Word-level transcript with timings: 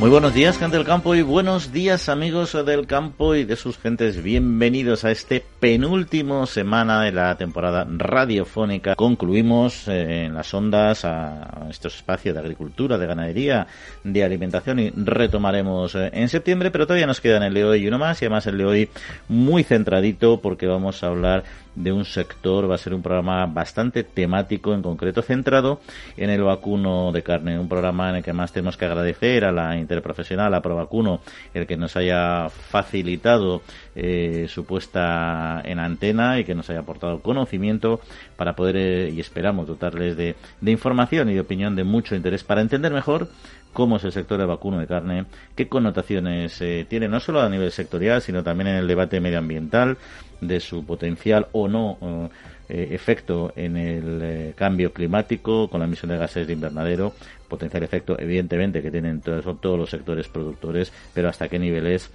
Muy 0.00 0.08
buenos 0.08 0.32
días, 0.32 0.56
gente 0.56 0.78
del 0.78 0.86
campo, 0.86 1.14
y 1.14 1.20
buenos 1.20 1.72
días, 1.72 2.08
amigos 2.08 2.56
del 2.64 2.86
campo 2.86 3.34
y 3.34 3.44
de 3.44 3.54
sus 3.54 3.76
gentes. 3.76 4.22
Bienvenidos 4.22 5.04
a 5.04 5.10
este 5.10 5.44
penúltimo 5.60 6.46
semana 6.46 7.02
de 7.02 7.12
la 7.12 7.36
temporada 7.36 7.86
radiofónica. 7.86 8.94
Concluimos 8.94 9.88
eh, 9.88 10.24
en 10.24 10.32
las 10.32 10.54
ondas 10.54 11.04
a 11.04 11.66
estos 11.68 11.96
espacios 11.96 12.34
de 12.34 12.40
agricultura, 12.40 12.96
de 12.96 13.06
ganadería, 13.06 13.66
de 14.02 14.24
alimentación 14.24 14.78
y 14.78 14.88
retomaremos 14.88 15.94
eh, 15.94 16.08
en 16.14 16.30
septiembre, 16.30 16.70
pero 16.70 16.86
todavía 16.86 17.06
nos 17.06 17.20
queda 17.20 17.36
en 17.36 17.42
el 17.42 17.52
de 17.52 17.66
hoy 17.66 17.86
uno 17.86 17.98
más 17.98 18.22
y 18.22 18.24
además 18.24 18.46
el 18.46 18.56
de 18.56 18.64
hoy 18.64 18.88
muy 19.28 19.64
centradito 19.64 20.40
porque 20.40 20.66
vamos 20.66 21.04
a 21.04 21.08
hablar 21.08 21.44
de 21.74 21.92
un 21.92 22.04
sector. 22.04 22.70
Va 22.70 22.74
a 22.74 22.78
ser 22.78 22.94
un 22.94 23.02
programa 23.02 23.46
bastante 23.46 24.04
temático, 24.04 24.74
en 24.74 24.82
concreto 24.82 25.22
centrado 25.22 25.80
en 26.16 26.30
el 26.30 26.42
vacuno 26.42 27.12
de 27.12 27.22
carne. 27.22 27.58
Un 27.58 27.68
programa 27.68 28.10
en 28.10 28.16
el 28.16 28.22
que 28.22 28.32
más 28.32 28.52
tenemos 28.52 28.76
que 28.76 28.84
agradecer 28.84 29.44
a 29.44 29.52
la 29.52 29.76
interprofesional, 29.76 30.54
a 30.54 30.62
Provacuno, 30.62 31.20
el 31.54 31.66
que 31.66 31.76
nos 31.76 31.96
haya 31.96 32.48
facilitado 32.48 33.62
eh, 33.94 34.46
su 34.48 34.64
puesta 34.64 35.62
en 35.64 35.78
antena 35.78 36.38
y 36.38 36.44
que 36.44 36.54
nos 36.54 36.70
haya 36.70 36.80
aportado 36.80 37.20
conocimiento 37.20 38.00
para 38.36 38.54
poder, 38.54 38.76
eh, 38.76 39.10
y 39.10 39.20
esperamos, 39.20 39.66
dotarles 39.66 40.16
de, 40.16 40.36
de 40.60 40.70
información 40.70 41.28
y 41.30 41.34
de 41.34 41.40
opinión 41.40 41.76
de 41.76 41.84
mucho 41.84 42.14
interés 42.14 42.44
para 42.44 42.60
entender 42.60 42.92
mejor 42.92 43.28
cómo 43.72 43.96
es 43.96 44.04
el 44.04 44.12
sector 44.12 44.38
del 44.38 44.48
vacuno 44.48 44.78
de 44.78 44.86
carne, 44.86 45.26
qué 45.54 45.68
connotaciones 45.68 46.60
eh, 46.60 46.86
tiene 46.88 47.08
no 47.08 47.20
solo 47.20 47.40
a 47.40 47.48
nivel 47.48 47.70
sectorial, 47.70 48.20
sino 48.20 48.42
también 48.42 48.68
en 48.68 48.76
el 48.76 48.88
debate 48.88 49.20
medioambiental 49.20 49.96
de 50.40 50.60
su 50.60 50.84
potencial 50.84 51.48
o 51.52 51.68
no 51.68 52.30
eh, 52.72 52.88
efecto 52.92 53.52
en 53.56 53.76
el 53.76 54.20
eh, 54.22 54.52
cambio 54.54 54.92
climático 54.92 55.68
con 55.68 55.80
la 55.80 55.86
emisión 55.86 56.12
de 56.12 56.18
gases 56.18 56.46
de 56.46 56.52
invernadero, 56.52 57.12
potencial 57.48 57.82
efecto 57.82 58.16
evidentemente 58.16 58.80
que 58.80 58.92
tienen 58.92 59.20
todos, 59.20 59.44
los 59.76 59.90
sectores 59.90 60.28
productores, 60.28 60.92
pero 61.12 61.28
hasta 61.28 61.48
qué 61.48 61.58
niveles 61.58 62.10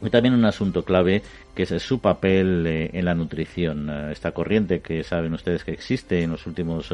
y 0.00 0.08
también 0.08 0.34
un 0.34 0.46
asunto 0.46 0.82
clave 0.82 1.22
que 1.54 1.64
es 1.64 1.82
su 1.82 2.00
papel 2.00 2.66
en 2.66 3.04
la 3.04 3.14
nutrición. 3.14 3.90
esta 4.10 4.32
corriente 4.32 4.80
que 4.80 5.04
saben 5.04 5.34
ustedes 5.34 5.62
que 5.62 5.72
existe 5.72 6.22
en 6.22 6.30
los 6.32 6.46
últimos 6.46 6.92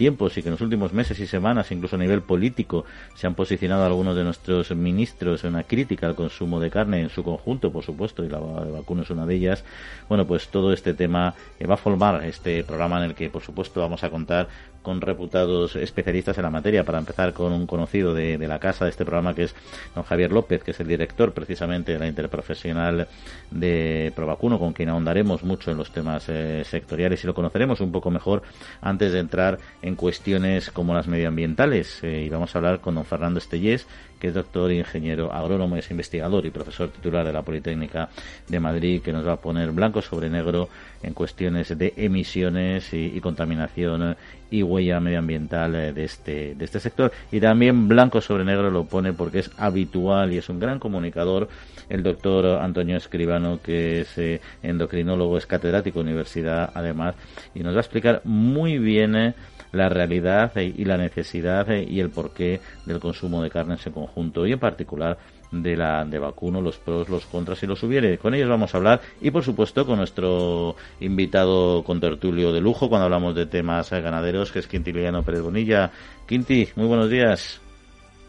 tiempos 0.00 0.34
y 0.38 0.42
que 0.42 0.48
en 0.48 0.52
los 0.52 0.62
últimos 0.62 0.94
meses 0.94 1.20
y 1.20 1.26
semanas, 1.26 1.70
incluso 1.72 1.96
a 1.96 1.98
nivel 1.98 2.22
político, 2.22 2.86
se 3.14 3.26
han 3.26 3.34
posicionado 3.34 3.84
algunos 3.84 4.16
de 4.16 4.24
nuestros 4.24 4.74
ministros 4.74 5.44
en 5.44 5.50
una 5.50 5.64
crítica 5.64 6.06
al 6.06 6.14
consumo 6.14 6.58
de 6.58 6.70
carne 6.70 7.02
en 7.02 7.10
su 7.10 7.22
conjunto, 7.22 7.70
por 7.70 7.84
supuesto, 7.84 8.24
y 8.24 8.30
la 8.30 8.38
vacuna 8.38 9.02
es 9.02 9.10
una 9.10 9.26
de 9.26 9.34
ellas. 9.34 9.62
Bueno, 10.08 10.26
pues 10.26 10.48
todo 10.48 10.72
este 10.72 10.94
tema 10.94 11.34
eh, 11.58 11.66
va 11.66 11.74
a 11.74 11.76
formar 11.76 12.24
este 12.24 12.64
programa 12.64 12.96
en 12.96 13.10
el 13.10 13.14
que, 13.14 13.28
por 13.28 13.42
supuesto, 13.42 13.82
vamos 13.82 14.02
a 14.02 14.08
contar 14.08 14.48
con 14.82 15.00
reputados 15.00 15.76
especialistas 15.76 16.38
en 16.38 16.44
la 16.44 16.50
materia. 16.50 16.84
Para 16.84 16.98
empezar 16.98 17.32
con 17.32 17.52
un 17.52 17.66
conocido 17.66 18.14
de, 18.14 18.38
la 18.38 18.58
casa 18.58 18.84
de 18.84 18.90
este 18.90 19.04
programa 19.04 19.34
que 19.34 19.44
es 19.44 19.54
don 19.94 20.04
Javier 20.04 20.32
López, 20.32 20.62
que 20.62 20.70
es 20.70 20.80
el 20.80 20.88
director 20.88 21.32
precisamente 21.32 21.92
de 21.92 21.98
la 21.98 22.06
interprofesional 22.06 23.06
de 23.50 24.12
Provacuno, 24.16 24.58
con 24.58 24.72
quien 24.72 24.88
ahondaremos 24.88 25.42
mucho 25.42 25.70
en 25.70 25.76
los 25.76 25.92
temas 25.92 26.24
eh, 26.28 26.62
sectoriales 26.64 27.22
y 27.22 27.26
lo 27.26 27.34
conoceremos 27.34 27.80
un 27.80 27.92
poco 27.92 28.10
mejor 28.10 28.42
antes 28.80 29.12
de 29.12 29.18
entrar 29.18 29.58
en 29.82 29.89
en 29.90 29.96
cuestiones 29.96 30.70
como 30.70 30.94
las 30.94 31.08
medioambientales. 31.08 32.02
Eh, 32.02 32.24
y 32.26 32.28
vamos 32.28 32.54
a 32.54 32.58
hablar 32.58 32.80
con 32.80 32.94
don 32.94 33.04
Fernando 33.04 33.38
Estellés, 33.38 33.86
que 34.18 34.28
es 34.28 34.34
doctor, 34.34 34.70
ingeniero 34.70 35.32
agrónomo, 35.32 35.76
es 35.76 35.90
investigador 35.90 36.46
y 36.46 36.50
profesor 36.50 36.90
titular 36.90 37.26
de 37.26 37.32
la 37.32 37.42
Politécnica 37.42 38.08
de 38.48 38.60
Madrid, 38.60 39.02
que 39.02 39.12
nos 39.12 39.26
va 39.26 39.32
a 39.32 39.40
poner 39.40 39.72
blanco 39.72 40.00
sobre 40.00 40.30
negro 40.30 40.68
en 41.02 41.14
cuestiones 41.14 41.76
de 41.76 41.92
emisiones 41.96 42.92
y, 42.92 43.20
contaminación 43.20 44.16
y 44.50 44.62
huella 44.62 45.00
medioambiental 45.00 45.74
eh, 45.74 45.92
de 45.92 46.04
este, 46.04 46.54
de 46.54 46.64
este 46.64 46.80
sector. 46.80 47.12
Y 47.32 47.40
también 47.40 47.88
blanco 47.88 48.20
sobre 48.20 48.44
negro 48.44 48.70
lo 48.70 48.84
pone 48.84 49.12
porque 49.12 49.40
es 49.40 49.50
habitual 49.56 50.32
y 50.32 50.38
es 50.38 50.48
un 50.48 50.60
gran 50.60 50.78
comunicador 50.78 51.48
el 51.88 52.04
doctor 52.04 52.60
Antonio 52.62 52.96
Escribano, 52.96 53.60
que 53.60 54.02
es 54.02 54.16
eh, 54.16 54.40
endocrinólogo, 54.62 55.36
es 55.36 55.46
catedrático 55.46 55.98
de 55.98 56.04
universidad 56.04 56.70
además, 56.72 57.16
y 57.52 57.60
nos 57.64 57.74
va 57.74 57.78
a 57.78 57.80
explicar 57.80 58.22
muy 58.24 58.78
bien 58.78 59.34
la 59.72 59.88
realidad 59.88 60.56
y 60.56 60.84
la 60.84 60.96
necesidad 60.96 61.68
y 61.70 62.00
el 62.00 62.10
porqué 62.10 62.60
del 62.86 63.00
consumo 63.00 63.42
de 63.42 63.50
carne 63.50 63.74
en 63.74 63.80
ese 63.80 63.92
conjunto 63.92 64.46
y 64.46 64.52
en 64.52 64.58
particular 64.58 65.18
de 65.52 65.76
la 65.76 66.04
de 66.04 66.18
vacuno, 66.18 66.60
los 66.60 66.78
pros, 66.78 67.08
los 67.08 67.26
contras 67.26 67.62
y 67.62 67.66
los 67.66 67.82
hubiere. 67.82 68.18
Con 68.18 68.34
ellos 68.34 68.48
vamos 68.48 68.74
a 68.74 68.78
hablar 68.78 69.00
y 69.20 69.30
por 69.30 69.42
supuesto 69.42 69.86
con 69.86 69.98
nuestro 69.98 70.76
invitado 71.00 71.82
con 71.82 72.00
tertulio 72.00 72.52
de 72.52 72.60
lujo 72.60 72.88
cuando 72.88 73.04
hablamos 73.04 73.34
de 73.34 73.46
temas 73.46 73.90
ganaderos, 73.90 74.52
que 74.52 74.60
es 74.60 74.66
Quintiliano 74.66 75.22
Pérez 75.22 75.42
Bonilla. 75.42 75.90
Quinti, 76.26 76.68
muy 76.76 76.86
buenos 76.86 77.10
días. 77.10 77.60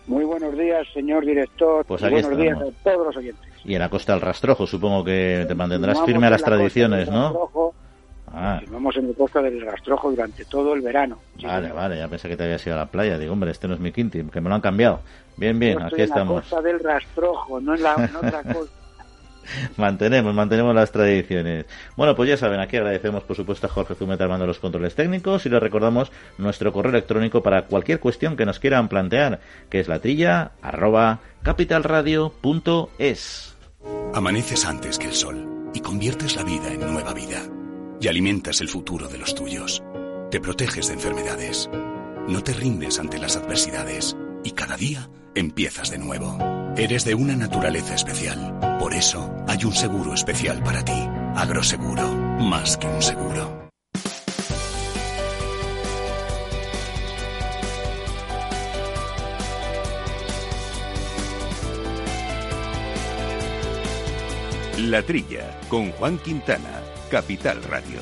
Muy 0.08 0.26
buenos 0.26 0.58
días, 0.58 0.88
señor 0.94 1.26
director. 1.26 1.86
Pues 1.86 2.02
buenos 2.02 2.38
días 2.38 2.58
a 2.60 2.84
todos 2.84 3.08
los 3.08 3.18
oyentes. 3.18 3.52
Y 3.64 3.76
en 3.76 3.80
la 3.80 3.90
costa 3.90 4.14
del 4.14 4.22
rastrojo, 4.22 4.66
supongo 4.66 5.04
que 5.04 5.46
te 5.48 5.54
mantendrás 5.54 6.04
firme 6.04 6.26
a 6.28 6.32
las 6.32 6.44
tradiciones, 6.44 7.10
¿no? 7.10 7.74
Ah. 8.34 8.62
vamos 8.70 8.96
en 8.96 9.08
el 9.08 9.16
costa 9.16 9.42
del 9.42 9.62
Rastrojo 9.62 10.12
durante 10.12 10.46
todo 10.46 10.74
el 10.74 10.82
verano. 10.82 11.20
Vale, 11.42 11.72
vale, 11.72 11.98
ya 11.98 12.08
pensé 12.08 12.30
que 12.30 12.38
te 12.38 12.44
habías 12.44 12.66
ido 12.66 12.76
a 12.76 12.80
la 12.80 12.86
playa. 12.86 13.18
Digo, 13.18 13.34
hombre, 13.34 13.52
este 13.52 13.68
no 13.68 13.74
es 13.74 13.80
mi 13.80 13.92
quinti, 13.92 14.24
que 14.24 14.42
me 14.42 14.50
lo 14.50 14.56
han 14.56 14.62
cambiado. 14.62 15.02
Bien, 15.36 15.58
bien, 15.60 15.82
aquí 15.82 16.02
estamos. 16.02 16.30
En 16.30 16.36
la 16.36 16.42
costa 16.42 16.62
del 16.62 16.80
Rastrojo, 16.80 17.60
no 17.60 17.76
en 17.76 17.84
la 17.84 17.96
otra 17.96 18.44
costa. 18.54 18.74
mantenemos, 19.76 20.34
mantenemos 20.34 20.74
las 20.74 20.92
tradiciones. 20.92 21.66
Bueno, 21.98 22.16
pues 22.16 22.30
ya 22.30 22.38
saben, 22.38 22.62
aquí 22.62 22.78
agradecemos 22.78 23.24
por 23.24 23.36
supuesto 23.36 23.68
a 23.68 23.70
Jorge 23.70 23.96
Zumeta 23.96 24.24
armando 24.24 24.48
los 24.48 24.60
controles 24.60 24.96
técnicos 24.96 25.46
y 25.46 25.50
les 25.50 25.62
recordamos 25.62 26.10
nuestro 26.38 26.72
correo 26.72 26.92
electrónico 26.92 27.44
para 27.44 27.66
cualquier 27.66 28.00
cuestión 28.00 28.38
que 28.38 28.46
nos 28.46 28.60
quieran 28.60 28.88
plantear, 28.88 29.42
que 29.70 29.82
es 29.82 29.90
la 29.90 30.00
trilla 30.00 30.52
arroba 30.62 31.20
capitalradio.es. 31.44 33.58
Amaneces 34.14 34.66
antes 34.66 35.00
que 35.00 35.08
el 35.08 35.14
sol 35.14 35.48
y 35.74 35.82
conviertes 35.82 36.36
la 36.36 36.44
vida 36.44 36.72
en 36.72 36.82
nueva 36.82 37.14
vida 37.14 37.42
y 38.02 38.08
alimentas 38.08 38.62
el 38.62 38.68
futuro 38.68 39.08
de 39.08 39.20
los 39.20 39.36
tuyos. 39.36 39.84
Te 40.32 40.42
proteges 40.42 40.88
de 40.88 40.96
enfermedades. 40.96 41.70
No 42.28 42.44
te 42.44 42.54
rindes 42.54 43.00
ante 43.00 43.20
las 43.20 43.38
adversidades 43.38 44.18
y 44.44 44.52
cada 44.52 44.76
día 44.76 45.10
empiezas 45.36 45.92
de 45.92 46.00
nuevo. 46.00 46.38
Eres 46.76 47.06
de 47.06 47.14
una 47.14 47.36
naturaleza 47.36 47.94
especial. 47.94 48.58
Por 48.80 48.94
eso 48.96 49.32
hay 49.48 49.64
un 49.66 49.74
seguro 49.74 50.14
especial 50.14 50.64
para 50.64 50.84
ti. 50.84 51.08
Agroseguro, 51.36 52.12
más 52.40 52.78
que 52.78 52.88
un 52.88 53.02
seguro. 53.02 53.70
La 64.78 65.04
Trilla, 65.04 65.60
con 65.70 65.92
Juan 65.92 66.18
Quintana 66.18 66.81
Capital 67.12 67.62
Radio. 67.64 68.00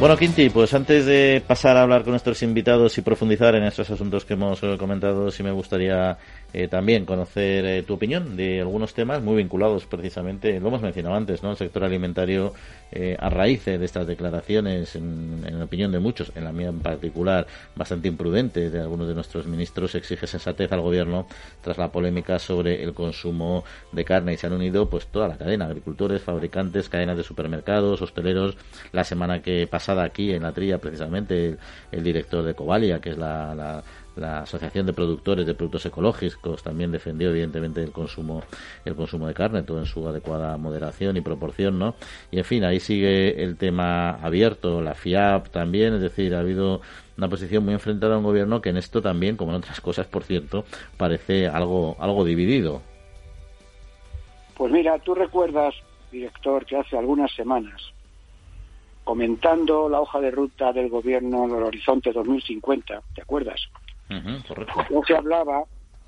Bueno, 0.00 0.16
Quinti, 0.16 0.50
pues 0.50 0.74
antes 0.74 1.06
de 1.06 1.40
pasar 1.46 1.76
a 1.76 1.82
hablar 1.82 2.02
con 2.02 2.10
nuestros 2.10 2.42
invitados 2.42 2.98
y 2.98 3.02
profundizar 3.02 3.54
en 3.54 3.62
estos 3.62 3.88
asuntos 3.88 4.24
que 4.24 4.34
hemos 4.34 4.60
comentado, 4.76 5.30
sí 5.30 5.44
me 5.44 5.52
gustaría 5.52 6.18
eh, 6.52 6.68
también 6.68 7.06
conocer 7.06 7.64
eh, 7.64 7.82
tu 7.82 7.94
opinión 7.94 8.36
de 8.36 8.60
algunos 8.60 8.94
temas 8.94 9.22
muy 9.22 9.36
vinculados 9.36 9.86
precisamente, 9.86 10.60
lo 10.60 10.68
hemos 10.68 10.82
mencionado 10.82 11.14
antes, 11.14 11.42
¿no? 11.42 11.50
El 11.50 11.56
sector 11.56 11.84
alimentario 11.84 12.52
eh, 12.90 13.16
a 13.18 13.30
raíz 13.30 13.64
de 13.64 13.82
estas 13.82 14.06
declaraciones, 14.06 14.94
en, 14.96 15.44
en, 15.46 15.62
opinión 15.62 15.92
de 15.92 15.98
muchos, 15.98 16.32
en 16.34 16.44
la 16.44 16.52
mía 16.52 16.68
en 16.68 16.80
particular, 16.80 17.46
bastante 17.74 18.08
imprudente 18.08 18.70
de 18.70 18.80
algunos 18.80 19.08
de 19.08 19.14
nuestros 19.14 19.46
ministros, 19.46 19.94
exige 19.94 20.26
sensatez 20.26 20.70
al 20.72 20.80
gobierno 20.80 21.26
tras 21.62 21.78
la 21.78 21.90
polémica 21.90 22.38
sobre 22.38 22.82
el 22.82 22.92
consumo 22.92 23.64
de 23.92 24.04
carne 24.04 24.34
y 24.34 24.36
se 24.36 24.46
han 24.46 24.52
unido 24.52 24.90
pues 24.90 25.06
toda 25.06 25.28
la 25.28 25.38
cadena, 25.38 25.66
agricultores, 25.66 26.22
fabricantes, 26.22 26.88
cadenas 26.88 27.16
de 27.16 27.22
supermercados, 27.22 28.02
hosteleros. 28.02 28.56
La 28.92 29.04
semana 29.04 29.40
que 29.40 29.66
pasada 29.66 30.04
aquí 30.04 30.32
en 30.32 30.42
la 30.42 30.52
trilla 30.52 30.78
precisamente 30.78 31.56
el, 31.90 32.02
director 32.02 32.44
de 32.44 32.54
Covalia, 32.54 33.00
que 33.00 33.10
es 33.10 33.18
la 33.18 33.54
la 33.54 33.82
Asociación 34.16 34.86
de 34.86 34.92
Productores 34.92 35.46
de 35.46 35.54
Productos 35.54 35.86
Ecológicos 35.86 36.62
también 36.62 36.92
defendió 36.92 37.30
evidentemente 37.30 37.82
el 37.82 37.92
consumo 37.92 38.42
el 38.84 38.94
consumo 38.94 39.26
de 39.26 39.34
carne, 39.34 39.62
todo 39.62 39.78
en 39.78 39.86
su 39.86 40.06
adecuada 40.06 40.56
moderación 40.56 41.16
y 41.16 41.20
proporción, 41.20 41.78
¿no? 41.78 41.94
Y 42.30 42.38
en 42.38 42.44
fin, 42.44 42.64
ahí 42.64 42.80
sigue 42.80 43.42
el 43.42 43.56
tema 43.56 44.10
abierto, 44.10 44.82
la 44.82 44.94
FIAP 44.94 45.48
también, 45.48 45.94
es 45.94 46.00
decir, 46.02 46.34
ha 46.34 46.40
habido 46.40 46.80
una 47.16 47.28
posición 47.28 47.64
muy 47.64 47.74
enfrentada 47.74 48.14
a 48.14 48.18
un 48.18 48.24
gobierno 48.24 48.60
que 48.60 48.70
en 48.70 48.76
esto 48.76 49.00
también, 49.02 49.36
como 49.36 49.52
en 49.52 49.58
otras 49.58 49.80
cosas, 49.80 50.06
por 50.06 50.24
cierto, 50.24 50.64
parece 50.96 51.48
algo 51.48 51.96
algo 51.98 52.24
dividido. 52.24 52.82
Pues 54.56 54.70
mira, 54.72 54.98
tú 54.98 55.14
recuerdas, 55.14 55.74
director, 56.10 56.64
que 56.66 56.76
hace 56.76 56.96
algunas 56.96 57.32
semanas 57.34 57.92
comentando 59.04 59.88
la 59.88 60.00
hoja 60.00 60.20
de 60.20 60.30
ruta 60.30 60.72
del 60.72 60.88
gobierno 60.88 61.44
en 61.44 61.56
el 61.56 61.62
horizonte 61.64 62.12
2050, 62.12 63.02
¿te 63.14 63.22
acuerdas? 63.22 63.60
Se 65.06 65.16
hablaba, 65.16 65.64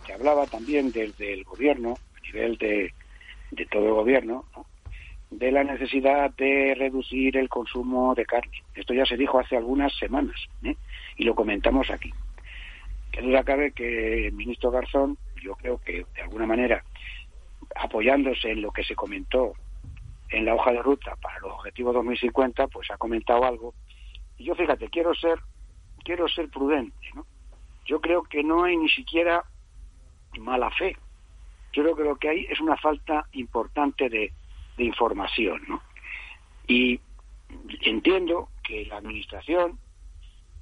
se 0.07 0.13
hablaba 0.13 0.47
también 0.47 0.93
desde 0.93 1.33
el 1.33 1.45
gobierno, 1.45 1.95
a 2.17 2.21
nivel 2.21 2.59
de, 2.59 2.93
de 3.51 3.67
todo 3.67 3.87
el 3.87 3.95
gobierno, 3.95 4.45
de 5.31 5.51
la 5.51 5.65
necesidad 5.65 6.31
de 6.35 6.75
reducir 6.77 7.37
el 7.37 7.49
consumo 7.49 8.15
de 8.15 8.25
carne. 8.25 8.63
Esto 8.75 8.95
ya 8.95 9.05
se 9.05 9.17
dijo 9.17 9.39
hace 9.39 9.57
algunas 9.57 9.93
semanas 9.97 10.37
¿eh? 10.63 10.77
y 11.17 11.25
lo 11.25 11.35
comentamos 11.35 11.91
aquí. 11.91 12.13
Que 13.11 13.23
duda 13.23 13.43
cabe 13.45 13.73
que 13.73 14.29
el 14.29 14.33
ministro 14.33 14.71
Garzón, 14.71 15.19
yo 15.43 15.55
creo 15.57 15.79
que 15.79 16.05
de 16.15 16.23
alguna 16.23 16.47
manera, 16.47 16.85
apoyándose 17.77 18.51
en 18.51 18.63
lo 18.63 18.71
que 18.71 18.85
se 18.85 18.95
comentó 18.95 19.55
en 20.31 20.45
la 20.45 20.55
hoja 20.55 20.73
de 20.73 20.83
ruta 20.83 21.17
para 21.17 21.39
los 21.41 21.53
objetivos 21.53 21.95
2050, 21.95 22.67
pues 22.69 22.91
ha 22.91 22.97
comentado 22.97 23.45
algo. 23.45 23.75
Y 24.37 24.45
yo 24.45 24.55
fíjate, 24.55 24.89
quiero 24.89 25.15
ser, 25.15 25.39
quiero 26.05 26.29
ser 26.29 26.49
prudente, 26.49 27.11
¿no? 27.15 27.27
Yo 27.85 28.01
creo 28.01 28.23
que 28.23 28.43
no 28.43 28.65
hay 28.65 28.77
ni 28.77 28.89
siquiera 28.89 29.45
mala 30.39 30.71
fe. 30.71 30.97
Yo 31.73 31.83
creo 31.83 31.97
que 31.97 32.05
lo 32.05 32.17
que 32.17 32.29
hay 32.29 32.47
es 32.49 32.61
una 32.61 32.77
falta 32.77 33.27
importante 33.33 34.09
de, 34.09 34.33
información, 34.77 35.63
¿no? 35.69 35.81
Y 36.67 36.99
entiendo 37.83 38.49
que 38.65 38.87
la 38.87 38.97
administración 38.97 39.79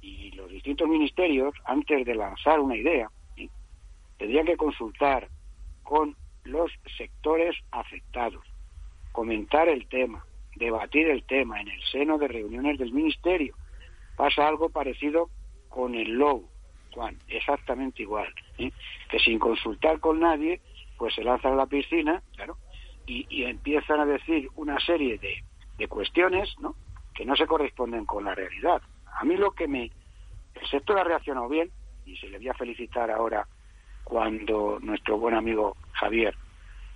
y 0.01 0.29
los 0.31 0.51
distintos 0.51 0.87
ministerios, 0.87 1.55
antes 1.65 2.05
de 2.05 2.13
lanzar 2.13 2.59
una 2.59 2.75
idea, 2.75 3.09
tendrían 4.17 4.45
que 4.45 4.57
consultar 4.57 5.29
con 5.81 6.15
los 6.43 6.71
sectores 6.97 7.55
afectados, 7.71 8.45
comentar 9.11 9.67
el 9.67 9.87
tema, 9.87 10.23
debatir 10.55 11.09
el 11.09 11.23
tema 11.23 11.59
en 11.59 11.69
el 11.69 11.81
seno 11.91 12.17
de 12.17 12.27
reuniones 12.27 12.77
del 12.77 12.93
ministerio. 12.93 13.55
Pasa 14.15 14.47
algo 14.47 14.69
parecido 14.69 15.29
con 15.69 15.95
el 15.95 16.11
logo, 16.11 16.52
Juan, 16.93 17.17
exactamente 17.27 18.03
igual, 18.03 18.27
¿eh? 18.57 18.71
que 19.09 19.19
sin 19.19 19.39
consultar 19.39 19.99
con 19.99 20.19
nadie, 20.19 20.61
pues 20.97 21.15
se 21.15 21.23
lanzan 21.23 21.53
a 21.53 21.57
la 21.57 21.65
piscina, 21.65 22.21
claro, 22.35 22.57
y, 23.05 23.43
empiezan 23.43 23.99
a 23.99 24.05
decir 24.05 24.47
una 24.55 24.79
serie 24.79 25.17
de, 25.17 25.43
de 25.77 25.87
cuestiones, 25.87 26.53
¿no? 26.59 26.75
que 27.13 27.25
no 27.25 27.35
se 27.35 27.47
corresponden 27.47 28.05
con 28.05 28.23
la 28.23 28.33
realidad. 28.33 28.81
A 29.19 29.23
mí 29.25 29.35
lo 29.35 29.51
que 29.51 29.67
me... 29.67 29.91
El 30.55 30.67
sector 30.69 30.97
ha 30.97 31.03
reaccionado 31.03 31.49
bien, 31.49 31.69
y 32.05 32.15
se 32.17 32.27
le 32.27 32.37
voy 32.37 32.49
a 32.49 32.53
felicitar 32.53 33.09
ahora 33.11 33.47
cuando 34.03 34.79
nuestro 34.81 35.17
buen 35.17 35.35
amigo 35.35 35.75
Javier 35.93 36.35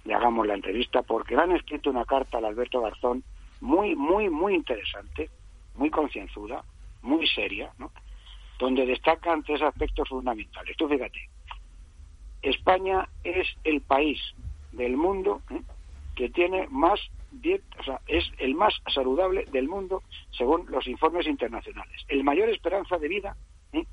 le 0.05 0.13
hagamos 0.13 0.47
la 0.47 0.53
entrevista, 0.53 1.01
porque 1.01 1.35
le 1.35 1.41
han 1.41 1.51
escrito 1.51 1.89
una 1.89 2.05
carta 2.05 2.38
al 2.38 2.45
Alberto 2.45 2.81
Garzón 2.81 3.23
muy, 3.59 3.95
muy, 3.95 4.29
muy 4.29 4.55
interesante, 4.55 5.29
muy 5.75 5.89
concienzuda, 5.89 6.63
muy 7.01 7.27
seria, 7.27 7.71
¿no? 7.77 7.91
Donde 8.59 8.86
destacan 8.86 9.44
tres 9.44 9.62
aspectos 9.62 10.09
fundamentales. 10.09 10.75
Tú 10.77 10.88
fíjate, 10.88 11.30
España 12.42 13.07
es 13.24 13.48
el 13.63 13.81
país 13.81 14.19
del 14.71 14.98
mundo 14.98 15.42
¿eh? 15.50 15.62
que 16.15 16.30
tiene 16.30 16.68
más 16.69 17.00
o 17.80 17.83
sea, 17.83 18.00
es 18.07 18.25
el 18.39 18.56
más 18.56 18.74
saludable 18.94 19.45
del 19.51 19.68
mundo 19.68 20.04
según 20.31 20.65
los 20.69 20.88
informes 20.88 21.27
internacionales. 21.27 22.01
El 22.07 22.24
mayor 22.24 22.50
esperanza 22.50 22.98
de 22.98 23.07
vida 23.07 23.36
¿eh? 23.74 23.86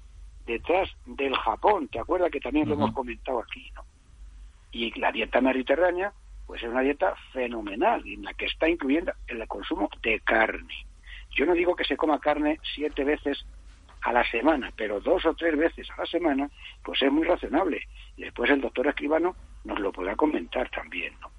detrás 0.46 0.88
del 1.04 1.34
Japón, 1.36 1.88
¿te 1.88 1.98
acuerdas 1.98 2.30
que 2.30 2.40
también 2.40 2.68
lo 2.68 2.74
hemos 2.74 2.92
comentado 2.92 3.40
aquí, 3.40 3.70
¿no? 3.74 3.82
Y 4.72 4.98
la 4.98 5.12
dieta 5.12 5.40
mediterránea, 5.40 6.12
pues 6.46 6.62
es 6.62 6.68
una 6.68 6.80
dieta 6.80 7.14
fenomenal, 7.32 8.02
en 8.06 8.24
la 8.24 8.34
que 8.34 8.46
está 8.46 8.68
incluyendo 8.68 9.12
el 9.28 9.46
consumo 9.46 9.88
de 10.02 10.20
carne. 10.20 10.74
Yo 11.30 11.46
no 11.46 11.54
digo 11.54 11.76
que 11.76 11.84
se 11.84 11.96
coma 11.96 12.20
carne 12.20 12.58
siete 12.74 13.04
veces 13.04 13.44
a 14.04 14.12
la 14.12 14.30
semana, 14.30 14.70
pero 14.76 15.00
dos 15.00 15.24
o 15.24 15.34
tres 15.34 15.56
veces 15.56 15.88
a 15.90 16.02
la 16.02 16.06
semana, 16.06 16.50
pues 16.84 17.00
es 17.02 17.10
muy 17.10 17.24
razonable. 17.24 17.88
Y 18.16 18.24
después 18.24 18.50
el 18.50 18.60
doctor 18.60 18.86
Escribano 18.86 19.34
nos 19.64 19.80
lo 19.80 19.92
podrá 19.92 20.14
comentar 20.14 20.68
también, 20.70 21.14
¿no? 21.20 21.30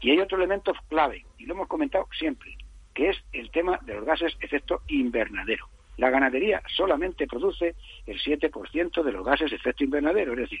Y 0.00 0.10
hay 0.10 0.18
otro 0.20 0.38
elemento 0.38 0.72
clave, 0.88 1.24
y 1.38 1.44
lo 1.44 1.54
hemos 1.54 1.68
comentado 1.68 2.08
siempre, 2.18 2.56
que 2.94 3.10
es 3.10 3.22
el 3.32 3.50
tema 3.50 3.78
de 3.82 3.94
los 3.94 4.04
gases 4.04 4.34
efecto 4.40 4.82
invernadero. 4.88 5.68
La 5.98 6.10
ganadería 6.10 6.62
solamente 6.74 7.26
produce 7.26 7.74
el 8.06 8.18
7% 8.18 9.02
de 9.02 9.12
los 9.12 9.24
gases 9.24 9.52
efecto 9.52 9.84
invernadero, 9.84 10.32
es 10.32 10.38
decir, 10.38 10.60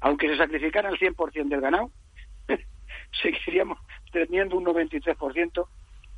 aunque 0.00 0.28
se 0.28 0.36
sacrificara 0.36 0.88
el 0.88 0.98
100% 0.98 1.48
del 1.48 1.60
ganado, 1.60 1.90
seguiríamos 3.22 3.78
teniendo 4.10 4.56
un 4.56 4.64
93% 4.64 5.66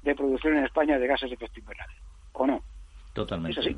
de 0.02 0.14
producción 0.14 0.58
en 0.58 0.64
España 0.64 0.98
de 0.98 1.06
gases 1.08 1.30
de 1.30 1.34
efecto 1.34 1.58
invernadero, 1.58 2.02
¿o 2.32 2.46
no? 2.46 2.62
Totalmente. 3.14 3.60
¿Es 3.60 3.66
así? 3.66 3.76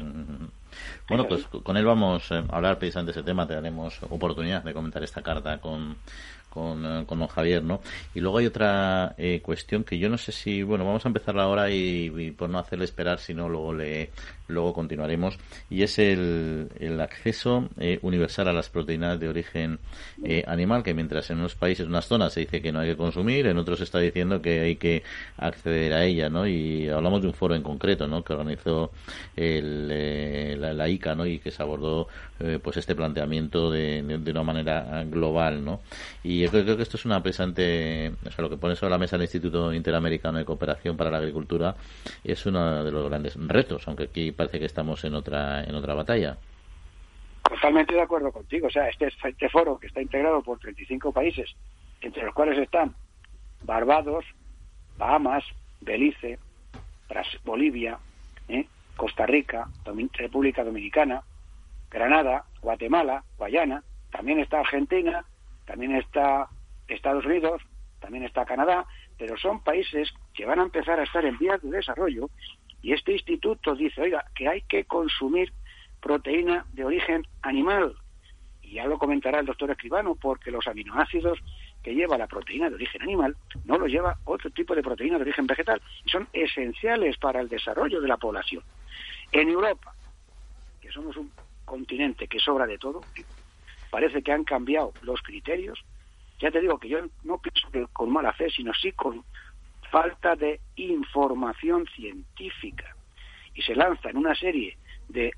Bueno, 1.08 1.26
pues 1.28 1.46
con 1.46 1.76
él 1.76 1.84
vamos 1.84 2.30
a 2.32 2.38
hablar 2.50 2.78
precisamente 2.78 3.12
de 3.12 3.20
ese 3.20 3.26
tema. 3.26 3.46
Te 3.46 3.54
daremos 3.54 4.00
oportunidad 4.10 4.62
de 4.62 4.72
comentar 4.72 5.02
esta 5.02 5.22
carta 5.22 5.58
con, 5.58 5.96
con, 6.50 6.84
eh, 6.84 7.04
con 7.06 7.18
don 7.18 7.28
Javier, 7.28 7.62
¿no? 7.62 7.80
Y 8.14 8.20
luego 8.20 8.38
hay 8.38 8.46
otra 8.46 9.14
eh, 9.18 9.40
cuestión 9.42 9.84
que 9.84 9.98
yo 9.98 10.08
no 10.08 10.18
sé 10.18 10.32
si, 10.32 10.62
bueno, 10.62 10.84
vamos 10.84 11.04
a 11.04 11.08
empezar 11.08 11.38
ahora 11.38 11.70
y, 11.70 12.12
y 12.16 12.30
por 12.30 12.48
no 12.48 12.58
hacerle 12.58 12.86
esperar, 12.86 13.18
si 13.18 13.34
no, 13.34 13.48
luego 13.48 13.74
le, 13.74 14.10
luego 14.48 14.72
continuaremos, 14.72 15.38
y 15.70 15.82
es 15.82 15.98
el, 15.98 16.68
acceso 17.00 17.68
eh, 17.78 17.98
universal 18.02 18.48
a 18.48 18.52
las 18.52 18.70
proteínas 18.70 19.18
de 19.20 19.28
origen 19.28 19.78
eh, 20.24 20.44
animal, 20.46 20.82
que 20.82 20.94
mientras 20.94 21.30
en 21.30 21.38
unos 21.38 21.54
países, 21.54 21.84
en 21.84 21.90
unas 21.90 22.06
zonas 22.06 22.32
se 22.32 22.40
dice 22.40 22.62
que 22.62 22.72
no 22.72 22.80
hay 22.80 22.90
que 22.90 22.96
consumir, 22.96 23.46
en 23.46 23.58
otros 23.58 23.78
se 23.78 23.84
está 23.84 23.98
diciendo 23.98 24.40
que 24.40 24.60
hay 24.60 24.76
que 24.76 25.02
acceder 25.36 25.92
a 25.92 26.04
ella, 26.04 26.28
¿no? 26.28 26.46
Y 26.46 26.88
hablamos 26.88 27.22
de 27.22 27.28
un 27.28 27.34
foro 27.34 27.54
en 27.54 27.62
concreto, 27.62 28.06
¿no? 28.06 28.22
Que 28.22 28.32
organizó 28.32 28.92
el, 29.34 29.88
eh, 29.90 30.56
la, 30.58 30.88
ICA, 30.88 31.14
¿no? 31.14 31.26
Y 31.26 31.38
que 31.38 31.50
se 31.50 31.62
abordó, 31.62 32.08
pues, 32.62 32.76
este 32.76 32.94
planteamiento 32.94 33.70
de, 33.70 34.02
de, 34.02 34.30
una 34.30 34.42
manera 34.42 35.04
global, 35.04 35.64
¿no? 35.64 35.80
Y 36.22 36.40
yo 36.40 36.50
creo, 36.50 36.76
que 36.76 36.82
esto 36.82 36.96
es 36.96 37.04
una 37.04 37.22
presente, 37.22 38.12
o 38.24 38.30
sea, 38.30 38.42
lo 38.42 38.50
que 38.50 38.56
pone 38.56 38.76
sobre 38.76 38.90
la 38.90 38.98
mesa 38.98 39.16
el 39.16 39.22
Instituto 39.22 39.72
Interamericano 39.72 40.38
de 40.38 40.44
Cooperación 40.44 40.96
para 40.96 41.10
la 41.10 41.18
Agricultura 41.18 41.74
es 42.22 42.44
uno 42.46 42.84
de 42.84 42.90
los 42.90 43.08
grandes 43.08 43.34
retos, 43.36 43.86
aunque 43.86 44.04
aquí 44.04 44.32
parece 44.36 44.58
que 44.58 44.66
estamos 44.66 45.04
en 45.04 45.14
otra, 45.14 45.64
en 45.64 45.74
otra 45.74 45.94
batalla. 45.94 46.36
Totalmente 47.42 47.94
de 47.94 48.02
acuerdo 48.02 48.32
contigo. 48.32 48.66
O 48.66 48.70
sea, 48.70 48.88
este, 48.88 49.08
este 49.24 49.48
foro 49.48 49.78
que 49.78 49.86
está 49.86 50.02
integrado 50.02 50.42
por 50.42 50.58
35 50.58 51.12
países, 51.12 51.54
entre 52.00 52.24
los 52.24 52.34
cuales 52.34 52.58
están 52.58 52.94
Barbados, 53.62 54.24
Bahamas, 54.98 55.44
Belice, 55.80 56.38
Bolivia, 57.44 57.98
¿eh? 58.48 58.66
Costa 58.96 59.26
Rica, 59.26 59.68
República 60.14 60.64
Dominicana, 60.64 61.22
Granada, 61.90 62.44
Guatemala, 62.60 63.22
Guayana, 63.36 63.82
también 64.10 64.40
está 64.40 64.60
Argentina, 64.60 65.24
también 65.66 65.94
está 65.96 66.48
Estados 66.88 67.24
Unidos, 67.26 67.62
también 68.00 68.24
está 68.24 68.44
Canadá, 68.44 68.86
pero 69.18 69.36
son 69.36 69.62
países 69.62 70.12
que 70.34 70.46
van 70.46 70.60
a 70.60 70.64
empezar 70.64 70.98
a 70.98 71.04
estar 71.04 71.24
en 71.24 71.38
vías 71.38 71.60
de 71.62 71.70
desarrollo 71.70 72.30
y 72.82 72.92
este 72.92 73.12
instituto 73.12 73.74
dice, 73.74 74.02
oiga, 74.02 74.24
que 74.34 74.48
hay 74.48 74.62
que 74.62 74.84
consumir 74.84 75.52
proteína 76.00 76.66
de 76.72 76.84
origen 76.84 77.26
animal. 77.42 77.96
Y 78.62 78.74
ya 78.74 78.86
lo 78.86 78.98
comentará 78.98 79.40
el 79.40 79.46
doctor 79.46 79.70
Escribano, 79.70 80.14
porque 80.14 80.50
los 80.50 80.66
aminoácidos 80.66 81.38
que 81.82 81.94
lleva 81.94 82.18
la 82.18 82.26
proteína 82.26 82.68
de 82.68 82.76
origen 82.76 83.02
animal 83.02 83.36
no 83.64 83.78
los 83.78 83.90
lleva 83.90 84.18
otro 84.24 84.50
tipo 84.50 84.74
de 84.74 84.82
proteína 84.82 85.16
de 85.16 85.22
origen 85.22 85.46
vegetal. 85.46 85.80
Y 86.04 86.10
son 86.10 86.28
esenciales 86.32 87.16
para 87.18 87.40
el 87.40 87.48
desarrollo 87.48 88.00
de 88.00 88.08
la 88.08 88.16
población. 88.16 88.62
En 89.32 89.48
Europa, 89.48 89.94
que 90.80 90.90
somos 90.90 91.16
un 91.16 91.30
continente 91.64 92.28
que 92.28 92.38
sobra 92.38 92.66
de 92.66 92.78
todo, 92.78 93.00
parece 93.90 94.22
que 94.22 94.32
han 94.32 94.44
cambiado 94.44 94.92
los 95.02 95.22
criterios. 95.22 95.84
Ya 96.38 96.50
te 96.50 96.60
digo 96.60 96.78
que 96.78 96.88
yo 96.88 96.98
no 97.24 97.38
pienso 97.38 97.70
que 97.70 97.86
con 97.92 98.12
mala 98.12 98.32
fe, 98.32 98.50
sino 98.50 98.72
sí 98.74 98.92
con 98.92 99.24
falta 99.90 100.36
de 100.36 100.60
información 100.76 101.86
científica 101.94 102.96
y 103.54 103.62
se 103.62 103.74
lanza 103.74 104.10
en 104.10 104.18
una 104.18 104.34
serie 104.34 104.76
de 105.08 105.32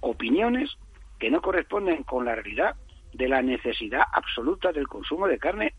opiniones 0.00 0.76
que 1.18 1.30
no 1.30 1.40
corresponden 1.40 2.02
con 2.02 2.24
la 2.24 2.34
realidad 2.34 2.76
de 3.12 3.28
la 3.28 3.42
necesidad 3.42 4.02
absoluta 4.12 4.72
del 4.72 4.88
consumo 4.88 5.26
de 5.26 5.38
carne 5.38 5.74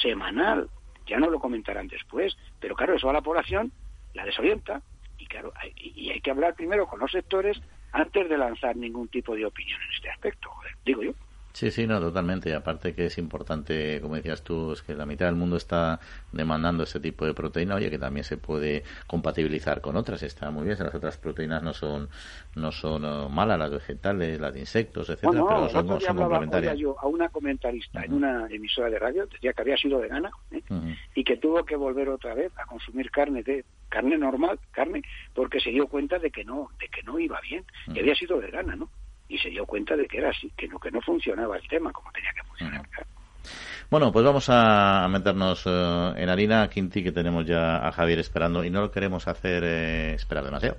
semanal. 0.00 0.70
Ya 1.06 1.18
no 1.18 1.30
lo 1.30 1.40
comentarán 1.40 1.88
después, 1.88 2.36
pero 2.60 2.74
claro, 2.74 2.94
eso 2.94 3.10
a 3.10 3.12
la 3.12 3.22
población 3.22 3.72
la 4.14 4.24
desorienta 4.24 4.82
y 5.18 5.26
claro, 5.26 5.52
y 5.76 6.10
hay 6.10 6.20
que 6.20 6.30
hablar 6.30 6.54
primero 6.54 6.86
con 6.86 6.98
los 6.98 7.10
sectores 7.10 7.60
antes 7.92 8.28
de 8.28 8.38
lanzar 8.38 8.76
ningún 8.76 9.08
tipo 9.08 9.34
de 9.34 9.44
opinión 9.44 9.80
en 9.82 9.92
este 9.92 10.10
aspecto, 10.10 10.50
digo 10.84 11.02
yo. 11.02 11.12
Sí, 11.52 11.70
sí, 11.70 11.86
no, 11.86 12.00
totalmente. 12.00 12.48
Y 12.50 12.52
aparte 12.52 12.94
que 12.94 13.06
es 13.06 13.18
importante, 13.18 14.00
como 14.00 14.16
decías 14.16 14.42
tú, 14.42 14.72
es 14.72 14.82
que 14.82 14.94
la 14.94 15.06
mitad 15.06 15.26
del 15.26 15.34
mundo 15.34 15.56
está 15.56 16.00
demandando 16.32 16.84
ese 16.84 16.98
tipo 16.98 17.26
de 17.26 17.34
proteína, 17.34 17.74
oye, 17.74 17.90
que 17.90 17.98
también 17.98 18.24
se 18.24 18.38
puede 18.38 18.84
compatibilizar 19.06 19.80
con 19.80 19.96
otras. 19.96 20.22
Está 20.22 20.50
muy 20.50 20.64
bien, 20.64 20.78
las 20.78 20.94
otras 20.94 21.18
proteínas 21.18 21.62
no 21.62 21.74
son 21.74 22.08
no 22.54 22.70
son 22.72 23.04
uh, 23.04 23.28
malas, 23.28 23.58
las 23.58 23.70
vegetales, 23.70 24.40
las 24.40 24.52
de 24.52 24.60
insectos, 24.60 25.08
etcétera, 25.08 25.44
pero 25.46 25.68
son, 25.68 26.00
son 26.00 26.16
complementarias. 26.16 26.78
yo 26.78 26.96
a 26.98 27.06
una 27.06 27.28
comentarista 27.28 28.04
en 28.04 28.12
una 28.12 28.46
emisora 28.50 28.90
de 28.90 28.98
radio, 28.98 29.26
decía 29.26 29.52
que 29.52 29.62
había 29.62 29.76
sido 29.76 30.00
vegana 30.00 30.30
¿eh? 30.50 30.62
y 31.14 31.24
que 31.24 31.36
tuvo 31.36 31.64
que 31.64 31.76
volver 31.76 32.08
otra 32.08 32.34
vez 32.34 32.52
a 32.58 32.66
consumir 32.66 33.10
carne 33.10 33.42
de 33.42 33.64
carne 33.88 34.16
normal, 34.16 34.58
carne, 34.70 35.02
porque 35.34 35.60
se 35.60 35.70
dio 35.70 35.86
cuenta 35.86 36.18
de 36.18 36.30
que 36.30 36.44
no, 36.44 36.70
de 36.80 36.88
que 36.88 37.02
no 37.02 37.18
iba 37.18 37.40
bien, 37.40 37.64
que 37.92 38.00
había 38.00 38.14
sido 38.14 38.38
vegana, 38.38 38.74
¿no? 38.74 38.88
Y 39.28 39.38
se 39.38 39.50
dio 39.50 39.64
cuenta 39.66 39.96
de 39.96 40.06
que 40.06 40.18
era 40.18 40.30
así, 40.30 40.50
que 40.56 40.68
no, 40.68 40.78
que 40.78 40.90
no 40.90 41.00
funcionaba 41.00 41.56
el 41.56 41.66
tema 41.68 41.92
como 41.92 42.10
tenía 42.12 42.32
que 42.32 42.42
funcionar. 42.44 42.86
Bueno, 43.90 44.10
pues 44.10 44.24
vamos 44.24 44.46
a 44.48 45.06
meternos 45.10 45.64
eh, 45.66 46.12
en 46.16 46.28
harina, 46.30 46.68
Quinti, 46.70 47.02
que 47.02 47.12
tenemos 47.12 47.46
ya 47.46 47.86
a 47.86 47.92
Javier 47.92 48.20
esperando 48.20 48.64
y 48.64 48.70
no 48.70 48.80
lo 48.80 48.90
queremos 48.90 49.28
hacer 49.28 49.62
eh, 49.64 50.14
esperar 50.14 50.44
demasiado. 50.44 50.78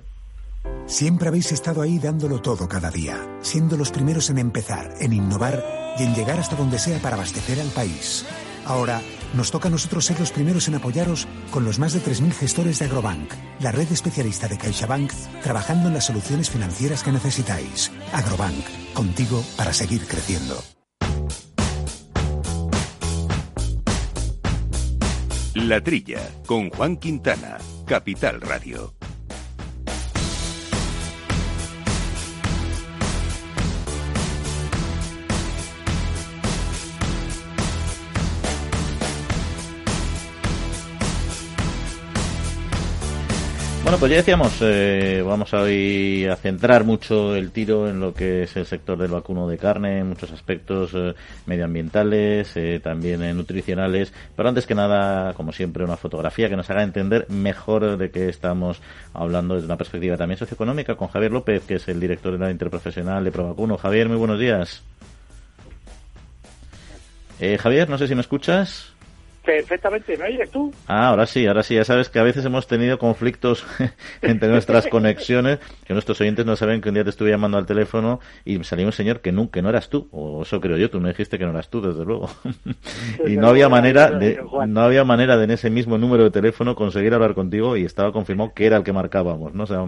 Siempre 0.86 1.28
habéis 1.28 1.52
estado 1.52 1.82
ahí 1.82 1.98
dándolo 1.98 2.40
todo 2.40 2.68
cada 2.68 2.90
día, 2.90 3.16
siendo 3.40 3.76
los 3.76 3.92
primeros 3.92 4.30
en 4.30 4.38
empezar, 4.38 4.94
en 5.00 5.12
innovar 5.12 5.62
y 5.98 6.02
en 6.02 6.14
llegar 6.14 6.38
hasta 6.38 6.56
donde 6.56 6.78
sea 6.78 6.98
para 6.98 7.14
abastecer 7.14 7.60
al 7.60 7.68
país. 7.68 8.26
Ahora 8.64 9.00
nos 9.34 9.50
toca 9.50 9.68
a 9.68 9.70
nosotros 9.70 10.04
ser 10.04 10.18
los 10.20 10.30
primeros 10.30 10.68
en 10.68 10.76
apoyaros 10.76 11.26
con 11.50 11.64
los 11.64 11.78
más 11.78 11.92
de 11.92 12.00
3.000 12.00 12.32
gestores 12.32 12.78
de 12.78 12.86
Agrobank, 12.86 13.32
la 13.60 13.72
red 13.72 13.90
especialista 13.90 14.48
de 14.48 14.58
CaixaBank, 14.58 15.12
trabajando 15.42 15.88
en 15.88 15.94
las 15.94 16.06
soluciones 16.06 16.50
financieras 16.50 17.02
que 17.02 17.12
necesitáis. 17.12 17.90
Agrobank, 18.12 18.64
contigo 18.94 19.44
para 19.56 19.72
seguir 19.72 20.06
creciendo. 20.06 20.62
La 25.54 25.80
Trilla, 25.80 26.20
con 26.46 26.68
Juan 26.70 26.96
Quintana, 26.96 27.58
Capital 27.86 28.40
Radio. 28.40 28.92
Bueno, 43.84 43.98
pues 43.98 44.12
ya 44.12 44.16
decíamos, 44.16 44.56
eh, 44.62 45.22
vamos 45.26 45.52
a 45.52 45.60
hoy 45.60 46.24
a 46.24 46.36
centrar 46.36 46.84
mucho 46.84 47.36
el 47.36 47.50
tiro 47.50 47.86
en 47.86 48.00
lo 48.00 48.14
que 48.14 48.44
es 48.44 48.56
el 48.56 48.64
sector 48.64 48.96
del 48.96 49.10
vacuno 49.10 49.46
de 49.46 49.58
carne, 49.58 49.98
en 49.98 50.08
muchos 50.08 50.32
aspectos 50.32 50.92
eh, 50.94 51.14
medioambientales, 51.44 52.56
eh, 52.56 52.80
también 52.82 53.20
nutricionales, 53.36 54.10
pero 54.34 54.48
antes 54.48 54.64
que 54.64 54.74
nada, 54.74 55.34
como 55.34 55.52
siempre, 55.52 55.84
una 55.84 55.98
fotografía 55.98 56.48
que 56.48 56.56
nos 56.56 56.70
haga 56.70 56.82
entender 56.82 57.26
mejor 57.28 57.98
de 57.98 58.10
qué 58.10 58.30
estamos 58.30 58.80
hablando 59.12 59.54
desde 59.54 59.66
una 59.66 59.76
perspectiva 59.76 60.16
también 60.16 60.38
socioeconómica 60.38 60.94
con 60.94 61.08
Javier 61.08 61.32
López, 61.32 61.64
que 61.64 61.74
es 61.74 61.86
el 61.86 62.00
director 62.00 62.32
de 62.32 62.38
la 62.38 62.50
interprofesional 62.50 63.22
de 63.22 63.32
Provacuno. 63.32 63.76
Javier, 63.76 64.08
muy 64.08 64.16
buenos 64.16 64.40
días. 64.40 64.82
Javier, 67.58 67.90
no 67.90 67.98
sé 67.98 68.08
si 68.08 68.14
me 68.14 68.22
escuchas. 68.22 68.93
Perfectamente, 69.44 70.16
¿me 70.16 70.24
oyes 70.24 70.50
tú? 70.50 70.72
Ah, 70.86 71.08
ahora 71.08 71.26
sí, 71.26 71.46
ahora 71.46 71.62
sí. 71.62 71.74
Ya 71.74 71.84
sabes 71.84 72.08
que 72.08 72.18
a 72.18 72.22
veces 72.22 72.44
hemos 72.44 72.66
tenido 72.66 72.98
conflictos 72.98 73.64
entre 74.22 74.48
nuestras 74.48 74.86
conexiones, 74.88 75.60
que 75.86 75.92
nuestros 75.92 76.20
oyentes 76.20 76.46
no 76.46 76.56
saben 76.56 76.80
que 76.80 76.88
un 76.88 76.94
día 76.94 77.04
te 77.04 77.10
estuve 77.10 77.30
llamando 77.30 77.58
al 77.58 77.66
teléfono 77.66 78.20
y 78.44 78.62
salió 78.64 78.86
un 78.86 78.92
señor 78.92 79.20
que 79.20 79.32
no, 79.32 79.50
que 79.50 79.62
no 79.62 79.68
eras 79.68 79.88
tú, 79.88 80.08
o 80.10 80.42
eso 80.42 80.60
creo 80.60 80.76
yo, 80.76 80.90
tú 80.90 81.00
me 81.00 81.10
dijiste 81.10 81.38
que 81.38 81.44
no 81.44 81.50
eras 81.50 81.68
tú, 81.68 81.80
desde 81.80 82.04
luego. 82.04 82.28
y 83.26 83.36
no 83.36 83.48
había 83.48 83.68
manera 83.68 84.10
de, 84.10 84.40
no 84.66 84.80
había 84.80 85.04
manera 85.04 85.36
de 85.36 85.44
en 85.44 85.50
ese 85.52 85.70
mismo 85.70 85.98
número 85.98 86.24
de 86.24 86.30
teléfono 86.30 86.74
conseguir 86.74 87.14
hablar 87.14 87.34
contigo 87.34 87.76
y 87.76 87.84
estaba 87.84 88.12
confirmado 88.12 88.52
que 88.54 88.66
era 88.66 88.78
el 88.78 88.82
que 88.82 88.92
marcábamos, 88.92 89.54
¿no? 89.54 89.64
O 89.64 89.66
sea, 89.66 89.84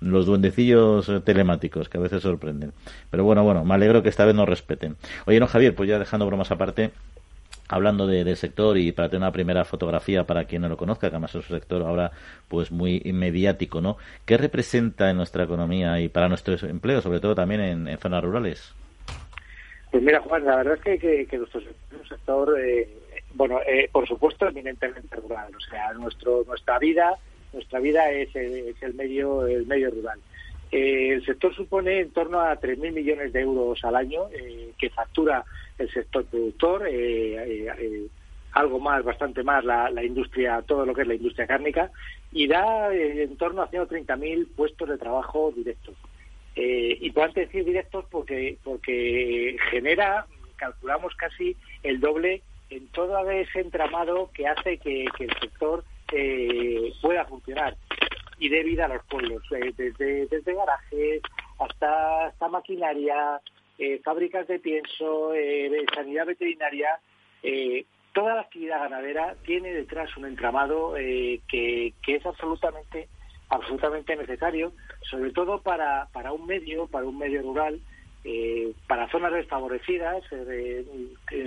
los 0.00 0.26
duendecillos 0.26 1.10
telemáticos 1.24 1.88
que 1.88 1.98
a 1.98 2.00
veces 2.00 2.22
sorprenden. 2.22 2.72
Pero 3.10 3.24
bueno, 3.24 3.42
bueno, 3.42 3.64
me 3.64 3.74
alegro 3.74 4.02
que 4.02 4.10
esta 4.10 4.24
vez 4.24 4.34
nos 4.34 4.48
respeten. 4.48 4.96
Oye, 5.26 5.40
no, 5.40 5.46
Javier, 5.46 5.74
pues 5.74 5.88
ya 5.88 5.98
dejando 5.98 6.26
bromas 6.26 6.50
aparte, 6.50 6.92
hablando 7.68 8.06
de, 8.06 8.24
del 8.24 8.36
sector 8.36 8.78
y 8.78 8.92
para 8.92 9.08
tener 9.08 9.22
una 9.22 9.32
primera 9.32 9.64
fotografía 9.64 10.24
para 10.24 10.44
quien 10.44 10.62
no 10.62 10.68
lo 10.68 10.76
conozca, 10.76 11.08
que 11.08 11.16
además 11.16 11.34
es 11.34 11.50
un 11.50 11.56
sector 11.56 11.82
ahora 11.82 12.10
pues 12.48 12.70
muy 12.70 13.00
mediático, 13.12 13.80
¿no? 13.80 13.96
¿Qué 14.24 14.36
representa 14.36 15.10
en 15.10 15.16
nuestra 15.16 15.44
economía 15.44 16.00
y 16.00 16.08
para 16.08 16.28
nuestro 16.28 16.54
empleo, 16.68 17.00
sobre 17.00 17.20
todo 17.20 17.34
también 17.34 17.60
en, 17.60 17.98
zonas 17.98 18.24
rurales? 18.24 18.74
Pues 19.90 20.02
mira, 20.02 20.20
Juan, 20.20 20.44
la 20.44 20.56
verdad 20.56 20.78
es 20.84 21.00
que, 21.00 21.26
que, 21.26 21.38
nuestro 21.38 21.60
sector, 22.08 22.58
eh, 22.60 22.88
bueno, 23.34 23.60
eh, 23.66 23.88
por 23.90 24.06
supuesto, 24.06 24.46
eminentemente 24.46 25.16
rural. 25.16 25.50
O 25.56 25.60
sea, 25.60 25.92
nuestro, 25.94 26.44
nuestra 26.46 26.78
vida, 26.78 27.16
nuestra 27.52 27.80
vida 27.80 28.10
es, 28.10 28.34
es 28.34 28.82
el 28.82 28.94
medio, 28.94 29.46
el 29.46 29.66
medio 29.66 29.90
rural. 29.90 30.18
Eh, 30.70 31.12
el 31.14 31.24
sector 31.24 31.54
supone 31.54 32.00
en 32.00 32.10
torno 32.10 32.40
a 32.40 32.60
3.000 32.60 32.92
millones 32.92 33.32
de 33.32 33.40
euros 33.40 33.82
al 33.84 33.96
año 33.96 34.28
eh, 34.32 34.72
que 34.78 34.90
factura 34.90 35.44
el 35.78 35.90
sector 35.92 36.24
productor, 36.26 36.86
eh, 36.88 38.08
algo 38.52 38.80
más, 38.80 39.04
bastante 39.04 39.42
más 39.42 39.64
la, 39.64 40.04
industria, 40.04 40.62
todo 40.62 40.84
lo 40.84 40.94
que 40.94 41.02
es 41.02 41.08
la 41.08 41.14
industria 41.14 41.46
cárnica, 41.46 41.90
y 42.32 42.46
da 42.46 42.92
en 42.94 43.36
torno 43.36 43.62
a 43.62 43.70
130.000 43.70 44.48
puestos 44.56 44.88
de 44.88 44.98
trabajo 44.98 45.52
directos. 45.54 45.94
y 46.56 47.10
puedo 47.10 47.32
decir 47.32 47.64
directos 47.64 48.04
porque, 48.10 48.58
porque 48.64 49.56
genera, 49.70 50.26
calculamos 50.56 51.14
casi 51.14 51.56
el 51.82 52.00
doble 52.00 52.42
en 52.70 52.88
todo 52.88 53.30
ese 53.30 53.60
entramado 53.60 54.30
que 54.34 54.46
hace 54.46 54.78
que, 54.78 55.04
el 55.18 55.40
sector 55.40 55.84
pueda 57.00 57.24
funcionar 57.26 57.76
y 58.38 58.48
de 58.48 58.62
vida 58.62 58.84
a 58.84 58.88
los 58.88 59.04
pueblos, 59.06 59.42
eh, 59.52 59.72
desde, 59.76 60.26
desde 60.26 60.54
garajes 60.54 61.22
hasta, 61.58 62.26
hasta 62.26 62.48
maquinaria, 62.48 63.40
eh, 63.78 64.00
fábricas 64.04 64.46
de 64.48 64.58
pienso, 64.58 65.34
eh, 65.34 65.84
sanidad 65.94 66.26
veterinaria. 66.26 66.98
toda 68.12 68.34
la 68.34 68.40
actividad 68.42 68.80
ganadera 68.80 69.36
tiene 69.44 69.72
detrás 69.72 70.16
un 70.16 70.26
entramado 70.26 70.94
que, 70.94 71.94
que 72.02 72.14
es 72.16 72.26
absolutamente 72.26 73.08
absolutamente 73.50 74.14
necesario, 74.14 74.72
sobre 75.08 75.30
todo 75.30 75.62
para, 75.62 76.08
para 76.12 76.32
un 76.32 76.46
medio, 76.46 76.86
para 76.86 77.06
un 77.06 77.16
medio 77.16 77.40
rural, 77.40 77.80
para 78.86 79.08
zonas 79.08 79.32
desfavorecidas. 79.32 80.22
Eh, 80.32 80.84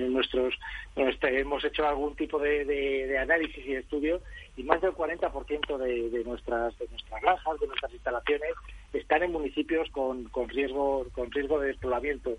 nuestros, 0.10 0.56
hemos 0.96 1.64
hecho 1.64 1.88
algún 1.88 2.16
tipo 2.16 2.40
de, 2.40 2.66
de, 2.66 3.18
análisis 3.18 3.66
y 3.66 3.76
estudio 3.76 4.22
y 4.58 4.64
más 4.64 4.82
del 4.82 4.92
40% 4.92 5.78
de, 5.78 6.10
de, 6.10 6.24
nuestras 6.24 6.78
de 6.78 6.88
nuestras 6.90 7.22
granjas, 7.22 7.60
de 7.60 7.68
nuestras 7.68 7.94
instalaciones, 7.94 8.54
están 8.93 9.24
en 9.24 9.31
municipios 9.31 9.89
con, 9.91 10.25
con 10.25 10.50
riesgo 10.50 11.07
con 11.13 11.31
riesgo 11.31 11.60
de 11.60 11.67
despoblamiento. 11.67 12.38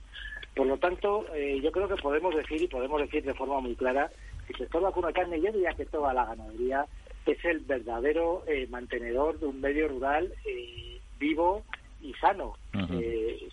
Por 0.55 0.67
lo 0.67 0.77
tanto, 0.79 1.25
eh, 1.35 1.61
yo 1.63 1.73
creo 1.73 1.89
que 1.89 1.97
podemos 1.97 2.35
decir 2.35 2.61
y 2.61 2.69
podemos 2.69 3.01
decir 3.01 3.25
de 3.25 3.35
forma 3.35 3.61
muy 3.61 3.75
clara 3.75 4.11
que 4.47 4.53
el 4.53 4.59
sector 4.59 4.83
vacuna 4.83 5.09
de 5.09 5.15
carne, 5.15 5.41
yo 5.41 5.53
diría 5.53 5.73
que 5.75 5.87
toda 5.87 6.13
la 6.13 6.27
ganadería 6.27 6.87
es 7.27 7.43
el 7.45 7.61
verdadero 7.61 8.45
eh, 8.47 8.67
mantenedor 8.69 9.39
de 9.39 9.47
un 9.47 9.61
medio 9.61 9.89
rural 9.89 10.33
eh, 10.45 11.01
vivo 11.19 11.63
y 12.03 12.13
sano. 12.15 12.55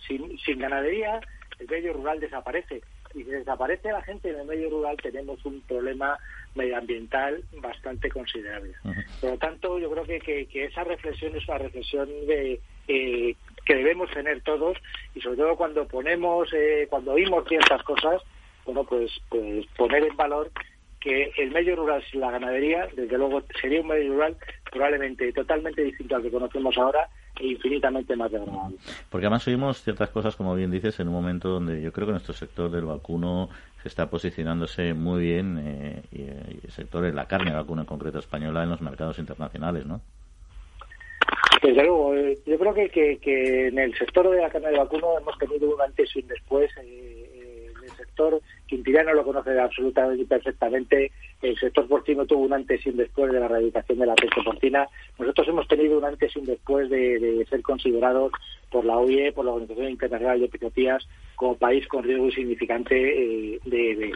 sin, 0.06 0.36
sin 0.38 0.58
ganadería, 0.58 1.20
el 1.58 1.68
medio 1.68 1.92
rural 1.92 2.18
desaparece 2.20 2.82
y 3.14 3.24
si 3.24 3.30
desaparece 3.30 3.90
la 3.90 4.02
gente 4.02 4.30
en 4.30 4.40
el 4.40 4.46
medio 4.46 4.70
rural 4.70 4.96
tenemos 5.02 5.44
un 5.44 5.60
problema 5.62 6.18
medioambiental 6.54 7.42
bastante 7.60 8.08
considerable. 8.10 8.74
Por 9.20 9.30
lo 9.30 9.38
tanto, 9.38 9.78
yo 9.78 9.90
creo 9.90 10.04
que, 10.04 10.46
que, 10.46 10.64
esa 10.64 10.84
reflexión 10.84 11.34
es 11.36 11.46
una 11.48 11.58
reflexión 11.58 12.08
de, 12.26 12.60
eh, 12.90 13.36
que 13.64 13.74
debemos 13.76 14.10
tener 14.10 14.40
todos 14.42 14.76
y 15.14 15.20
sobre 15.20 15.36
todo 15.36 15.56
cuando 15.56 15.86
ponemos, 15.86 16.48
eh, 16.52 16.88
cuando 16.90 17.12
oímos 17.12 17.46
ciertas 17.48 17.82
cosas, 17.84 18.20
bueno, 18.64 18.84
pues, 18.84 19.12
pues 19.28 19.64
poner 19.76 20.04
en 20.04 20.16
valor 20.16 20.50
que 20.98 21.30
el 21.38 21.50
medio 21.50 21.76
rural 21.76 22.02
sin 22.10 22.20
la 22.20 22.32
ganadería, 22.32 22.88
desde 22.94 23.16
luego, 23.16 23.42
sería 23.60 23.80
un 23.80 23.86
medio 23.86 24.12
rural 24.12 24.36
probablemente 24.70 25.32
totalmente 25.32 25.82
distinto 25.82 26.16
al 26.16 26.22
que 26.22 26.30
conocemos 26.30 26.76
ahora 26.76 27.08
e 27.38 27.46
infinitamente 27.46 28.16
más 28.16 28.30
degradable. 28.30 28.76
Porque 29.08 29.26
además 29.26 29.46
oímos 29.46 29.82
ciertas 29.82 30.10
cosas, 30.10 30.36
como 30.36 30.54
bien 30.56 30.70
dices, 30.70 30.98
en 31.00 31.08
un 31.08 31.14
momento 31.14 31.48
donde 31.48 31.80
yo 31.80 31.92
creo 31.92 32.06
que 32.06 32.12
nuestro 32.12 32.34
sector 32.34 32.70
del 32.70 32.84
vacuno 32.84 33.48
se 33.82 33.88
está 33.88 34.10
posicionándose 34.10 34.92
muy 34.94 35.22
bien, 35.22 35.58
eh, 35.64 36.02
y, 36.12 36.22
el 36.66 36.70
sector 36.70 37.02
de 37.02 37.12
la 37.12 37.26
carne 37.26 37.52
vacuna 37.52 37.82
en 37.82 37.86
concreto 37.86 38.18
española, 38.18 38.64
en 38.64 38.70
los 38.70 38.82
mercados 38.82 39.18
internacionales, 39.18 39.86
¿no? 39.86 40.02
Desde 41.62 41.82
luego, 41.82 42.14
eh, 42.14 42.38
yo 42.46 42.58
creo 42.58 42.72
que, 42.74 43.18
que, 43.18 43.66
en 43.68 43.78
el 43.78 43.94
sector 43.96 44.30
de 44.30 44.40
la 44.40 44.48
carne 44.48 44.70
de 44.70 44.78
vacuno 44.78 45.18
hemos 45.18 45.36
tenido 45.38 45.74
un 45.74 45.80
antes 45.80 46.10
y 46.14 46.20
un 46.20 46.28
después. 46.28 46.70
Eh, 46.82 47.70
en 47.76 47.84
el 47.84 47.90
sector 47.96 48.40
Quintiliano 48.66 49.12
lo 49.12 49.24
conoce 49.24 49.58
absolutamente 49.58 50.24
perfectamente. 50.24 51.12
El 51.42 51.58
sector 51.58 51.86
porcino 51.86 52.24
tuvo 52.24 52.44
un 52.44 52.52
antes 52.52 52.84
y 52.84 52.90
un 52.90 52.96
después 52.96 53.30
de 53.30 53.40
la 53.40 53.46
erradicación 53.46 53.98
de 53.98 54.06
la 54.06 54.14
peste 54.14 54.42
porcina. 54.42 54.88
Nosotros 55.18 55.48
hemos 55.48 55.68
tenido 55.68 55.98
un 55.98 56.04
antes 56.04 56.34
y 56.34 56.38
un 56.38 56.46
después 56.46 56.88
de, 56.88 57.46
ser 57.48 57.62
considerados 57.62 58.32
por 58.70 58.84
la 58.84 58.96
OIE, 58.96 59.32
por 59.32 59.44
la 59.44 59.52
Organización 59.52 59.90
Internacional 59.90 60.38
de 60.40 60.46
Epizootías, 60.46 61.06
como 61.36 61.56
país 61.56 61.86
con 61.88 62.04
riesgo 62.04 62.26
insignificante 62.26 62.94
eh, 62.96 63.60
de, 63.64 64.12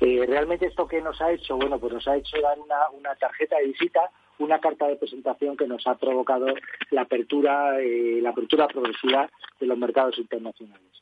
eh, 0.00 0.24
realmente 0.26 0.66
esto 0.66 0.86
que 0.88 1.00
nos 1.00 1.20
ha 1.22 1.30
hecho, 1.32 1.56
bueno, 1.56 1.78
pues 1.78 1.92
nos 1.92 2.08
ha 2.08 2.16
hecho 2.16 2.40
dar 2.40 2.58
una, 2.58 2.90
una 2.98 3.14
tarjeta 3.14 3.56
de 3.58 3.68
visita 3.68 4.10
una 4.42 4.60
carta 4.60 4.86
de 4.88 4.96
presentación 4.96 5.56
que 5.56 5.66
nos 5.66 5.86
ha 5.86 5.96
provocado 5.96 6.46
la 6.90 7.02
apertura, 7.02 7.80
eh, 7.80 8.20
la 8.22 8.30
apertura 8.30 8.68
progresiva 8.68 9.30
de 9.60 9.66
los 9.66 9.78
mercados 9.78 10.18
internacionales. 10.18 10.92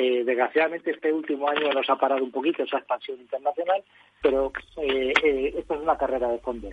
Eh, 0.00 0.22
desgraciadamente 0.22 0.92
este 0.92 1.12
último 1.12 1.48
año 1.48 1.72
nos 1.72 1.90
ha 1.90 1.96
parado 1.96 2.22
un 2.22 2.30
poquito 2.30 2.62
esa 2.62 2.78
expansión 2.78 3.18
internacional, 3.20 3.82
pero 4.22 4.52
eh, 4.80 5.12
eh, 5.24 5.54
esto 5.58 5.74
es 5.74 5.80
una 5.80 5.98
carrera 5.98 6.28
de 6.28 6.38
fondo. 6.38 6.68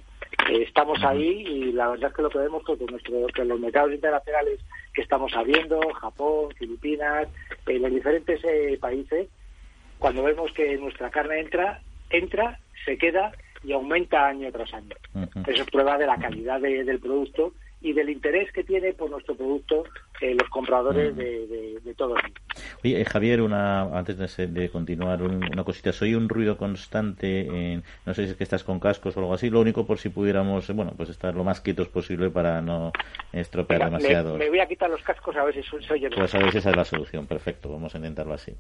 estamos 0.52 1.04
ahí 1.04 1.44
y 1.44 1.72
la 1.72 1.88
verdad 1.88 2.12
es 2.12 2.16
que 2.16 2.22
lo 2.22 2.30
que 2.30 2.38
vemos 2.38 2.64
que, 2.64 2.78
nuestro, 2.86 3.26
que 3.34 3.44
los 3.44 3.60
mercados 3.60 3.94
internacionales 3.94 4.60
que 4.94 5.02
estamos 5.02 5.36
abriendo, 5.36 5.80
Japón, 5.94 6.54
Filipinas, 6.56 7.28
los 7.66 7.92
diferentes 7.92 8.40
países, 8.80 9.28
cuando 9.98 10.22
vemos 10.22 10.52
que 10.52 10.78
nuestra 10.78 11.10
carne 11.10 11.40
entra, 11.40 11.82
entra, 12.12 12.60
se 12.86 12.96
queda 13.00 13.32
y 13.66 13.74
aumenta 13.74 14.28
año 14.28 14.52
tras 14.52 14.74
año. 14.74 14.96
Eso 15.48 15.64
es 15.64 15.70
prueba 15.72 15.98
de 15.98 16.08
la 16.08 16.18
calidad 16.18 16.60
del 16.60 17.00
producto 17.00 17.54
y 17.82 17.94
del 17.94 18.10
interés 18.10 18.52
que 18.52 18.64
tiene 18.64 18.94
por 18.94 19.10
nuestro 19.10 19.36
producto 19.36 19.84
eh, 20.22 20.36
los 20.40 20.50
compradores 20.50 21.14
mm. 21.14 21.18
de, 21.18 21.80
de, 21.84 21.94
todo 21.96 22.16
el 22.16 22.24
mundo. 22.24 22.42
Oye, 22.84 23.02
eh, 23.02 23.06
Javier, 23.06 23.42
una, 23.42 23.82
antes 23.98 24.18
de, 24.38 24.70
continuar, 24.70 25.22
una 25.22 25.64
cosita. 25.64 25.92
Soy 25.92 26.16
un 26.16 26.30
ruido 26.30 26.58
constante, 26.58 27.74
en, 27.74 27.84
no 28.06 28.14
sé 28.14 28.26
si 28.26 28.32
es 28.32 28.38
que 28.38 28.44
estás 28.44 28.64
con 28.64 28.80
cascos 28.80 29.16
o 29.18 29.20
algo 29.20 29.34
así. 29.34 29.50
Lo 29.50 29.62
único 29.62 29.86
por 29.86 29.98
si 29.98 30.10
pudiéramos, 30.10 30.72
bueno, 30.74 30.94
pues 30.96 31.10
estar 31.10 31.36
lo 31.36 31.44
más 31.44 31.62
quietos 31.62 31.90
posible 31.90 32.30
para 32.30 32.62
no 32.62 32.92
estropear 33.34 33.86
demasiado. 33.86 34.38
Me, 34.38 34.50
voy 34.50 34.60
a 34.60 34.68
quitar 34.68 34.90
los 34.90 35.02
cascos 35.02 35.36
a 35.36 35.44
ver 35.44 35.56
si 35.56 35.64
soy 35.64 36.00
yo. 36.00 36.10
Pues 36.10 36.34
a 36.34 36.40
ver 36.40 36.52
si 36.52 36.60
esa 36.60 36.70
es 36.70 36.76
la 36.76 36.86
solución. 36.86 37.28
Perfecto, 37.28 37.70
vamos 37.70 37.94
a 37.96 37.98
intentarlo 37.98 38.34
así. 38.34 38.54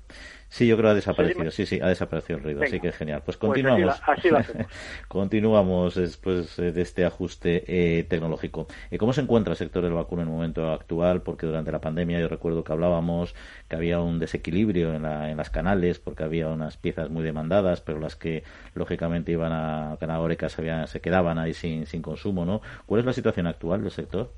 Sí, 0.50 0.67
yo 0.67 0.75
creo 0.75 0.89
que 0.89 0.91
ha 0.91 0.95
desaparecido. 0.95 1.51
Sí, 1.51 1.65
sí, 1.65 1.79
ha 1.81 1.88
desaparecido 1.88 2.38
el 2.38 2.43
ruido. 2.43 2.63
así 2.63 2.79
que 2.79 2.91
genial. 2.91 3.21
Pues, 3.25 3.38
pues 3.38 3.53
continuamos. 3.53 4.01
continuamos 5.07 5.95
después 5.95 6.57
de 6.57 6.81
este 6.81 7.05
ajuste 7.05 7.63
eh, 7.67 8.03
tecnológico. 8.03 8.67
¿Cómo 8.97 9.13
se 9.13 9.21
encuentra 9.21 9.51
el 9.51 9.57
sector 9.57 9.83
del 9.83 9.93
vacuno 9.93 10.21
en 10.21 10.27
el 10.27 10.33
momento 10.33 10.71
actual? 10.71 11.21
Porque 11.21 11.45
durante 11.46 11.72
la 11.72 11.80
pandemia 11.80 12.20
yo 12.20 12.28
recuerdo 12.28 12.64
que 12.64 12.74
hablábamos 12.74 13.36
que 13.70 13.75
había 13.75 14.00
un 14.00 14.20
desequilibrio 14.20 14.94
en, 14.94 15.04
las 15.04 15.50
canales 15.50 16.00
porque 16.00 16.24
había 16.24 16.48
unas 16.48 16.78
piezas 16.78 17.10
muy 17.10 17.24
demandadas, 17.24 17.82
pero 17.82 18.00
las 18.00 18.16
que 18.16 18.44
lógicamente 18.74 19.32
iban 19.32 19.52
a 19.52 19.98
Canagórica 20.00 20.50
se, 20.50 20.88
se 20.88 21.02
quedaban 21.02 21.38
ahí 21.38 21.54
sin, 21.54 21.86
sin 21.86 22.02
consumo, 22.02 22.46
¿no? 22.46 22.62
¿Cuál 22.86 23.00
es 23.00 23.06
la 23.06 23.14
situación 23.14 23.48
actual 23.48 23.82
del 23.82 23.92
sector? 23.92 24.30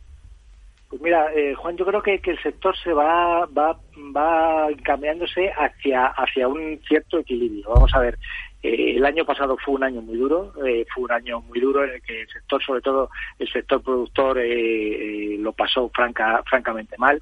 Pues 0.90 1.02
mira, 1.02 1.34
eh, 1.34 1.54
Juan, 1.54 1.76
yo 1.76 1.86
creo 1.86 2.02
que, 2.02 2.22
el 2.24 2.42
sector 2.42 2.76
se 2.78 2.94
va, 2.94 3.46
va, 3.48 3.78
va 4.16 4.68
cambiándose 4.84 5.52
hacia, 5.52 6.06
hacia 6.08 6.48
un 6.48 6.80
cierto 6.88 7.20
equilibrio. 7.20 7.68
Vamos 7.68 7.94
a 7.94 8.00
ver, 8.00 8.18
eh, 8.64 8.96
el 8.96 9.06
año 9.06 9.26
pasado 9.26 9.58
fue 9.58 9.76
un 9.76 9.84
año 9.84 10.02
muy 10.02 10.18
duro, 10.18 10.54
eh, 10.66 10.86
fue 10.94 11.04
un 11.06 11.12
año 11.12 11.42
muy 11.42 11.60
duro 11.60 11.84
en 11.84 11.92
el 11.92 12.02
que 12.02 12.22
el 12.22 12.30
sector, 12.30 12.64
sobre 12.64 12.82
todo 12.82 13.10
el 13.40 13.50
sector 13.50 13.82
productor, 13.82 14.40
lo 14.40 15.54
pasó 15.54 15.90
franca, 15.94 16.44
francamente 16.48 16.98
mal. 16.98 17.22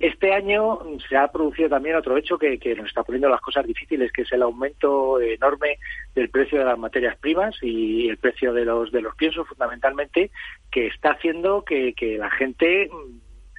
Este 0.00 0.34
año 0.34 0.80
se 1.08 1.16
ha 1.16 1.28
producido 1.28 1.68
también 1.68 1.94
otro 1.94 2.16
hecho 2.16 2.36
que, 2.36 2.58
nos 2.76 2.88
está 2.88 3.04
poniendo 3.04 3.28
las 3.28 3.40
cosas 3.40 3.64
difíciles, 3.64 4.10
que 4.12 4.22
es 4.22 4.32
el 4.32 4.42
aumento 4.42 5.20
enorme 5.20 5.78
del 6.14 6.30
precio 6.30 6.58
de 6.58 6.64
las 6.64 6.78
materias 6.78 7.16
primas 7.16 7.56
y 7.62 8.08
el 8.08 8.18
precio 8.18 8.52
de 8.52 8.64
los 8.64 8.90
de 8.90 9.00
los 9.00 9.14
piensos, 9.14 9.46
fundamentalmente, 9.46 10.30
que 10.70 10.88
está 10.88 11.12
haciendo 11.12 11.64
que, 11.64 11.94
la 12.18 12.30
gente 12.30 12.90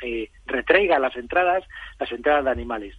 eh, 0.03 0.29
retraiga 0.45 0.99
las 0.99 1.15
entradas, 1.15 1.63
las 1.99 2.11
entradas 2.11 2.43
de 2.45 2.51
animales. 2.51 2.95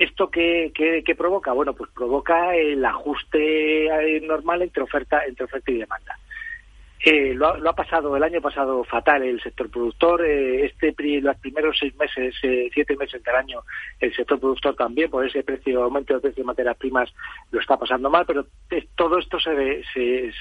¿Esto 0.00 0.30
qué, 0.30 0.72
qué, 0.74 1.14
provoca? 1.14 1.52
Bueno, 1.52 1.74
pues 1.74 1.90
provoca 1.90 2.56
el 2.56 2.82
ajuste 2.82 3.84
eh, 3.84 4.20
normal 4.22 4.62
entre 4.62 4.82
oferta, 4.82 5.26
entre 5.26 5.44
oferta 5.44 5.70
y 5.70 5.76
demanda. 5.76 6.18
Eh, 7.04 7.34
lo, 7.34 7.48
ha, 7.48 7.74
pasado 7.74 8.16
el 8.16 8.22
año 8.22 8.40
pasado 8.40 8.82
fatal 8.84 9.22
el 9.22 9.42
sector 9.42 9.70
productor. 9.70 10.24
Eh, 10.24 10.64
este 10.64 10.94
los 11.20 11.36
primeros 11.36 11.76
seis 11.78 11.94
meses, 11.96 12.34
eh, 12.42 12.70
siete 12.72 12.96
meses 12.96 13.22
del 13.22 13.34
año, 13.34 13.60
el 13.98 14.14
sector 14.14 14.40
productor 14.40 14.74
también 14.74 15.10
por 15.10 15.26
ese 15.26 15.42
precio 15.42 15.82
aumento 15.82 16.14
del 16.14 16.22
precio 16.22 16.44
de 16.44 16.46
materias 16.46 16.78
primas 16.78 17.12
lo 17.50 17.60
está 17.60 17.76
pasando 17.76 18.08
mal. 18.08 18.24
Pero 18.24 18.46
todo 18.94 19.18
esto 19.18 19.38
se, 19.38 19.82
se, 19.92 20.32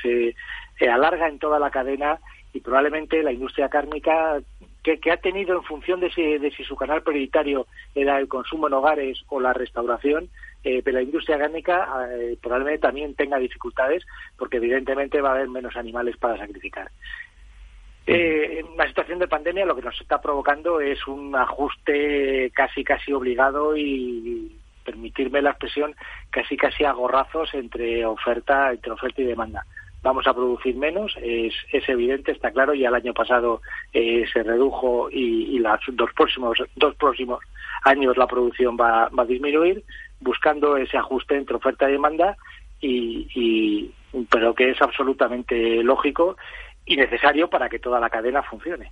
se 0.77 0.89
alarga 0.89 1.27
en 1.27 1.37
toda 1.37 1.59
la 1.59 1.69
cadena 1.69 2.17
y 2.53 2.61
probablemente 2.61 3.21
la 3.23 3.33
industria 3.33 3.67
cárnica 3.67 4.39
que, 4.83 5.11
ha 5.11 5.17
tenido 5.17 5.55
en 5.55 5.63
función 5.63 5.99
de 5.99 6.11
si, 6.11 6.37
de 6.37 6.51
si 6.51 6.63
su 6.63 6.75
canal 6.75 7.03
prioritario 7.03 7.67
era 7.93 8.17
el 8.19 8.27
consumo 8.27 8.67
en 8.67 8.73
hogares 8.73 9.21
o 9.27 9.39
la 9.39 9.53
restauración, 9.53 10.29
eh, 10.63 10.81
pero 10.83 10.97
la 10.97 11.03
industria 11.03 11.37
cárnica 11.37 12.07
eh, 12.11 12.37
probablemente 12.41 12.81
también 12.81 13.15
tenga 13.15 13.37
dificultades 13.37 14.05
porque 14.37 14.57
evidentemente 14.57 15.21
va 15.21 15.29
a 15.29 15.33
haber 15.33 15.49
menos 15.49 15.75
animales 15.75 16.17
para 16.17 16.37
sacrificar. 16.37 16.91
Eh, 18.07 18.63
la 18.75 18.87
situación 18.87 19.19
de 19.19 19.27
pandemia 19.27 19.65
lo 19.65 19.75
que 19.75 19.83
nos 19.83 19.99
está 20.01 20.19
provocando 20.19 20.81
es 20.81 21.05
un 21.07 21.35
ajuste 21.35 22.49
casi 22.55 22.83
casi 22.83 23.13
obligado 23.13 23.77
y 23.77 24.57
permitirme 24.83 25.43
la 25.43 25.51
expresión 25.51 25.93
casi 26.31 26.57
casi 26.57 26.85
a 26.85 26.93
gorrazos 26.93 27.53
entre 27.53 28.03
oferta 28.07 28.71
entre 28.71 28.93
oferta 28.93 29.21
y 29.21 29.25
demanda 29.25 29.63
vamos 30.01 30.25
a 30.27 30.33
producir 30.33 30.75
menos, 30.75 31.15
es, 31.21 31.53
es 31.71 31.87
evidente, 31.89 32.31
está 32.31 32.51
claro, 32.51 32.73
ya 32.73 32.89
el 32.89 32.95
año 32.95 33.13
pasado 33.13 33.61
eh, 33.91 34.25
se 34.31 34.43
redujo 34.43 35.09
y, 35.11 35.55
y 35.55 35.59
los 35.59 35.79
dos 35.93 36.09
próximos, 36.13 36.57
dos 36.75 36.95
próximos 36.95 37.39
años 37.83 38.17
la 38.17 38.27
producción 38.27 38.77
va, 38.79 39.09
va 39.09 39.23
a 39.23 39.25
disminuir, 39.25 39.83
buscando 40.19 40.77
ese 40.77 40.97
ajuste 40.97 41.35
entre 41.35 41.55
oferta 41.57 41.89
y 41.89 41.93
demanda, 41.93 42.37
y, 42.81 43.27
y, 43.35 43.91
pero 44.29 44.53
que 44.55 44.71
es 44.71 44.81
absolutamente 44.81 45.83
lógico 45.83 46.37
y 46.85 46.95
necesario 46.95 47.49
para 47.49 47.67
que 47.67 47.79
toda 47.79 47.99
la 47.99 48.09
cadena 48.09 48.41
funcione. 48.41 48.91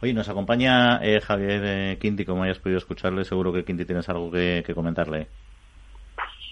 Oye, 0.00 0.12
nos 0.12 0.28
acompaña 0.28 0.98
eh, 1.00 1.20
Javier 1.20 1.62
eh, 1.64 1.98
Quinti, 2.00 2.24
como 2.24 2.42
hayas 2.42 2.58
podido 2.58 2.78
escucharle, 2.78 3.24
seguro 3.24 3.52
que 3.52 3.64
Quinti 3.64 3.84
tienes 3.84 4.08
algo 4.08 4.32
que, 4.32 4.64
que 4.66 4.74
comentarle. 4.74 5.28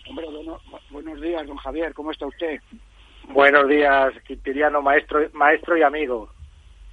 Hombre, 0.08 0.26
bueno, 0.30 0.60
buenos 0.90 1.20
días, 1.20 1.44
don 1.48 1.56
Javier, 1.56 1.92
¿cómo 1.92 2.12
está 2.12 2.26
usted? 2.26 2.60
Buenos 3.32 3.68
días, 3.68 4.12
Quintiliano, 4.26 4.82
maestro, 4.82 5.20
maestro 5.34 5.76
y 5.76 5.82
amigo. 5.82 6.30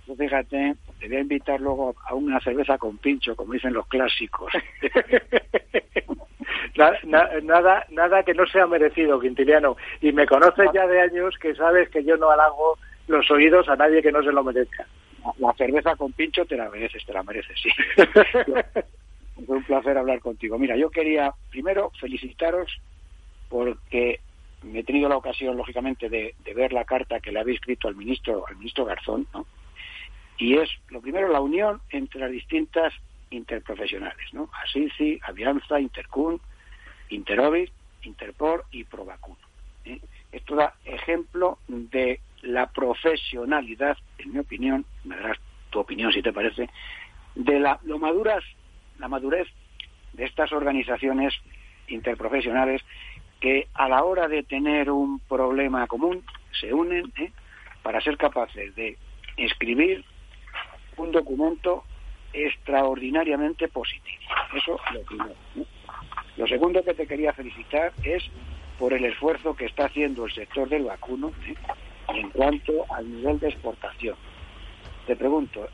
Pues 0.06 0.20
fíjate, 0.20 0.76
te 1.00 1.08
voy 1.08 1.18
a 1.18 1.22
invitar 1.22 1.60
luego 1.60 1.96
a 2.06 2.14
una 2.14 2.40
cerveza 2.40 2.78
con 2.78 3.00
pincho, 3.00 3.36
como 3.36 3.54
dicen 3.54 3.74
los 3.74 3.88
clásicos. 3.88 4.54
nada, 7.04 7.86
nada, 7.90 8.24
que 8.24 8.36
no 8.36 8.46
sea 8.46 8.68
merecido, 8.68 9.20
Quintiliano. 9.20 9.78
Y 10.00 10.12
me 10.12 10.28
conoces 10.28 10.70
ya 10.74 10.86
de 10.86 11.02
años 11.02 11.36
que 11.40 11.56
sabes 11.56 11.90
que 11.90 12.04
yo 12.04 12.18
no 12.18 12.30
halago 12.30 12.78
los 13.08 13.30
oídos 13.32 13.68
a 13.68 13.76
nadie 13.76 14.04
que 14.04 14.12
no 14.12 14.22
se 14.22 14.32
lo 14.32 14.44
merezca. 14.44 14.86
La 15.40 15.54
cerveza 15.54 15.96
con 15.96 16.14
pincho 16.14 16.46
te 16.46 16.56
la 16.56 16.70
mereces, 16.70 17.04
te 17.04 17.14
la 17.14 17.24
mereces, 17.24 17.60
sí. 17.60 17.70
Fue 19.46 19.58
un 19.58 19.64
placer 19.64 19.98
hablar 19.98 20.20
contigo. 20.20 20.60
Mira, 20.60 20.76
yo 20.76 20.92
quería 20.92 21.34
primero 21.50 21.92
felicitaros 22.00 22.80
porque 23.50 24.20
he 24.74 24.84
tenido 24.84 25.10
la 25.10 25.18
ocasión, 25.18 25.56
lógicamente, 25.56 26.10
de, 26.10 26.36
ver 26.56 26.74
la 26.74 26.86
carta 26.86 27.20
que 27.20 27.32
le 27.32 27.40
habéis 27.40 27.60
escrito 27.60 27.88
al 27.88 27.96
ministro, 27.96 28.46
al 28.48 28.58
ministro 28.58 28.86
Garzón, 28.86 29.28
¿no? 29.34 29.46
Y 30.38 30.58
es, 30.58 30.70
lo 30.90 31.02
primero, 31.02 31.30
la 31.30 31.42
unión 31.42 31.82
entre 31.90 32.20
las 32.20 32.32
distintas 32.32 32.94
interprofesionales, 33.32 34.34
¿no? 34.34 34.50
ASICI, 34.64 35.20
Avianza, 35.24 35.80
Intercun, 35.80 36.40
Interovis, 37.10 37.72
Interpor 38.04 38.66
y 38.72 38.84
Provacuno. 38.84 39.38
¿eh? 39.86 40.00
Esto 40.32 40.56
da 40.56 40.76
ejemplo 40.86 41.58
de 41.68 42.20
la 42.42 42.68
profesionalidad, 42.68 43.98
en 44.20 44.34
mi 44.34 44.40
opinión, 44.40 44.86
me 45.04 45.16
darás 45.16 45.38
tu 45.70 45.80
opinión 45.80 46.12
si 46.12 46.22
te 46.22 46.34
parece, 46.34 46.70
de 47.36 47.60
la, 47.60 47.80
lo 47.84 47.98
maduras, 47.98 48.44
la 49.00 49.08
madurez 49.08 49.48
de 50.14 50.26
estas 50.26 50.52
organizaciones 50.52 51.34
interprofesionales 51.88 52.82
que 53.40 53.68
a 53.74 53.88
la 53.88 54.04
hora 54.04 54.28
de 54.28 54.44
tener 54.44 54.90
un 54.90 55.20
problema 55.20 55.88
común 55.88 56.24
se 56.60 56.74
unen 56.74 57.12
¿eh? 57.18 57.32
para 57.84 58.02
ser 58.02 58.18
capaces 58.18 58.76
de 58.76 58.98
escribir 59.38 60.04
un 60.98 61.12
documento 61.12 61.84
extraordinariamente 62.34 63.68
positivo. 63.68 64.22
Eso 64.56 64.80
lo 64.94 65.02
primero. 65.04 65.36
Lo 66.36 66.48
segundo 66.48 66.84
que 66.84 66.94
te 66.94 67.08
quería 67.08 67.34
felicitar 67.34 67.94
es 68.04 68.24
por 68.78 68.94
el 68.94 69.06
esfuerzo 69.06 69.56
que 69.56 69.66
está 69.66 69.86
haciendo 69.86 70.26
el 70.26 70.34
sector 70.34 70.70
del 70.70 70.84
vacuno 70.86 71.32
¿eh? 71.48 71.56
en 72.10 72.30
cuanto 72.32 72.86
al 72.92 73.10
nivel 73.12 73.40
de 73.40 73.50
exportación. 73.50 74.16
Te 75.06 75.16
pregunto, 75.16 75.68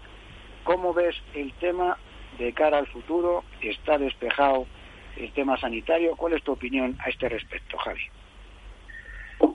¿cómo 0.63 0.93
ves 0.93 1.15
el 1.33 1.53
tema 1.53 1.97
de 2.37 2.53
cara 2.53 2.77
al 2.77 2.87
futuro? 2.87 3.43
¿Está 3.61 3.97
despejado 3.97 4.67
el 5.17 5.31
tema 5.33 5.57
sanitario. 5.57 6.15
¿Cuál 6.15 6.33
es 6.33 6.43
tu 6.43 6.51
opinión 6.53 6.97
a 6.99 7.09
este 7.09 7.29
respecto, 7.29 7.77
Javi? 7.77 8.01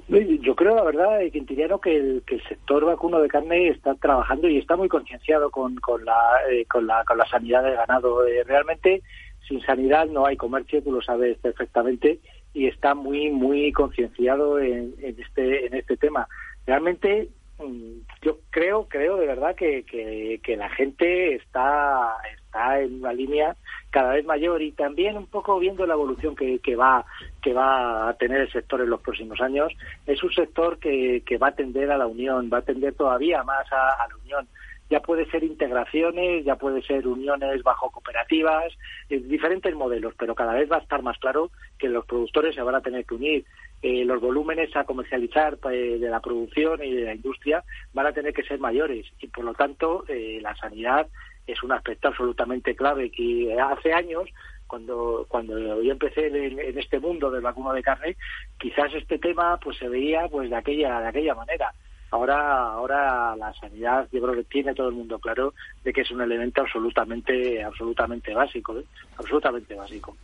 Yo 0.09 0.55
creo, 0.55 0.75
la 0.75 0.85
verdad, 0.85 1.23
eh, 1.23 1.31
Quintiliano, 1.31 1.81
que 1.81 1.97
el, 1.97 2.23
que 2.27 2.37
el 2.37 2.43
sector 2.45 2.85
vacuno 2.85 3.21
de 3.21 3.29
carne 3.29 3.69
está 3.69 3.95
trabajando 3.95 4.49
y 4.49 4.59
está 4.59 4.77
muy 4.77 4.89
concienciado 4.89 5.51
con, 5.51 5.77
con, 5.77 6.05
la, 6.05 6.17
eh, 6.51 6.65
con, 6.67 6.87
la, 6.87 7.05
con 7.05 7.19
la 7.19 7.29
sanidad 7.29 7.63
del 7.63 7.77
ganado. 7.77 8.27
Eh, 8.27 8.43
realmente, 8.45 9.03
sin 9.47 9.61
sanidad 9.63 10.07
no 10.07 10.27
hay 10.27 10.37
comercio, 10.37 10.83
tú 10.83 10.93
lo 10.93 11.03
sabes 11.03 11.37
perfectamente, 11.39 12.21
y 12.55 12.67
está 12.67 12.95
muy, 12.95 13.31
muy 13.31 13.71
concienciado 13.73 14.59
en, 14.59 14.95
en, 15.01 15.21
este, 15.21 15.67
en 15.67 15.75
este 15.75 15.97
tema. 15.99 16.27
Realmente, 16.67 17.29
mm, 17.59 18.01
yo 18.23 18.39
creo, 18.51 18.89
creo 18.89 19.17
de 19.17 19.27
verdad 19.27 19.55
que, 19.57 19.85
que, 19.85 20.41
que 20.43 20.57
la 20.57 20.71
gente 20.71 21.35
está, 21.35 22.15
está 22.49 22.81
en 22.81 23.01
una 23.01 23.13
línea 23.13 23.57
cada 23.91 24.15
vez 24.15 24.25
mayor 24.25 24.63
y 24.63 24.73
también 24.73 25.17
un 25.17 25.27
poco 25.27 25.59
viendo 25.59 25.87
la 25.87 25.95
evolución 25.95 26.35
que, 26.35 26.59
que 26.59 26.77
va 26.77 27.05
que 27.43 27.53
va 27.53 28.09
a 28.09 28.15
tener 28.15 28.41
el 28.41 28.53
sector 28.53 28.81
en 28.81 28.91
los 28.91 29.01
próximos 29.01 29.41
años 29.41 29.73
es 30.07 30.23
un 30.23 30.33
sector 30.33 30.79
que, 30.79 31.23
que 31.25 31.39
va 31.39 31.49
a 31.49 31.55
tender 31.55 31.91
a 31.91 31.99
la 31.99 32.07
unión 32.07 32.49
va 32.53 32.59
a 32.59 32.63
tender 32.63 32.95
todavía 32.95 33.43
más 33.43 33.67
a, 33.73 34.07
la 34.09 34.17
unión. 34.17 34.49
Ya 34.91 35.01
puede 35.01 35.27
ser 35.31 35.45
integraciones, 35.45 36.45
ya 36.47 36.57
puede 36.57 36.81
ser 36.83 37.07
uniones 37.07 37.63
bajo 37.63 37.91
cooperativas, 37.91 38.73
diferentes 39.09 39.75
modelos, 39.75 40.15
pero 40.19 40.35
cada 40.35 40.55
vez 40.55 40.71
va 40.71 40.77
a 40.77 40.81
estar 40.81 41.03
más 41.03 41.19
claro 41.19 41.51
que 41.79 41.91
los 41.91 42.07
productores 42.07 42.55
se 42.55 42.63
van 42.63 42.75
a 42.75 42.81
tener 42.81 43.05
que 43.05 43.15
unir. 43.15 43.45
Eh, 43.83 44.05
los 44.05 44.21
volúmenes 44.21 44.75
a 44.75 44.85
comercializar 44.85 45.59
eh, 45.71 45.99
de 46.01 46.09
la 46.09 46.21
producción 46.21 46.83
y 46.83 46.95
de 46.95 47.05
la 47.05 47.15
industria 47.15 47.63
van 47.93 48.07
a 48.07 48.13
tener 48.13 48.33
que 48.33 48.43
ser 48.43 48.59
mayores 48.59 49.07
y 49.21 49.29
por 49.29 49.45
lo 49.45 49.55
tanto 49.55 50.05
eh, 50.09 50.41
la 50.43 50.57
sanidad 50.57 51.07
es 51.49 51.63
un 51.63 51.73
aspecto 51.73 52.09
absolutamente 52.09 52.77
clave 52.77 53.11
que 53.11 53.57
hace 53.61 53.93
años 53.93 54.29
cuando 54.67 55.25
cuando 55.29 55.83
yo 55.83 55.93
empecé 55.93 56.27
en, 56.27 56.59
en, 56.59 56.79
este 56.79 57.01
mundo 57.01 57.31
del 57.31 57.41
vacuno 57.41 57.73
de 57.73 57.83
carne 57.83 58.17
quizás 58.59 58.93
este 58.95 59.19
tema 59.19 59.59
pues 59.59 59.79
se 59.79 59.89
veía 59.89 60.29
pues 60.29 60.51
de 60.51 60.57
aquella 60.57 61.01
de 61.01 61.09
aquella 61.09 61.35
manera 61.35 61.73
Ahora, 62.11 62.73
ahora 62.73 63.37
la 63.37 63.53
sanidad, 63.53 64.09
yo 64.11 64.23
creo 64.23 64.35
que 64.35 64.45
tiene 64.45 64.75
todo 64.75 64.89
el 64.89 64.95
mundo 64.95 65.19
claro 65.19 65.53
de 65.85 65.93
que 65.93 66.01
es 66.01 66.11
un 66.11 66.23
elemento 66.23 66.63
absolutamente, 66.63 67.63
absolutamente 67.63 68.33
básico, 68.33 68.79
¿eh? 68.79 68.85
absolutamente 69.19 69.75
básico. 69.75 70.17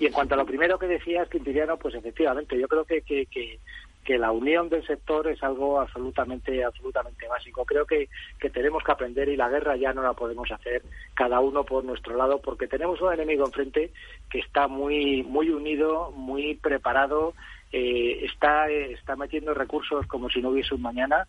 Y 0.00 0.06
en 0.06 0.12
cuanto 0.12 0.34
a 0.34 0.38
lo 0.38 0.44
primero 0.44 0.78
que 0.80 0.88
decías, 0.88 1.28
Quintiliano, 1.28 1.76
pues 1.76 1.94
efectivamente, 1.94 2.58
yo 2.58 2.66
creo 2.66 2.84
que, 2.84 3.02
que, 3.02 3.26
que, 3.26 3.60
que 4.08 4.16
la 4.16 4.32
unión 4.32 4.70
del 4.70 4.86
sector 4.86 5.28
es 5.28 5.42
algo 5.42 5.78
absolutamente, 5.78 6.64
absolutamente 6.64 7.28
básico. 7.28 7.66
Creo 7.66 7.84
que, 7.84 8.08
que 8.40 8.48
tenemos 8.48 8.82
que 8.82 8.90
aprender 8.90 9.28
y 9.28 9.36
la 9.36 9.50
guerra 9.50 9.76
ya 9.76 9.92
no 9.92 10.00
la 10.00 10.14
podemos 10.14 10.50
hacer 10.50 10.80
cada 11.12 11.40
uno 11.40 11.62
por 11.64 11.84
nuestro 11.84 12.16
lado, 12.16 12.40
porque 12.40 12.66
tenemos 12.66 12.98
un 13.02 13.12
enemigo 13.12 13.44
enfrente 13.44 13.92
que 14.30 14.38
está 14.38 14.66
muy, 14.66 15.22
muy 15.24 15.50
unido, 15.50 16.10
muy 16.12 16.54
preparado 16.54 17.34
eh, 17.70 18.24
está, 18.24 18.70
está 18.70 19.14
metiendo 19.14 19.52
recursos 19.52 20.06
como 20.06 20.30
si 20.30 20.40
no 20.40 20.48
hubiese 20.48 20.74
un 20.74 20.80
mañana 20.80 21.28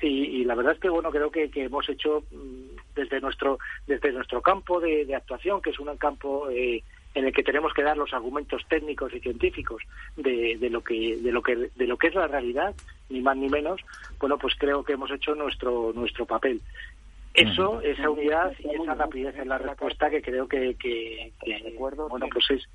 y, 0.00 0.44
la 0.44 0.54
verdad 0.54 0.74
es 0.74 0.78
que 0.78 0.88
bueno 0.88 1.10
creo 1.10 1.32
que, 1.32 1.50
hemos 1.52 1.86
hecho 1.88 2.22
mm, 2.30 2.94
desde 2.94 3.20
nuestro 3.20 3.58
desde 3.86 4.12
nuestro 4.12 4.40
campo 4.40 4.80
de, 4.80 5.14
actuación 5.14 5.60
que 5.60 5.70
es 5.70 5.78
un 5.80 5.94
campo 5.96 6.48
eh, 6.48 6.82
en 7.14 7.26
el 7.26 7.32
que 7.32 7.42
tenemos 7.42 7.72
que 7.74 7.82
dar 7.82 7.96
los 7.96 8.12
argumentos 8.12 8.62
técnicos 8.68 9.12
y 9.14 9.20
científicos 9.20 9.82
de, 10.16 10.56
de, 10.58 10.70
lo 10.70 10.82
que 10.82 11.16
de 11.16 11.32
lo 11.32 11.42
que 11.42 11.70
de 11.74 11.86
lo 11.86 11.96
que 11.96 12.06
es 12.06 12.14
la 12.14 12.28
realidad 12.28 12.74
ni 13.08 13.20
más 13.20 13.36
ni 13.36 13.48
menos 13.48 13.80
bueno 14.18 14.38
pues 14.38 14.54
creo 14.56 14.84
que 14.84 14.92
hemos 14.92 15.10
hecho 15.10 15.34
nuestro 15.34 15.92
nuestro 15.94 16.26
papel. 16.26 16.60
Eso 17.32 17.80
esa 17.80 18.10
unidad 18.10 18.52
y 18.58 18.74
esa 18.74 18.94
rapidez 18.94 19.36
en 19.36 19.48
la 19.48 19.58
respuesta 19.58 20.10
que 20.10 20.20
creo 20.20 20.48
que, 20.48 20.74
que, 20.74 21.32
bueno 21.78 22.28
pues 22.32 22.50
es 22.50 22.68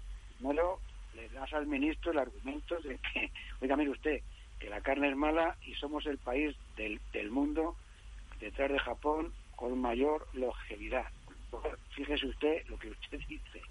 das 1.36 1.54
al 1.54 1.68
ministro 1.68 2.12
el 2.12 2.20
argumento 2.20 2.80
de 2.80 2.98
que, 2.98 3.32
oiga, 3.62 3.76
mire 3.76 3.92
usted, 3.92 4.22
que 4.60 4.70
la 4.70 4.82
carne 4.82 5.10
es 5.10 5.16
mala 5.16 5.56
y 5.66 5.74
somos 5.76 6.06
el 6.08 6.18
país 6.18 6.56
del, 6.78 7.00
del 7.14 7.30
mundo, 7.30 7.76
detrás 8.40 8.72
de 8.72 8.80
Japón, 8.80 9.34
con 9.56 9.80
mayor 9.80 10.28
longevidad. 10.34 11.06
Fíjese 11.92 12.28
usted 12.28 12.66
lo 12.68 12.78
que 12.78 12.90
usted 12.90 13.20
dice, 13.28 13.62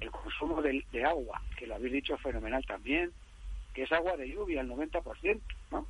el 0.00 0.10
consumo 0.10 0.62
de, 0.62 0.84
de 0.92 1.04
agua, 1.04 1.40
que 1.56 1.66
lo 1.66 1.74
habéis 1.74 1.92
dicho 1.92 2.16
fenomenal 2.18 2.64
también, 2.66 3.12
que 3.74 3.82
es 3.82 3.92
agua 3.92 4.16
de 4.16 4.28
lluvia, 4.28 4.60
el 4.60 4.68
90%, 4.68 5.40
¿no? 5.70 5.86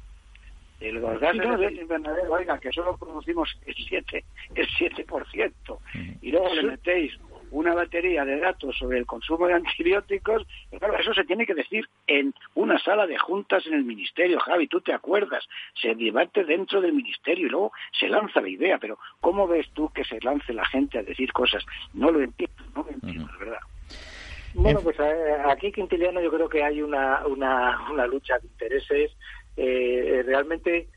El 0.81 1.01
gases 1.01 1.59
de 1.59 1.83
invernadero, 1.83 2.33
oiga, 2.33 2.59
que 2.61 2.71
solo 2.71 2.97
producimos 2.97 3.59
el 3.67 3.75
7%, 3.75 4.23
el 4.55 4.69
7%, 4.69 5.79
y 6.23 6.31
luego 6.31 6.55
le 6.55 6.63
metéis 6.63 7.19
una 7.51 7.75
batería 7.75 8.25
de 8.25 8.39
datos 8.39 8.77
sobre 8.77 8.99
el 8.99 9.07
consumo 9.07 9.47
de 9.47 9.55
antibióticos, 9.55 10.47
claro, 10.79 10.99
eso 10.99 11.15
se 11.15 11.25
tiene 11.25 11.47
que 11.47 11.55
decir 11.55 11.89
en 12.07 12.35
una 12.55 12.79
sala 12.79 13.07
de 13.07 13.19
juntas 13.19 13.67
en 13.67 13.75
el 13.75 13.85
ministerio, 13.85 14.39
Javi, 14.39 14.69
tú 14.69 14.81
te 14.81 14.93
acuerdas, 14.93 15.49
se 15.81 15.95
debate 15.95 16.45
dentro 16.45 16.81
del 16.81 16.93
ministerio 16.93 17.47
y 17.47 17.51
luego 17.51 17.73
se 17.99 18.09
lanza 18.09 18.41
la 18.41 18.49
idea, 18.49 18.79
pero 18.79 18.99
¿cómo 19.21 19.49
ves 19.49 19.69
tú 19.73 19.91
que 19.91 20.05
se 20.05 20.21
lance 20.21 20.53
la 20.53 20.67
gente 20.67 20.99
a 20.99 21.03
decir 21.03 21.33
cosas? 21.33 21.65
No 21.95 22.11
lo 22.11 22.21
entiendo, 22.21 22.55
no 22.75 22.83
lo 22.85 22.91
entiendo, 22.91 23.33
verdad. 23.39 23.61
Bueno, 24.61 24.81
pues 24.81 24.99
eh, 24.99 25.37
aquí, 25.47 25.71
Quintiliano, 25.71 26.21
yo 26.21 26.33
creo 26.33 26.49
que 26.49 26.65
hay 26.65 26.83
una, 26.83 27.25
una, 27.27 27.79
una 27.93 28.07
lucha 28.09 28.39
de 28.41 28.49
intereses. 28.49 29.13
Eh, 29.57 30.23
realmente 30.27 30.89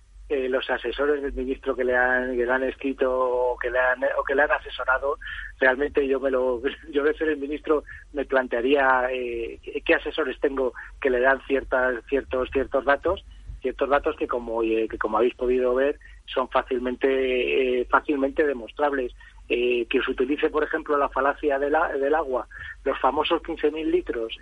los 0.50 0.70
asesores 0.70 1.22
del 1.22 1.34
ministro 1.34 1.76
que 1.76 1.84
le 1.84 1.96
han 1.96 2.38
que 2.38 2.46
le 2.46 2.52
han 2.52 2.64
escrito 2.64 3.12
o 3.12 3.58
que 3.58 3.70
le 3.70 3.80
han 3.80 4.00
o 4.18 4.24
que 4.24 4.34
le 4.34 4.44
han 4.44 4.52
asesorado 4.52 5.18
realmente 5.60 6.08
yo 6.08 6.22
me 6.22 6.32
lo 6.32 6.62
yo 6.92 7.04
de 7.04 7.14
ser 7.16 7.28
el 7.28 7.38
ministro 7.38 7.84
me 8.14 8.24
plantearía 8.24 9.10
eh, 9.12 9.60
qué 9.84 9.94
asesores 9.94 10.40
tengo 10.40 10.74
que 11.02 11.10
le 11.10 11.20
dan 11.20 11.42
ciertas 11.48 12.02
ciertos 12.08 12.50
ciertos 12.52 12.86
datos 12.86 13.26
ciertos 13.62 13.90
datos 13.90 14.16
que 14.16 14.28
como 14.28 14.64
eh, 14.64 14.88
que 14.90 14.98
como 14.98 15.18
habéis 15.18 15.36
podido 15.36 15.76
ver 15.76 16.00
son 16.26 16.50
fácilmente 16.50 17.82
eh, 17.82 17.86
fácilmente 17.90 18.46
demostrables 18.46 19.14
que 19.52 20.02
se 20.02 20.12
utilice 20.12 20.50
por 20.50 20.64
ejemplo 20.64 20.98
la 20.98 21.10
falacia 21.10 21.60
del 21.60 21.76
agua 21.76 22.48
los 22.86 22.98
famosos 23.00 23.42
15.000 23.42 23.86
litros 23.86 24.38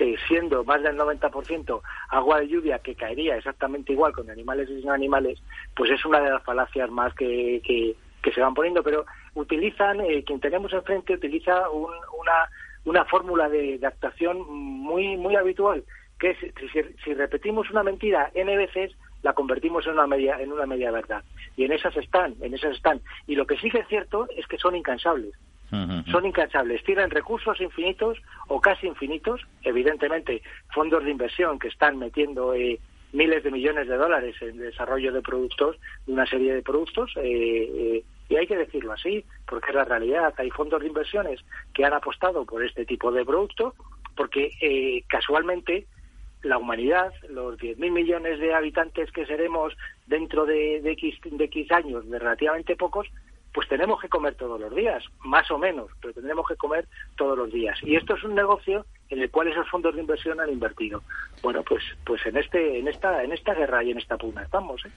eh, 0.00 0.14
siendo 0.28 0.62
más 0.62 0.80
del 0.80 0.96
90% 0.96 1.80
agua 2.10 2.38
de 2.38 2.46
lluvia 2.46 2.78
que 2.78 2.94
caería 2.94 3.36
exactamente 3.36 3.92
igual 3.92 4.12
con 4.12 4.30
animales 4.30 4.70
y 4.70 4.80
sin 4.80 4.90
animales, 4.90 5.42
pues 5.74 5.90
es 5.90 6.04
una 6.04 6.20
de 6.20 6.30
las 6.30 6.42
falacias 6.44 6.88
más 6.88 7.12
que, 7.14 7.60
que, 7.64 8.32
se 8.32 8.40
van 8.40 8.54
poniendo, 8.54 8.82
pero 8.82 9.06
utilizan, 9.34 10.00
eh, 10.02 10.22
quien 10.22 10.38
tenemos 10.38 10.72
enfrente 10.72 11.14
utiliza 11.14 11.68
una, 11.70 12.48
una 12.84 13.04
fórmula 13.06 13.48
de, 13.48 13.80
actuación 13.82 14.38
muy, 14.48 15.16
muy 15.16 15.34
habitual, 15.34 15.82
que 16.20 16.30
es 16.30 16.38
si, 16.38 16.80
si, 17.02 17.14
repetimos 17.14 17.68
una 17.70 17.82
mentira 17.82 18.30
n 18.34 18.56
veces, 18.56 18.92
la 19.22 19.32
convertimos 19.32 19.86
en 19.86 19.92
una 19.92 20.06
media 20.06 20.40
en 20.40 20.52
una 20.52 20.66
media 20.66 20.90
verdad. 20.90 21.24
Y 21.56 21.64
en 21.64 21.72
esas 21.72 21.96
están 21.96 22.34
en 22.40 22.54
esas 22.54 22.76
están. 22.76 23.00
Y 23.26 23.34
lo 23.34 23.46
que 23.46 23.56
sí 23.58 23.70
que 23.70 23.78
es 23.78 23.88
cierto 23.88 24.26
es 24.36 24.46
que 24.46 24.58
son 24.58 24.76
incansables. 24.76 25.34
Son 26.10 26.24
incansables, 26.24 26.82
tienen 26.82 27.10
recursos 27.10 27.60
infinitos 27.60 28.16
o 28.46 28.58
casi 28.58 28.86
infinitos, 28.86 29.42
evidentemente 29.62 30.40
fondos 30.72 31.04
de 31.04 31.10
inversión 31.10 31.58
que 31.58 31.68
están 31.68 31.98
metiendo 31.98 32.54
eh, 32.54 32.80
miles 33.12 33.44
de 33.44 33.50
millones 33.50 33.86
de 33.86 33.96
dólares 33.96 34.34
en 34.40 34.56
desarrollo 34.56 35.12
de 35.12 35.20
productos, 35.20 35.76
de 36.06 36.14
una 36.14 36.24
serie 36.24 36.54
de 36.54 36.62
productos, 36.62 37.12
eh, 37.16 37.20
eh, 37.22 38.04
y 38.30 38.36
hay 38.36 38.46
que 38.46 38.56
decirlo 38.56 38.92
así, 38.92 39.26
porque 39.46 39.68
es 39.68 39.74
la 39.74 39.84
realidad. 39.84 40.32
Hay 40.38 40.50
fondos 40.50 40.80
de 40.80 40.88
inversiones 40.88 41.40
que 41.74 41.84
han 41.84 41.92
apostado 41.92 42.46
por 42.46 42.64
este 42.64 42.86
tipo 42.86 43.12
de 43.12 43.26
producto, 43.26 43.74
porque 44.16 45.04
casualmente 45.06 45.86
la 46.42 46.58
humanidad, 46.58 47.12
los 47.28 47.58
10.000 47.58 47.90
millones 47.90 48.38
de 48.38 48.54
habitantes 48.54 49.10
que 49.12 49.26
seremos 49.26 49.74
dentro 50.06 50.46
de, 50.46 50.80
de, 50.80 50.92
X, 50.92 51.18
de 51.24 51.44
X 51.44 51.72
años, 51.72 52.08
de 52.08 52.18
relativamente 52.18 52.76
pocos, 52.76 53.08
pues 53.52 53.68
tenemos 53.68 54.00
que 54.00 54.08
comer 54.08 54.34
todos 54.34 54.60
los 54.60 54.74
días, 54.74 55.02
más 55.24 55.50
o 55.50 55.58
menos, 55.58 55.90
pero 56.00 56.14
tendremos 56.14 56.46
que 56.46 56.56
comer 56.56 56.86
todos 57.16 57.36
los 57.36 57.50
días. 57.50 57.78
Y 57.82 57.96
esto 57.96 58.14
es 58.14 58.22
un 58.24 58.34
negocio 58.34 58.86
en 59.10 59.20
el 59.20 59.30
cual 59.30 59.48
esos 59.48 59.68
fondos 59.68 59.94
de 59.94 60.00
inversión 60.00 60.40
han 60.40 60.50
invertido. 60.50 61.02
Bueno, 61.42 61.62
pues 61.62 61.82
pues 62.04 62.24
en 62.26 62.36
este 62.36 62.78
en 62.78 62.88
esta 62.88 63.22
en 63.22 63.32
esta 63.32 63.54
guerra 63.54 63.82
y 63.82 63.90
en 63.90 63.98
esta 63.98 64.16
pugna 64.16 64.42
estamos. 64.42 64.84
¿eh? 64.84 64.90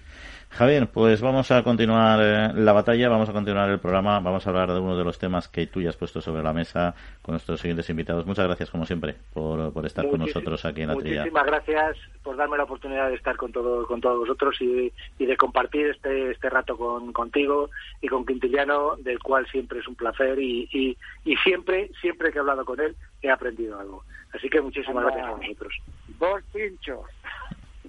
Javier, 0.49 0.87
pues 0.87 1.21
vamos 1.21 1.49
a 1.51 1.63
continuar 1.63 2.19
eh, 2.21 2.51
la 2.55 2.73
batalla, 2.73 3.09
vamos 3.09 3.29
a 3.29 3.33
continuar 3.33 3.69
el 3.69 3.79
programa, 3.79 4.19
vamos 4.19 4.45
a 4.45 4.49
hablar 4.49 4.73
de 4.73 4.79
uno 4.79 4.97
de 4.97 5.03
los 5.03 5.17
temas 5.17 5.47
que 5.47 5.67
tú 5.67 5.81
ya 5.81 5.89
has 5.89 5.97
puesto 5.97 6.21
sobre 6.21 6.43
la 6.43 6.51
mesa 6.51 6.93
con 7.21 7.33
nuestros 7.33 7.59
siguientes 7.61 7.89
invitados. 7.89 8.25
Muchas 8.25 8.45
gracias, 8.47 8.69
como 8.69 8.85
siempre, 8.85 9.15
por, 9.33 9.71
por 9.71 9.85
estar 9.85 10.09
con 10.09 10.19
nosotros 10.19 10.65
aquí 10.65 10.81
en 10.81 10.89
la 10.89 10.95
Trilla. 10.95 11.21
Muchísimas 11.21 11.45
gracias 11.45 11.97
por 12.23 12.35
darme 12.35 12.57
la 12.57 12.63
oportunidad 12.63 13.09
de 13.09 13.15
estar 13.15 13.37
con, 13.37 13.51
todo, 13.51 13.85
con 13.87 14.01
todos 14.01 14.19
vosotros 14.19 14.61
y, 14.61 14.91
y 15.17 15.25
de 15.25 15.37
compartir 15.37 15.87
este, 15.87 16.31
este 16.31 16.49
rato 16.49 16.77
con, 16.77 17.13
contigo 17.13 17.69
y 18.01 18.07
con 18.07 18.25
Quintiliano, 18.25 18.95
del 18.97 19.19
cual 19.19 19.47
siempre 19.47 19.79
es 19.79 19.87
un 19.87 19.95
placer 19.95 20.39
y, 20.39 20.67
y, 20.71 20.97
y 21.23 21.35
siempre, 21.37 21.91
siempre 22.01 22.31
que 22.31 22.37
he 22.37 22.41
hablado 22.41 22.65
con 22.65 22.79
él, 22.79 22.95
he 23.21 23.29
aprendido 23.29 23.79
algo. 23.79 24.03
Así 24.33 24.49
que 24.49 24.61
muchísimas 24.61 25.03
gracias 25.03 25.27
a 25.27 25.31
vosotros. 25.31 25.73
Dos 26.19 26.43
pinchos. 26.53 27.01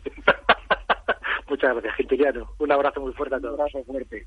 Muchas 1.48 1.72
gracias, 1.72 1.94
Gintiliano. 1.96 2.50
Un 2.58 2.72
abrazo 2.72 3.00
muy 3.00 3.12
fuerte 3.12 3.36
a 3.36 3.40
todos. 3.40 3.54
Un 3.54 3.60
abrazo 3.60 3.84
fuerte. 3.84 4.26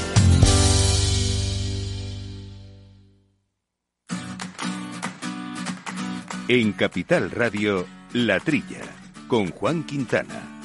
En 6.53 6.73
Capital 6.73 7.31
Radio, 7.31 7.85
La 8.11 8.37
Trilla, 8.41 8.81
con 9.29 9.51
Juan 9.51 9.85
Quintana. 9.85 10.61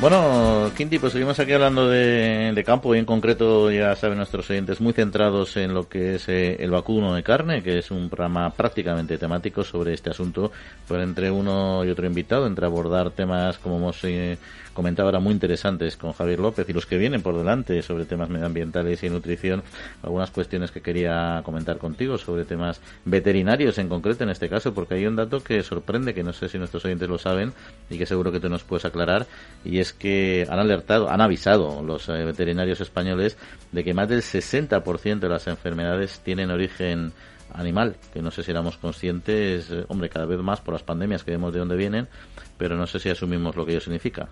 Bueno, 0.00 0.70
Quinti, 0.76 1.00
pues 1.00 1.12
seguimos 1.12 1.40
aquí 1.40 1.52
hablando 1.52 1.88
de, 1.88 2.62
campo 2.64 2.94
y 2.94 2.98
en 2.98 3.04
concreto, 3.04 3.68
ya 3.70 3.96
saben 3.96 4.18
nuestros 4.18 4.48
oyentes, 4.48 4.80
muy 4.80 4.92
centrados 4.92 5.56
en 5.56 5.74
lo 5.74 5.88
que 5.88 6.14
es 6.14 6.28
eh, 6.28 6.56
el 6.60 6.70
vacuno 6.70 7.14
de 7.14 7.24
carne, 7.24 7.64
que 7.64 7.78
es 7.78 7.90
un 7.90 8.08
programa 8.08 8.50
prácticamente 8.50 9.18
temático 9.18 9.64
sobre 9.64 9.92
este 9.92 10.10
asunto, 10.10 10.52
pero 10.86 11.02
entre 11.02 11.32
uno 11.32 11.84
y 11.84 11.90
otro 11.90 12.06
invitado, 12.06 12.46
entre 12.46 12.64
abordar 12.64 13.10
temas 13.10 13.58
como 13.58 13.76
hemos 13.76 14.02
eh, 14.04 14.38
comentaba 14.74 15.08
ahora 15.08 15.20
muy 15.20 15.32
interesantes 15.32 15.96
con 15.96 16.12
Javier 16.12 16.38
López 16.38 16.68
y 16.68 16.72
los 16.72 16.86
que 16.86 16.96
vienen 16.96 17.22
por 17.22 17.36
delante 17.36 17.82
sobre 17.82 18.04
temas 18.04 18.28
medioambientales 18.28 19.02
y 19.02 19.10
nutrición, 19.10 19.62
algunas 20.02 20.30
cuestiones 20.30 20.70
que 20.70 20.80
quería 20.80 21.42
comentar 21.44 21.78
contigo 21.78 22.18
sobre 22.18 22.44
temas 22.44 22.80
veterinarios 23.04 23.78
en 23.78 23.88
concreto 23.88 24.24
en 24.24 24.30
este 24.30 24.48
caso, 24.48 24.74
porque 24.74 24.94
hay 24.94 25.06
un 25.06 25.16
dato 25.16 25.42
que 25.42 25.62
sorprende, 25.62 26.14
que 26.14 26.22
no 26.22 26.32
sé 26.32 26.48
si 26.48 26.58
nuestros 26.58 26.84
oyentes 26.84 27.08
lo 27.08 27.18
saben 27.18 27.52
y 27.88 27.98
que 27.98 28.06
seguro 28.06 28.32
que 28.32 28.40
tú 28.40 28.48
nos 28.48 28.64
puedes 28.64 28.84
aclarar, 28.84 29.26
y 29.64 29.78
es 29.78 29.92
que 29.92 30.46
han 30.48 30.58
alertado, 30.58 31.10
han 31.10 31.20
avisado 31.20 31.82
los 31.82 32.08
eh, 32.08 32.24
veterinarios 32.24 32.80
españoles 32.80 33.36
de 33.72 33.84
que 33.84 33.94
más 33.94 34.08
del 34.08 34.22
60% 34.22 35.18
de 35.18 35.28
las 35.28 35.46
enfermedades 35.46 36.20
tienen 36.20 36.50
origen 36.50 37.12
animal, 37.54 37.96
que 38.12 38.22
no 38.22 38.30
sé 38.30 38.42
si 38.42 38.50
éramos 38.50 38.76
conscientes, 38.76 39.70
eh, 39.70 39.84
hombre, 39.88 40.08
cada 40.08 40.26
vez 40.26 40.38
más 40.40 40.60
por 40.60 40.74
las 40.74 40.82
pandemias 40.82 41.24
que 41.24 41.32
vemos 41.32 41.52
de 41.52 41.58
dónde 41.58 41.76
vienen, 41.76 42.08
pero 42.56 42.76
no 42.76 42.86
sé 42.86 42.98
si 42.98 43.08
asumimos 43.08 43.56
lo 43.56 43.64
que 43.64 43.72
ello 43.72 43.80
significa. 43.80 44.28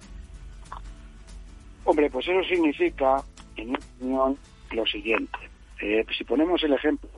Hombre, 1.88 2.11
pues 2.11 2.29
eso 2.29 2.44
significa, 2.44 3.24
en 3.57 3.70
mi 3.70 3.77
opinión, 3.77 4.37
lo 4.72 4.85
siguiente. 4.85 5.38
Eh, 5.81 6.05
si 6.18 6.22
ponemos 6.22 6.62
el 6.62 6.74
ejemplo 6.74 7.09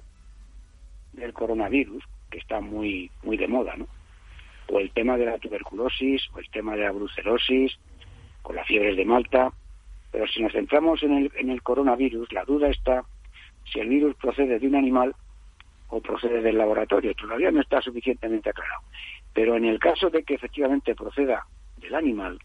del 1.13 1.33
coronavirus, 1.33 2.05
que 2.31 2.39
está 2.39 2.61
muy, 2.61 3.11
muy 3.25 3.37
de 3.37 3.49
moda, 3.49 3.75
¿no? 3.77 3.89
O 4.69 4.79
el 4.79 4.93
tema 4.93 5.17
de 5.17 5.27
la 5.27 5.39
tuberculosis, 5.39 6.23
o 6.33 6.39
el 6.39 6.49
tema 6.51 6.77
de 6.77 6.85
la 6.85 6.93
brucelosis, 6.93 7.77
con 8.43 8.55
las 8.55 8.65
fiebres 8.69 8.97
de 8.97 9.05
Malta. 9.05 9.53
Pero 10.13 10.29
si 10.29 10.41
nos 10.41 10.53
centramos 10.53 11.03
en 11.03 11.15
el, 11.15 11.33
en 11.35 11.51
el 11.51 11.65
coronavirus, 11.65 12.33
la 12.33 12.45
duda 12.45 12.69
está 12.69 13.03
si 13.73 13.81
el 13.81 13.89
virus 13.89 14.15
procede 14.15 14.61
de 14.61 14.69
un 14.69 14.77
animal 14.77 15.17
o 15.89 16.01
procede 16.01 16.43
del 16.43 16.59
laboratorio. 16.59 17.13
Todavía 17.17 17.51
no 17.51 17.61
está 17.61 17.83
suficientemente 17.83 18.51
aclarado. 18.51 18.83
Pero 19.35 19.57
en 19.57 19.65
el 19.65 19.81
caso 19.81 20.11
de 20.11 20.23
que 20.23 20.35
efectivamente 20.35 20.95
proceda 20.95 21.45
del 21.79 21.97
animal, 21.97 22.39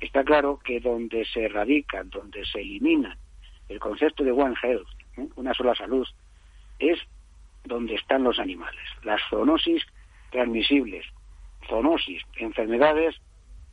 está 0.00 0.24
claro 0.24 0.58
que 0.64 0.80
donde 0.80 1.24
se 1.26 1.44
erradican, 1.44 2.10
donde 2.10 2.44
se 2.44 2.60
elimina 2.60 3.16
el 3.68 3.78
concepto 3.80 4.24
de 4.24 4.32
One 4.32 4.54
Health, 4.62 4.88
¿eh? 5.18 5.28
una 5.36 5.52
sola 5.54 5.74
salud, 5.74 6.06
es 6.78 6.98
donde 7.64 7.94
están 7.94 8.24
los 8.24 8.38
animales. 8.38 8.80
Las 9.02 9.20
zoonosis 9.28 9.84
transmisibles, 10.30 11.04
zoonosis, 11.68 12.22
enfermedades 12.36 13.16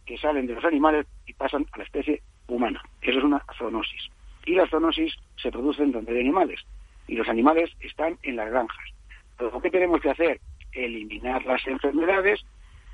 que 0.06 0.18
salen 0.18 0.48
de 0.48 0.56
los 0.56 0.66
animales 0.66 1.08
y 1.26 1.34
pasan 1.34 1.66
a 1.72 1.78
la 1.78 1.84
especie 1.84 2.22
humana. 2.48 2.82
Eso 3.02 3.20
es 3.20 3.24
una 3.24 3.44
zoonosis. 3.58 4.10
Y 4.46 4.56
las 4.56 4.70
zoonosis 4.70 5.16
se 5.38 5.52
producen 5.52 5.92
donde 5.92 6.14
hay 6.14 6.20
animales. 6.20 6.60
Y 7.08 7.16
los 7.16 7.28
animales 7.28 7.72
están 7.80 8.18
en 8.24 8.36
las 8.36 8.50
granjas. 8.50 8.86
Entonces, 9.32 9.62
¿qué 9.64 9.70
tenemos 9.70 10.02
que 10.02 10.10
hacer? 10.10 10.42
Eliminar 10.74 11.46
las 11.46 11.66
enfermedades 11.68 12.46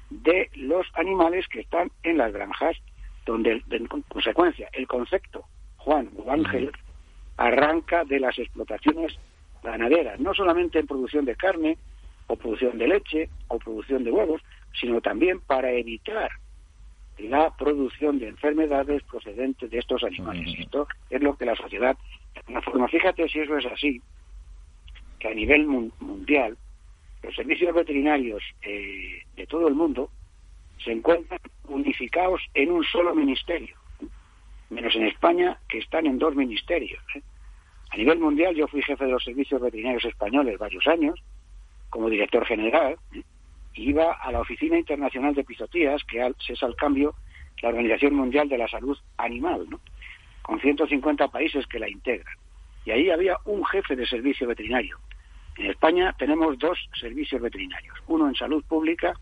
de 0.09 0.49
los 0.55 0.85
animales 0.95 1.47
que 1.47 1.61
están 1.61 1.91
en 2.03 2.17
las 2.17 2.33
granjas 2.33 2.77
donde, 3.25 3.63
en 3.69 3.85
consecuencia, 3.85 4.69
el 4.73 4.87
concepto 4.87 5.45
Juan 5.77 6.09
o 6.17 6.31
Ángel 6.31 6.71
arranca 7.37 8.03
de 8.03 8.19
las 8.19 8.37
explotaciones 8.37 9.17
ganaderas, 9.63 10.19
no 10.19 10.33
solamente 10.33 10.79
en 10.79 10.87
producción 10.87 11.25
de 11.25 11.35
carne 11.35 11.77
o 12.27 12.35
producción 12.35 12.77
de 12.77 12.87
leche 12.87 13.29
o 13.47 13.57
producción 13.59 14.03
de 14.03 14.11
huevos, 14.11 14.41
sino 14.79 15.01
también 15.01 15.39
para 15.41 15.71
evitar 15.71 16.31
la 17.17 17.55
producción 17.55 18.19
de 18.19 18.29
enfermedades 18.29 19.03
procedentes 19.03 19.69
de 19.69 19.77
estos 19.77 20.03
animales. 20.03 20.57
Esto 20.57 20.87
es 21.09 21.21
lo 21.21 21.35
que 21.35 21.45
la 21.45 21.55
sociedad, 21.55 21.95
forma. 22.63 22.87
Fíjate 22.87 23.27
si 23.29 23.39
eso 23.39 23.57
es 23.57 23.65
así, 23.65 24.01
que 25.19 25.27
a 25.27 25.33
nivel 25.33 25.67
mundial 25.67 26.57
los 27.21 27.35
servicios 27.35 27.75
veterinarios 27.75 28.41
eh, 28.63 29.21
de 29.35 29.45
todo 29.45 29.67
el 29.67 29.75
mundo 29.75 30.09
se 30.83 30.91
encuentran 30.91 31.39
unificados 31.67 32.41
en 32.53 32.71
un 32.71 32.83
solo 32.83 33.15
ministerio, 33.15 33.75
menos 34.69 34.95
en 34.95 35.05
España, 35.05 35.59
que 35.69 35.79
están 35.79 36.05
en 36.05 36.17
dos 36.17 36.35
ministerios. 36.35 37.03
¿eh? 37.15 37.21
A 37.91 37.97
nivel 37.97 38.19
mundial, 38.19 38.55
yo 38.55 38.67
fui 38.67 38.81
jefe 38.81 39.05
de 39.05 39.11
los 39.11 39.23
servicios 39.23 39.61
veterinarios 39.61 40.05
españoles 40.05 40.57
varios 40.57 40.87
años, 40.87 41.21
como 41.89 42.09
director 42.09 42.45
general, 42.45 42.97
¿eh? 43.13 43.23
iba 43.75 44.13
a 44.13 44.31
la 44.31 44.41
Oficina 44.41 44.77
Internacional 44.77 45.33
de 45.33 45.43
Pisotías, 45.43 46.03
que 46.05 46.33
es 46.49 46.63
al 46.63 46.75
cambio 46.75 47.15
la 47.61 47.69
Organización 47.69 48.15
Mundial 48.15 48.49
de 48.49 48.57
la 48.57 48.67
Salud 48.67 48.97
Animal, 49.17 49.67
¿no? 49.69 49.79
con 50.41 50.59
150 50.59 51.27
países 51.27 51.67
que 51.67 51.79
la 51.79 51.89
integran. 51.89 52.35
Y 52.85 52.91
ahí 52.91 53.09
había 53.09 53.37
un 53.45 53.63
jefe 53.65 53.95
de 53.95 54.07
servicio 54.07 54.47
veterinario. 54.47 54.97
En 55.57 55.69
España 55.69 56.15
tenemos 56.17 56.57
dos 56.57 56.79
servicios 56.99 57.41
veterinarios, 57.41 57.95
uno 58.07 58.27
en 58.27 58.35
salud 58.35 58.63
pública 58.63 59.13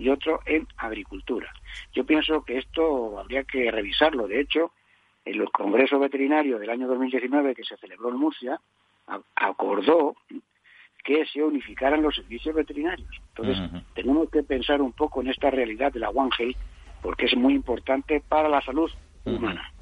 y 0.00 0.08
otro 0.08 0.40
en 0.46 0.66
agricultura. 0.78 1.52
Yo 1.92 2.04
pienso 2.04 2.42
que 2.42 2.58
esto 2.58 3.18
habría 3.18 3.44
que 3.44 3.70
revisarlo. 3.70 4.26
De 4.26 4.40
hecho, 4.40 4.72
en 5.24 5.40
el 5.40 5.50
Congreso 5.50 5.98
Veterinario 5.98 6.58
del 6.58 6.70
año 6.70 6.88
2019 6.88 7.54
que 7.54 7.64
se 7.64 7.76
celebró 7.76 8.08
en 8.08 8.16
Murcia, 8.16 8.58
acordó 9.36 10.16
que 11.04 11.26
se 11.26 11.42
unificaran 11.42 12.02
los 12.02 12.14
servicios 12.14 12.54
veterinarios. 12.54 13.10
Entonces, 13.28 13.82
tenemos 13.94 14.30
que 14.30 14.42
pensar 14.42 14.80
un 14.80 14.92
poco 14.92 15.20
en 15.20 15.28
esta 15.28 15.50
realidad 15.50 15.92
de 15.92 16.00
la 16.00 16.10
One 16.10 16.30
Health, 16.38 16.56
porque 17.02 17.26
es 17.26 17.36
muy 17.36 17.54
importante 17.54 18.22
para 18.26 18.48
la 18.48 18.60
salud 18.62 18.90
humana. 19.24 19.72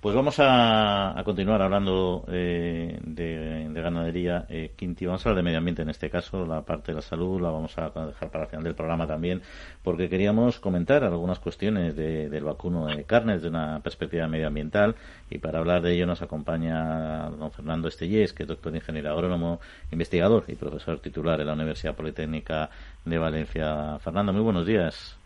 Pues 0.00 0.16
vamos 0.16 0.36
a, 0.38 1.20
continuar 1.24 1.62
hablando 1.62 2.24
eh, 2.28 2.98
de, 3.04 3.70
ganadería, 3.72 4.46
eh, 4.48 4.72
Quinti. 4.76 5.06
Vamos 5.06 5.24
a 5.24 5.28
hablar 5.28 5.44
de 5.44 5.44
medio 5.44 5.58
ambiente 5.58 5.82
en 5.82 5.90
este 5.90 6.10
caso, 6.10 6.44
la 6.44 6.62
parte 6.62 6.92
de 6.92 6.96
la 6.96 7.02
salud 7.02 7.40
la 7.40 7.50
vamos 7.50 7.76
a 7.78 7.90
dejar 8.06 8.30
para 8.30 8.44
el 8.44 8.50
final 8.50 8.64
del 8.64 8.74
programa 8.74 9.06
también, 9.06 9.42
porque 9.82 10.08
queríamos 10.08 10.58
comentar 10.58 11.04
algunas 11.04 11.38
cuestiones 11.38 11.94
del 11.96 12.44
vacuno 12.44 12.86
de 12.86 13.04
carne 13.04 13.34
desde 13.34 13.48
una 13.48 13.80
perspectiva 13.80 14.26
medioambiental 14.26 14.96
y 15.30 15.38
para 15.38 15.60
hablar 15.60 15.82
de 15.82 15.94
ello 15.94 16.06
nos 16.06 16.22
acompaña 16.22 17.30
don 17.30 17.52
Fernando 17.52 17.88
Estellés, 17.88 18.32
que 18.32 18.42
es 18.42 18.48
doctor 18.48 18.74
ingeniero 18.74 19.12
agrónomo, 19.12 19.60
investigador 19.92 20.44
y 20.48 20.56
profesor 20.56 20.98
titular 20.98 21.40
en 21.40 21.46
la 21.46 21.52
Universidad 21.52 21.94
Politécnica 21.94 22.70
de 23.04 23.18
Valencia. 23.18 23.98
Fernando, 24.00 24.32
muy 24.32 24.42
buenos 24.42 24.66
días. 24.66 25.21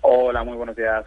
Hola, 0.00 0.44
muy 0.44 0.56
buenos 0.56 0.76
días. 0.76 1.04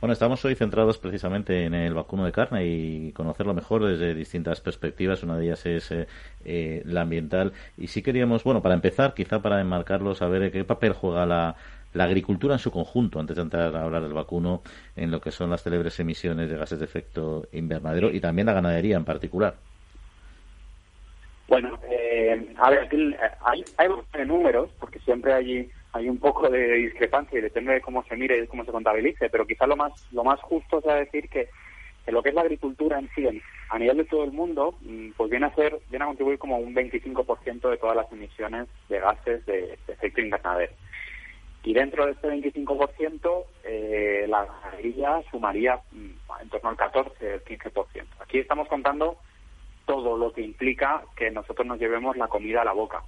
Bueno, 0.00 0.14
estamos 0.14 0.42
hoy 0.44 0.54
centrados 0.54 0.96
precisamente 0.98 1.64
en 1.64 1.74
el 1.74 1.92
vacuno 1.92 2.24
de 2.24 2.32
carne 2.32 2.64
y 2.64 3.12
conocerlo 3.12 3.52
mejor 3.52 3.84
desde 3.84 4.14
distintas 4.14 4.60
perspectivas. 4.60 5.22
Una 5.22 5.36
de 5.36 5.44
ellas 5.44 5.66
es 5.66 5.90
eh, 5.90 6.06
eh, 6.44 6.82
la 6.86 7.02
ambiental. 7.02 7.52
Y 7.76 7.88
sí 7.88 8.02
queríamos, 8.02 8.42
bueno, 8.42 8.62
para 8.62 8.74
empezar, 8.74 9.12
quizá 9.12 9.40
para 9.42 9.60
enmarcarlo, 9.60 10.14
saber 10.14 10.50
qué 10.52 10.64
papel 10.64 10.94
juega 10.94 11.26
la, 11.26 11.56
agricultura 11.94 12.54
en 12.54 12.60
su 12.60 12.70
conjunto, 12.70 13.20
antes 13.20 13.36
de 13.36 13.42
entrar 13.42 13.76
a 13.76 13.82
hablar 13.82 14.02
del 14.02 14.14
vacuno, 14.14 14.62
en 14.96 15.10
lo 15.10 15.20
que 15.20 15.32
son 15.32 15.50
las 15.50 15.62
célebres 15.62 16.00
emisiones 16.00 16.48
de 16.48 16.56
gases 16.56 16.78
de 16.78 16.84
efecto 16.86 17.46
invernadero 17.52 18.10
y 18.10 18.20
también 18.20 18.46
la 18.46 18.54
ganadería 18.54 18.96
en 18.96 19.04
particular. 19.04 19.54
Bueno, 21.46 21.78
eh, 21.90 22.54
a 22.56 22.70
ver, 22.70 22.88
hay, 23.44 23.64
hay 23.76 24.24
números, 24.24 24.70
porque 24.78 25.00
siempre 25.00 25.34
hay 25.34 25.68
hay 25.92 26.08
un 26.08 26.18
poco 26.18 26.48
de 26.48 26.74
discrepancia 26.74 27.38
y 27.38 27.42
depende 27.42 27.74
de 27.74 27.80
cómo 27.80 28.04
se 28.04 28.16
mire 28.16 28.42
y 28.42 28.46
cómo 28.46 28.64
se 28.64 28.72
contabilice, 28.72 29.28
pero 29.28 29.46
quizás 29.46 29.68
lo 29.68 29.76
más, 29.76 29.92
lo 30.12 30.22
más 30.22 30.40
justo 30.40 30.80
sea 30.80 30.94
decir 30.94 31.28
que, 31.28 31.48
lo 32.06 32.22
que 32.22 32.30
es 32.30 32.34
la 32.34 32.42
agricultura 32.42 32.98
en 32.98 33.08
sí, 33.14 33.24
a 33.68 33.78
nivel 33.78 33.98
de 33.98 34.04
todo 34.04 34.24
el 34.24 34.32
mundo, 34.32 34.74
mm, 34.82 35.10
pues 35.16 35.30
viene 35.30 35.46
a 35.46 35.54
ser, 35.54 35.78
viene 35.90 36.04
a 36.04 36.08
contribuir 36.08 36.38
como 36.38 36.58
un 36.58 36.74
25% 36.74 37.70
de 37.70 37.76
todas 37.76 37.96
las 37.96 38.10
emisiones 38.12 38.68
de 38.88 39.00
gases 39.00 39.46
de, 39.46 39.78
efecto 39.86 40.20
invernadero. 40.20 40.72
Y 41.62 41.74
dentro 41.74 42.06
de 42.06 42.12
este 42.12 42.28
25%, 42.28 43.44
eh, 43.64 44.26
la 44.28 44.46
ganadería 44.46 45.22
sumaría 45.30 45.76
mm, 45.92 46.42
en 46.42 46.48
torno 46.48 46.70
al 46.70 46.76
14, 46.76 47.34
el 47.34 47.44
15%. 47.44 48.06
Aquí 48.20 48.38
estamos 48.38 48.66
contando 48.68 49.18
todo 49.86 50.16
lo 50.16 50.32
que 50.32 50.42
implica 50.42 51.02
que 51.16 51.30
nosotros 51.30 51.66
nos 51.66 51.78
llevemos 51.78 52.16
la 52.16 52.28
comida 52.28 52.62
a 52.62 52.64
la 52.64 52.72
boca 52.72 53.02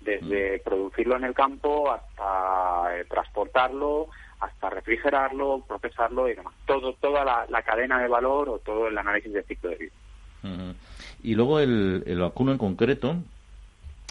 desde 0.00 0.58
mm. 0.58 0.62
producirlo 0.64 1.16
en 1.16 1.24
el 1.24 1.34
campo 1.34 1.90
hasta 1.90 2.98
eh, 2.98 3.04
transportarlo, 3.04 4.08
hasta 4.40 4.70
refrigerarlo, 4.70 5.62
procesarlo 5.66 6.28
y 6.28 6.34
demás. 6.34 6.54
Todo, 6.66 6.94
toda 6.94 7.24
la, 7.24 7.62
cadena 7.62 8.00
de 8.00 8.08
valor 8.08 8.48
o 8.48 8.58
todo 8.58 8.88
el 8.88 8.96
análisis 8.96 9.32
de 9.32 9.42
ciclo 9.42 9.70
de 9.70 9.76
vida. 9.76 9.92
Y 11.22 11.34
luego 11.34 11.60
el, 11.60 12.02
el 12.06 12.18
vacuno 12.18 12.52
en 12.52 12.58
concreto, 12.58 13.16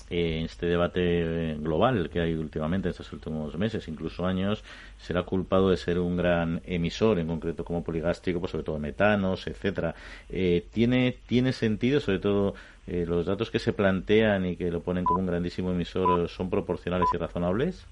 eh, 0.10 0.42
este 0.44 0.66
debate 0.66 1.56
global 1.60 2.10
que 2.10 2.20
hay 2.20 2.34
últimamente 2.34 2.88
en 2.88 2.92
estos 2.92 3.14
últimos 3.14 3.56
meses, 3.58 3.88
incluso 3.88 4.26
años, 4.26 4.64
será 4.98 5.24
culpado 5.24 5.70
de 5.70 5.78
ser 5.78 6.00
un 6.00 6.18
gran 6.18 6.62
emisor, 6.66 7.20
en 7.20 7.28
concreto 7.28 7.64
como 7.64 7.84
poligástrico, 7.84 8.40
pues 8.40 8.52
sobre 8.52 8.64
todo 8.64 8.80
metanos, 8.80 9.46
etcétera. 9.46 9.94
Eh, 10.30 10.66
¿tiene, 10.74 11.16
¿Tiene 11.28 11.54
sentido, 11.54 12.00
sobre 12.00 12.20
todo, 12.20 12.56
eh, 12.88 13.06
los 13.08 13.26
datos 13.26 13.52
que 13.52 13.60
se 13.60 13.74
plantean 13.74 14.46
y 14.48 14.56
que 14.56 14.72
lo 14.72 14.82
ponen 14.82 15.04
como 15.04 15.20
un 15.20 15.28
grandísimo 15.28 15.72
emisor 15.72 16.28
son 16.28 16.50
proporcionales 16.50 17.08
y 17.14 17.18
razonables? 17.18 17.86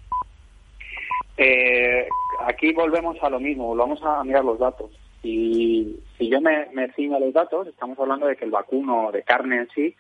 aquí 2.48 2.74
volvemos 2.74 3.16
a 3.22 3.30
lo 3.30 3.40
mismo, 3.40 3.76
vamos 3.76 4.02
a 4.02 4.24
mirar 4.24 4.44
los 4.44 4.58
datos. 4.58 4.90
Si, 5.22 6.00
si 6.18 6.30
yo 6.30 6.42
me, 6.42 6.66
me 6.74 6.92
ciño 6.94 7.16
a 7.16 7.20
los 7.20 7.32
datos, 7.32 7.68
estamos 7.68 8.00
hablando 8.00 8.26
de 8.26 8.36
que 8.36 8.46
el 8.46 8.50
vacuno 8.50 9.12
de 9.12 9.22
carne 9.22 9.58
en 9.58 9.70
sí 9.70 9.96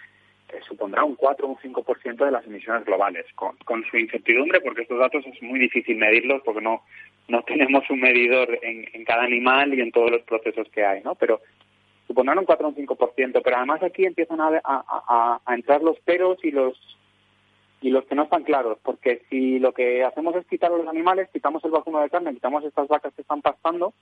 eh, 0.50 0.60
supondrá 0.68 1.04
un 1.04 1.16
4 1.16 1.46
o 1.46 1.50
un 1.52 1.58
5% 1.58 2.26
de 2.26 2.32
las 2.32 2.46
emisiones 2.46 2.86
globales, 2.86 3.26
con, 3.36 3.56
su 3.90 3.98
incertidumbre, 3.98 4.62
porque 4.62 4.84
estos 4.84 5.00
datos 5.00 5.26
es 5.26 5.42
muy 5.42 5.60
difícil 5.60 5.98
medirlos 5.98 6.42
porque 6.44 6.62
no, 6.62 6.84
no 7.28 7.44
tenemos 7.48 7.90
un 7.90 8.00
medidor 8.00 8.60
en, 8.62 9.04
cada 9.06 9.24
animal 9.24 9.74
y 9.74 9.82
en 9.82 9.92
todos 9.92 10.12
los 10.12 10.22
procesos 10.24 10.68
que 10.70 10.86
hay, 10.86 11.02
¿no? 11.04 11.16
Pero 11.16 11.42
supondrán 12.08 12.40
un 12.40 12.46
4 12.46 12.68
o 12.68 12.70
un 12.70 12.76
5%, 12.76 13.42
pero 13.44 13.58
además 13.58 13.84
aquí 13.84 14.06
empiezan 14.06 14.40
a, 14.42 14.62
a 14.64 15.56
entrar 15.56 15.82
los 15.82 16.00
peros 16.00 16.38
y 16.44 16.52
los 16.52 16.78
y 17.82 17.90
los 17.90 18.06
que 18.06 18.16
no 18.16 18.24
están 18.24 18.44
claros, 18.44 18.78
porque 18.84 19.22
si 19.30 19.60
lo 19.60 19.72
que 19.72 20.04
hacemos 20.04 20.36
es 20.36 20.46
quitar 20.48 20.72
a 20.72 20.78
los 20.78 20.88
animales, 20.88 21.30
quitamos 21.32 21.64
el 21.64 21.72
vacuno 21.72 22.02
de 22.02 22.10
carne, 22.10 22.34
quitamos 22.34 22.64
estas 22.64 22.88
vacas 22.88 23.14
que 23.14 23.22
están 23.22 23.42
pastando, 23.42 23.94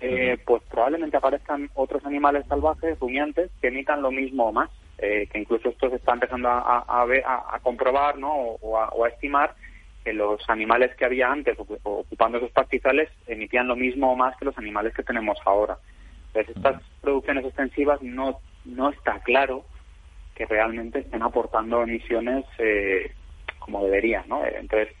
eh, 0.00 0.38
pues 0.46 0.62
probablemente 0.70 1.16
aparezcan 1.16 1.70
otros 1.74 2.04
animales 2.04 2.46
salvajes, 2.46 2.98
rumiantes, 3.00 3.50
que 3.60 3.68
emitan 3.68 4.02
lo 4.02 4.10
mismo 4.10 4.48
o 4.48 4.52
más, 4.52 4.70
eh, 4.98 5.28
que 5.32 5.38
incluso 5.38 5.68
esto 5.68 5.90
se 5.90 5.96
está 5.96 6.14
empezando 6.14 6.48
a, 6.48 6.84
a, 6.86 7.54
a 7.54 7.60
comprobar 7.60 8.18
¿no? 8.18 8.32
o, 8.32 8.58
o, 8.60 9.04
a, 9.04 9.08
estimar 9.08 9.54
que 10.04 10.12
los 10.12 10.40
animales 10.48 10.94
que 10.96 11.04
había 11.04 11.30
antes 11.30 11.56
ocupando 11.58 12.38
esos 12.38 12.50
pastizales 12.50 13.08
emitían 13.26 13.68
lo 13.68 13.76
mismo 13.76 14.12
o 14.12 14.16
más 14.16 14.36
que 14.36 14.44
los 14.44 14.58
animales 14.58 14.94
que 14.94 15.02
tenemos 15.02 15.38
ahora. 15.44 15.78
Entonces, 16.28 16.56
estas 16.56 16.82
producciones 17.00 17.44
extensivas 17.44 18.02
no, 18.02 18.40
no 18.64 18.90
está 18.90 19.20
claro 19.20 19.64
que 20.34 20.46
realmente 20.46 21.00
estén 21.00 21.22
aportando 21.22 21.82
emisiones 21.82 22.44
eh, 22.58 23.12
como 23.58 23.84
deberían, 23.84 24.28
¿no? 24.28 24.44
Entonces, 24.44 24.94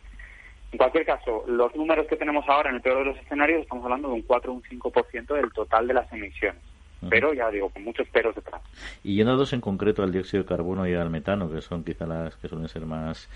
en 0.70 0.78
cualquier 0.78 1.06
caso, 1.06 1.44
los 1.46 1.74
números 1.74 2.06
que 2.06 2.16
tenemos 2.16 2.46
ahora 2.48 2.70
en 2.70 2.76
el 2.76 2.82
peor 2.82 2.98
de 2.98 3.04
los 3.06 3.18
escenarios 3.18 3.62
estamos 3.62 3.84
hablando 3.84 4.08
de 4.08 4.14
un 4.14 4.22
4 4.22 4.52
o 4.52 4.54
un 4.54 4.62
5% 4.62 5.34
del 5.34 5.52
total 5.52 5.86
de 5.86 5.94
las 5.94 6.12
emisiones. 6.12 6.62
Pero 7.08 7.32
ya 7.32 7.50
digo, 7.50 7.68
con 7.70 7.84
muchos 7.84 8.08
peros 8.08 8.34
detrás. 8.34 8.60
Y 9.04 9.16
yéndonos 9.16 9.52
en 9.52 9.60
concreto 9.60 10.02
al 10.02 10.12
dióxido 10.12 10.42
de 10.42 10.48
carbono 10.48 10.86
y 10.86 10.94
al 10.94 11.10
metano, 11.10 11.50
que 11.50 11.60
son 11.60 11.84
quizá 11.84 12.06
las 12.06 12.36
que 12.36 12.48
suelen 12.48 12.68
ser 12.68 12.86
más, 12.86 13.28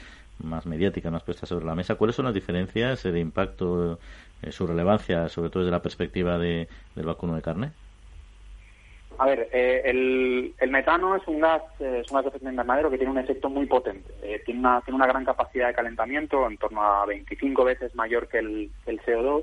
más 0.43 0.67
mediáticas, 0.67 1.13
más 1.13 1.23
puestas 1.23 1.49
sobre 1.49 1.65
la 1.65 1.75
mesa, 1.75 1.95
¿cuáles 1.95 2.17
son 2.17 2.25
las 2.25 2.35
diferencias 2.35 3.03
de 3.05 3.21
impacto, 3.21 3.99
eh, 4.43 4.51
su 4.51 4.67
relevancia, 4.67 5.29
sobre 5.29 5.51
todo 5.51 5.63
desde 5.63 5.73
la 5.73 5.83
perspectiva 5.83 6.39
de, 6.39 6.69
del 6.97 7.07
vacuno 7.07 7.37
de 7.37 7.43
carne? 7.43 7.73
A 9.19 9.27
ver, 9.27 9.49
eh, 9.53 9.83
el, 9.85 10.55
el, 10.59 10.71
metano 10.71 11.15
es 11.17 11.23
un 11.29 11.41
gas, 11.41 11.63
eh, 11.81 12.01
es 12.03 12.11
un 12.11 12.17
gas 12.17 12.25
de 12.25 12.29
efecto 12.31 12.49
invernadero 12.49 12.91
que 12.91 12.97
tiene 12.97 13.13
un 13.13 13.19
efecto 13.19 13.49
muy 13.49 13.67
potente. 13.67 14.13
Eh, 14.23 14.43
tiene, 14.45 14.61
una, 14.61 14.81
tiene 14.81 14.97
una 14.97 15.07
gran 15.07 15.25
capacidad 15.25 15.69
de 15.69 15.75
calentamiento, 15.75 16.47
en 16.49 16.57
torno 16.57 16.83
a 16.83 17.07
25 17.07 17.65
veces 17.65 17.95
mayor 17.95 18.29
que 18.29 18.39
el, 18.39 18.71
el 18.87 19.01
CO2, 19.03 19.43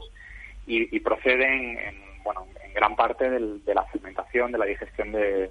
y, 0.67 0.95
y 0.95 0.99
procede 0.99 1.45
en, 1.45 1.77
en, 1.77 2.08
bueno, 2.29 2.45
en 2.63 2.73
gran 2.73 2.95
parte 2.95 3.27
del, 3.27 3.65
de 3.65 3.73
la 3.73 3.83
fermentación, 3.85 4.51
de 4.51 4.59
la 4.59 4.65
digestión 4.65 5.11
de, 5.11 5.49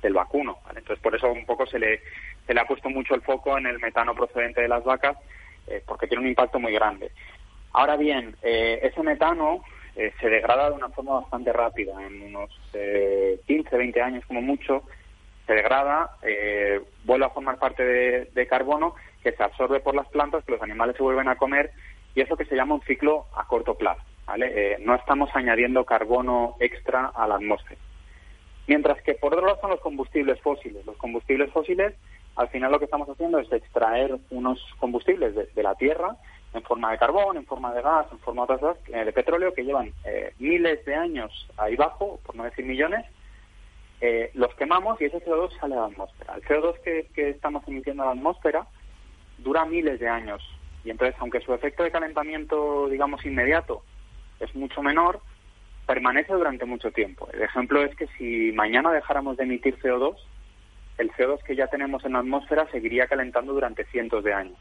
del 0.00 0.14
vacuno. 0.14 0.58
Entonces, 0.68 1.00
por 1.00 1.14
eso 1.14 1.30
un 1.32 1.44
poco 1.44 1.66
se 1.66 1.78
le, 1.78 2.00
se 2.46 2.54
le 2.54 2.60
ha 2.60 2.66
puesto 2.66 2.88
mucho 2.88 3.16
el 3.16 3.22
foco 3.22 3.58
en 3.58 3.66
el 3.66 3.80
metano 3.80 4.14
procedente 4.14 4.60
de 4.60 4.68
las 4.68 4.84
vacas, 4.84 5.16
eh, 5.66 5.82
porque 5.84 6.06
tiene 6.06 6.22
un 6.22 6.28
impacto 6.28 6.60
muy 6.60 6.72
grande. 6.72 7.10
Ahora 7.72 7.96
bien, 7.96 8.36
eh, 8.42 8.78
ese 8.80 9.02
metano 9.02 9.64
eh, 9.96 10.12
se 10.20 10.28
degrada 10.28 10.70
de 10.70 10.76
una 10.76 10.90
forma 10.90 11.20
bastante 11.20 11.52
rápida, 11.52 12.00
en 12.06 12.22
unos 12.22 12.50
eh, 12.74 13.40
15, 13.48 13.76
20 13.76 14.00
años 14.00 14.24
como 14.26 14.40
mucho, 14.40 14.84
se 15.48 15.54
degrada, 15.54 16.16
vuelve 17.04 17.26
a 17.26 17.30
formar 17.30 17.58
parte 17.58 17.82
de, 17.84 18.24
de, 18.26 18.46
carbono 18.46 18.94
que 19.20 19.32
se 19.32 19.42
absorbe 19.42 19.80
por 19.80 19.96
las 19.96 20.06
plantas, 20.06 20.44
que 20.44 20.52
los 20.52 20.62
animales 20.62 20.94
se 20.96 21.02
vuelven 21.02 21.26
a 21.26 21.34
comer, 21.34 21.72
y 22.14 22.20
eso 22.20 22.36
que 22.36 22.44
se 22.44 22.54
llama 22.54 22.76
un 22.76 22.82
ciclo 22.82 23.26
a 23.34 23.48
corto 23.48 23.74
plazo. 23.74 24.02
¿Vale? 24.30 24.52
Eh, 24.54 24.76
no 24.80 24.94
estamos 24.94 25.28
añadiendo 25.34 25.84
carbono 25.84 26.54
extra 26.60 27.06
a 27.06 27.26
la 27.26 27.34
atmósfera. 27.34 27.80
Mientras 28.68 29.02
que 29.02 29.14
por 29.14 29.34
otro 29.34 29.44
lado 29.44 29.60
son 29.60 29.70
los 29.70 29.80
combustibles 29.80 30.40
fósiles. 30.40 30.86
Los 30.86 30.96
combustibles 30.98 31.50
fósiles, 31.50 31.94
al 32.36 32.48
final 32.50 32.70
lo 32.70 32.78
que 32.78 32.84
estamos 32.84 33.08
haciendo 33.08 33.40
es 33.40 33.52
extraer 33.52 34.16
unos 34.30 34.64
combustibles 34.78 35.34
de, 35.34 35.62
la 35.62 35.74
tierra 35.74 36.16
en 36.54 36.62
forma 36.62 36.92
de 36.92 36.98
carbón, 36.98 37.38
en 37.38 37.46
forma 37.46 37.74
de 37.74 37.82
gas, 37.82 38.06
en 38.12 38.20
forma 38.20 38.46
de, 38.46 38.54
otras, 38.54 38.76
eh, 38.88 39.04
de 39.04 39.12
petróleo, 39.12 39.52
que 39.52 39.64
llevan 39.64 39.92
eh, 40.04 40.32
miles 40.38 40.84
de 40.84 40.94
años 40.94 41.48
ahí 41.56 41.74
bajo, 41.74 42.20
por 42.24 42.36
no 42.36 42.44
decir 42.44 42.64
millones, 42.64 43.04
eh, 44.00 44.30
los 44.34 44.54
quemamos 44.54 45.00
y 45.00 45.06
ese 45.06 45.18
CO2 45.24 45.50
sale 45.58 45.74
a 45.74 45.80
la 45.80 45.86
atmósfera. 45.86 46.34
El 46.36 46.42
CO2 46.42 46.80
que, 46.82 47.08
que, 47.12 47.30
estamos 47.30 47.66
emitiendo 47.66 48.04
a 48.04 48.06
la 48.06 48.12
atmósfera 48.12 48.66
dura 49.38 49.64
miles 49.64 49.98
de 49.98 50.08
años 50.08 50.40
y 50.84 50.90
entonces, 50.90 51.16
aunque 51.18 51.40
su 51.40 51.52
efecto 51.52 51.82
de 51.82 51.90
calentamiento, 51.90 52.88
digamos, 52.88 53.26
inmediato 53.26 53.82
es 54.40 54.54
mucho 54.54 54.82
menor, 54.82 55.20
permanece 55.86 56.32
durante 56.32 56.64
mucho 56.64 56.90
tiempo. 56.90 57.28
El 57.32 57.42
ejemplo 57.42 57.82
es 57.82 57.94
que 57.96 58.06
si 58.18 58.52
mañana 58.52 58.92
dejáramos 58.92 59.36
de 59.36 59.44
emitir 59.44 59.78
CO2, 59.80 60.16
el 60.98 61.10
CO2 61.12 61.42
que 61.42 61.56
ya 61.56 61.66
tenemos 61.68 62.04
en 62.04 62.12
la 62.12 62.20
atmósfera 62.20 62.68
seguiría 62.70 63.06
calentando 63.06 63.52
durante 63.52 63.84
cientos 63.86 64.22
de 64.24 64.32
años. 64.32 64.58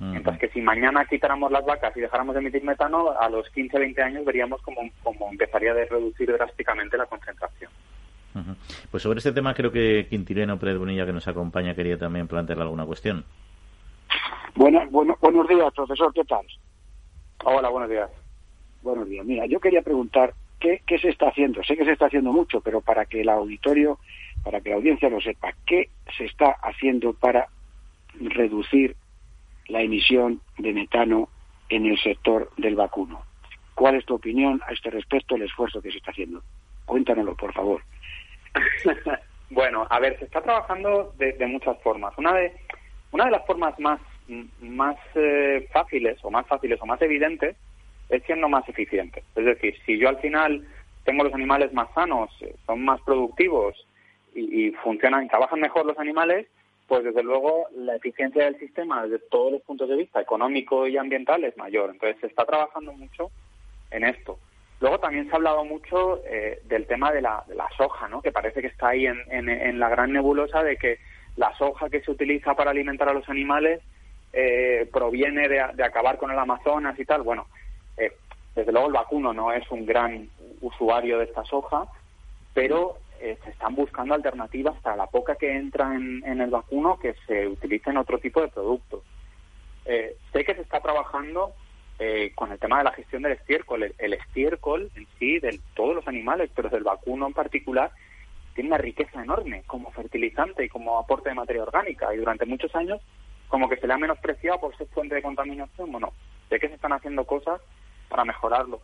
Mientras 0.00 0.38
que 0.38 0.48
si 0.50 0.60
mañana 0.60 1.04
quitáramos 1.06 1.50
las 1.50 1.64
vacas 1.64 1.96
y 1.96 2.00
dejáramos 2.00 2.34
de 2.34 2.40
emitir 2.40 2.62
metano, 2.62 3.10
a 3.18 3.28
los 3.28 3.50
15, 3.50 3.80
20 3.80 4.00
años 4.00 4.24
veríamos 4.24 4.62
como, 4.62 4.80
como 5.02 5.28
empezaría 5.28 5.72
a 5.72 5.74
reducir 5.74 6.32
drásticamente 6.32 6.96
la 6.96 7.06
concentración. 7.06 7.72
Uh 8.36 8.38
-huh. 8.38 8.56
Pues 8.92 9.02
sobre 9.02 9.18
este 9.18 9.32
tema 9.32 9.54
creo 9.54 9.72
que 9.72 10.06
Quintileno 10.08 10.56
Pérez 10.56 10.78
Bonilla, 10.78 11.04
que 11.04 11.12
nos 11.12 11.26
acompaña, 11.26 11.74
quería 11.74 11.98
también 11.98 12.28
plantearle 12.28 12.62
alguna 12.62 12.86
cuestión. 12.86 13.24
Bueno, 14.54 14.86
bueno, 14.90 15.16
buenos 15.20 15.48
días, 15.48 15.72
profesor, 15.74 16.12
¿qué 16.14 16.24
tal? 16.24 16.46
Hola, 17.44 17.68
buenos 17.68 17.90
días. 17.90 18.10
Buenos 18.88 19.08
días. 19.10 19.26
Mira, 19.26 19.44
yo 19.44 19.60
quería 19.60 19.82
preguntar 19.82 20.32
qué, 20.58 20.80
qué 20.86 20.98
se 20.98 21.10
está 21.10 21.28
haciendo. 21.28 21.62
Sé 21.62 21.76
que 21.76 21.84
se 21.84 21.92
está 21.92 22.06
haciendo 22.06 22.32
mucho, 22.32 22.62
pero 22.62 22.80
para 22.80 23.04
que 23.04 23.20
el 23.20 23.28
auditorio, 23.28 23.98
para 24.42 24.62
que 24.62 24.70
la 24.70 24.76
audiencia 24.76 25.10
lo 25.10 25.20
sepa, 25.20 25.52
¿qué 25.66 25.90
se 26.16 26.24
está 26.24 26.52
haciendo 26.62 27.12
para 27.12 27.48
reducir 28.18 28.96
la 29.66 29.82
emisión 29.82 30.40
de 30.56 30.72
metano 30.72 31.28
en 31.68 31.84
el 31.84 31.98
sector 31.98 32.50
del 32.56 32.76
vacuno. 32.76 33.22
¿Cuál 33.74 33.96
es 33.96 34.06
tu 34.06 34.14
opinión 34.14 34.58
a 34.66 34.72
este 34.72 34.88
respecto, 34.88 35.36
el 35.36 35.42
esfuerzo 35.42 35.82
que 35.82 35.90
se 35.90 35.98
está 35.98 36.10
haciendo? 36.10 36.42
Cuéntanoslo, 36.86 37.36
por 37.36 37.52
favor. 37.52 37.82
bueno, 39.50 39.86
a 39.90 40.00
ver, 40.00 40.18
se 40.18 40.24
está 40.24 40.40
trabajando 40.40 41.12
de, 41.18 41.32
de, 41.34 41.46
muchas 41.46 41.78
formas. 41.82 42.16
Una 42.16 42.32
de, 42.32 42.56
una 43.12 43.26
de 43.26 43.32
las 43.32 43.44
formas 43.44 43.78
más, 43.78 44.00
más 44.62 44.96
eh, 45.14 45.68
fáciles, 45.74 46.18
o 46.22 46.30
más 46.30 46.46
fáciles 46.46 46.80
o 46.80 46.86
más 46.86 47.02
evidentes, 47.02 47.54
es 48.08 48.22
siendo 48.24 48.48
más 48.48 48.68
eficiente. 48.68 49.22
Es 49.36 49.44
decir, 49.44 49.74
si 49.84 49.98
yo 49.98 50.08
al 50.08 50.18
final 50.18 50.66
tengo 51.04 51.24
los 51.24 51.34
animales 51.34 51.72
más 51.72 51.88
sanos, 51.94 52.30
son 52.66 52.84
más 52.84 53.00
productivos 53.02 53.86
y, 54.34 54.66
y 54.66 54.70
funcionan 54.72 55.24
y 55.24 55.28
trabajan 55.28 55.60
mejor 55.60 55.86
los 55.86 55.98
animales, 55.98 56.46
pues 56.86 57.04
desde 57.04 57.22
luego 57.22 57.66
la 57.76 57.96
eficiencia 57.96 58.44
del 58.44 58.58
sistema 58.58 59.04
desde 59.04 59.24
todos 59.30 59.52
los 59.52 59.62
puntos 59.62 59.88
de 59.88 59.96
vista, 59.96 60.20
económico 60.20 60.86
y 60.86 60.96
ambiental, 60.96 61.44
es 61.44 61.56
mayor. 61.56 61.90
Entonces 61.90 62.18
se 62.20 62.26
está 62.28 62.44
trabajando 62.46 62.92
mucho 62.94 63.30
en 63.90 64.04
esto. 64.04 64.38
Luego 64.80 64.98
también 64.98 65.26
se 65.26 65.32
ha 65.32 65.36
hablado 65.36 65.64
mucho 65.64 66.22
eh, 66.24 66.60
del 66.64 66.86
tema 66.86 67.12
de 67.12 67.20
la, 67.20 67.42
de 67.46 67.56
la, 67.56 67.68
soja, 67.76 68.08
¿no? 68.08 68.22
que 68.22 68.32
parece 68.32 68.60
que 68.60 68.68
está 68.68 68.88
ahí 68.88 69.06
en, 69.06 69.18
en, 69.28 69.48
en, 69.48 69.78
la 69.78 69.88
gran 69.88 70.12
nebulosa 70.12 70.62
de 70.62 70.76
que 70.76 70.98
la 71.36 71.52
soja 71.58 71.90
que 71.90 72.00
se 72.00 72.10
utiliza 72.10 72.54
para 72.54 72.70
alimentar 72.70 73.08
a 73.08 73.12
los 73.12 73.28
animales 73.28 73.80
eh, 74.32 74.88
proviene 74.92 75.48
de, 75.48 75.64
de, 75.74 75.84
acabar 75.84 76.16
con 76.16 76.30
el 76.30 76.38
Amazonas 76.38 76.98
y 76.98 77.04
tal. 77.04 77.22
Bueno, 77.22 77.48
eh, 77.98 78.12
desde 78.54 78.72
luego 78.72 78.88
el 78.88 78.94
vacuno 78.94 79.32
no 79.32 79.52
es 79.52 79.68
un 79.70 79.86
gran 79.86 80.28
usuario 80.60 81.18
de 81.18 81.24
esta 81.24 81.44
soja, 81.44 81.86
pero 82.54 82.98
eh, 83.20 83.38
se 83.44 83.50
están 83.50 83.74
buscando 83.74 84.14
alternativas 84.14 84.80
para 84.80 84.96
la 84.96 85.06
poca 85.06 85.36
que 85.36 85.56
entra 85.56 85.94
en, 85.94 86.22
en 86.24 86.40
el 86.40 86.50
vacuno 86.50 86.98
que 86.98 87.14
se 87.26 87.46
utilice 87.46 87.90
en 87.90 87.98
otro 87.98 88.18
tipo 88.18 88.40
de 88.40 88.48
productos. 88.48 89.02
Eh, 89.84 90.16
sé 90.32 90.44
que 90.44 90.54
se 90.54 90.62
está 90.62 90.80
trabajando 90.80 91.52
eh, 91.98 92.32
con 92.34 92.52
el 92.52 92.58
tema 92.58 92.78
de 92.78 92.84
la 92.84 92.92
gestión 92.92 93.22
del 93.22 93.32
estiércol. 93.32 93.82
El, 93.82 93.94
el, 93.98 94.12
estiércol 94.12 94.90
en 94.94 95.06
sí, 95.18 95.38
de 95.38 95.58
todos 95.74 95.94
los 95.94 96.06
animales, 96.06 96.50
pero 96.54 96.68
del 96.68 96.84
vacuno 96.84 97.26
en 97.26 97.32
particular, 97.32 97.90
tiene 98.54 98.68
una 98.68 98.78
riqueza 98.78 99.22
enorme 99.22 99.62
como 99.66 99.90
fertilizante 99.90 100.64
y 100.64 100.68
como 100.68 100.98
aporte 100.98 101.28
de 101.28 101.34
materia 101.34 101.62
orgánica. 101.62 102.14
Y 102.14 102.18
durante 102.18 102.44
muchos 102.44 102.74
años, 102.74 103.00
como 103.48 103.68
que 103.68 103.76
se 103.76 103.86
le 103.86 103.94
ha 103.94 103.98
menospreciado 103.98 104.60
por 104.60 104.76
ser 104.76 104.86
fuente 104.88 105.14
de 105.14 105.22
contaminación. 105.22 105.90
Bueno, 105.90 106.12
sé 106.48 106.60
que 106.60 106.68
se 106.68 106.74
están 106.74 106.92
haciendo 106.92 107.24
cosas 107.24 107.60
para 108.08 108.24
mejorarlo 108.24 108.80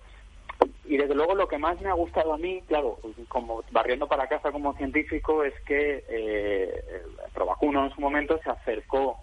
y 0.86 0.96
desde 0.96 1.14
luego 1.14 1.34
lo 1.34 1.48
que 1.48 1.58
más 1.58 1.80
me 1.80 1.88
ha 1.88 1.94
gustado 1.94 2.34
a 2.34 2.38
mí, 2.38 2.62
claro, 2.66 2.98
como 3.28 3.62
barriendo 3.70 4.06
para 4.06 4.28
casa 4.28 4.52
como 4.52 4.74
científico, 4.74 5.42
es 5.42 5.54
que 5.66 6.04
eh, 6.08 7.02
Provacuno 7.32 7.86
en 7.86 7.94
su 7.94 8.00
momento 8.00 8.38
se 8.42 8.50
acercó 8.50 9.18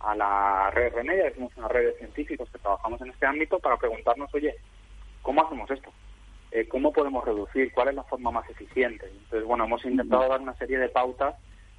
a 0.00 0.14
la 0.14 0.70
red 0.70 0.92
Remedia, 0.92 1.30
que 1.30 1.36
somos 1.36 1.56
una 1.56 1.68
red 1.68 1.86
de 1.86 1.98
científicos 1.98 2.48
que 2.50 2.58
trabajamos 2.58 3.00
en 3.00 3.10
este 3.10 3.26
ámbito, 3.26 3.58
para 3.58 3.76
preguntarnos, 3.76 4.32
oye, 4.34 4.54
¿cómo 5.22 5.44
hacemos 5.44 5.70
esto? 5.70 5.90
Eh, 6.50 6.68
¿Cómo 6.68 6.92
podemos 6.92 7.24
reducir? 7.24 7.72
¿Cuál 7.72 7.88
es 7.88 7.94
la 7.94 8.04
forma 8.04 8.30
más 8.30 8.48
eficiente? 8.48 9.06
Entonces, 9.06 9.44
bueno, 9.44 9.64
hemos 9.64 9.84
intentado 9.84 10.28
dar 10.28 10.40
una 10.40 10.54
serie 10.56 10.78
de 10.78 10.88
pautas 10.88 11.34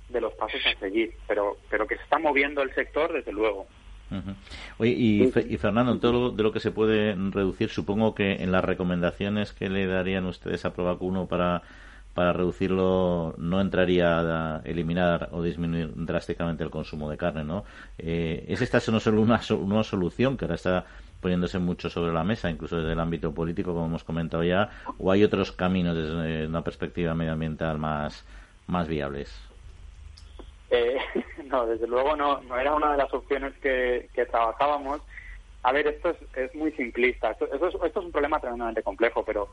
de 0.10 0.22
los 0.22 0.34
pasos 0.34 0.62
a 0.66 0.80
seguir, 0.80 1.16
pero, 1.28 1.58
pero 1.70 1.88
que 1.88 1.96
se 1.96 2.04
está 2.04 2.18
moviendo 2.18 2.62
el 2.62 2.74
sector, 2.74 3.14
desde 3.14 3.32
luego. 3.32 3.68
Oye, 4.78 4.91
y, 4.91 5.24
y, 5.24 5.57
Fernando, 5.57 5.99
todo 5.99 6.12
lo, 6.12 6.32
de 6.32 6.43
lo 6.43 6.51
que 6.51 6.60
se 6.60 6.72
puede 6.72 7.16
reducir, 7.16 7.70
supongo 7.70 8.16
que 8.16 8.43
en 8.43 8.51
las 8.51 8.64
recomendaciones 8.64 9.53
que 9.53 9.70
le 9.70 9.86
darían 9.86 10.26
ustedes 10.26 10.66
a 10.66 10.74
Provacuno 10.74 11.28
para 11.28 11.62
para 12.14 12.34
reducirlo 12.34 13.34
no 13.38 13.62
entraría 13.62 14.20
a 14.20 14.62
eliminar 14.66 15.30
o 15.32 15.41
disminuir 15.41 15.93
drásticamente 15.95 16.66
el 16.66 16.70
consumo 16.70 17.10
de 17.10 17.16
carne, 17.16 17.45
¿no? 17.45 17.64
Eh, 17.97 18.45
¿Es 18.49 18.62
esta 18.62 18.80
no 18.91 18.99
solo 18.99 19.22
una, 19.22 19.39
una 19.51 19.84
solución 19.84 20.36
que 20.36 20.43
ahora 20.43 20.55
está 20.55 20.86
poniéndose 21.22 21.60
mucho 21.60 21.89
sobre 21.89 22.12
la 22.12 22.24
mesa, 22.26 22.49
incluso 22.49 22.78
desde 22.78 22.93
el 22.93 22.99
ámbito 22.99 23.34
político, 23.34 23.74
como 23.74 23.86
hemos 23.86 24.03
comentado 24.03 24.43
ya, 24.43 24.70
o 24.97 25.12
hay 25.12 25.24
otros 25.24 25.53
caminos 25.53 25.95
desde 25.95 26.47
una 26.47 26.62
perspectiva 26.62 27.14
medioambiental 27.14 27.78
más, 27.78 28.26
más 28.68 28.88
viables? 28.88 29.49
Eh, 30.70 30.98
no, 31.46 31.66
desde 31.66 31.88
luego 31.88 32.16
no, 32.16 32.42
no 32.42 32.58
era 32.58 32.74
una 32.74 32.92
de 32.92 32.98
las 32.98 33.14
opciones 33.14 33.54
que, 33.62 34.10
que 34.14 34.26
trabajábamos. 34.26 35.02
A 35.64 35.72
ver, 35.72 35.88
esto 35.88 36.10
es, 36.10 36.18
es 36.36 36.56
muy 36.56 36.72
simplista. 36.74 37.32
Esto, 37.32 37.46
esto, 37.52 37.68
es, 37.68 37.76
esto 37.76 38.00
es 38.00 38.06
un 38.06 38.12
problema 38.12 38.40
tremendamente 38.40 38.84
complejo, 38.84 39.24
pero 39.26 39.50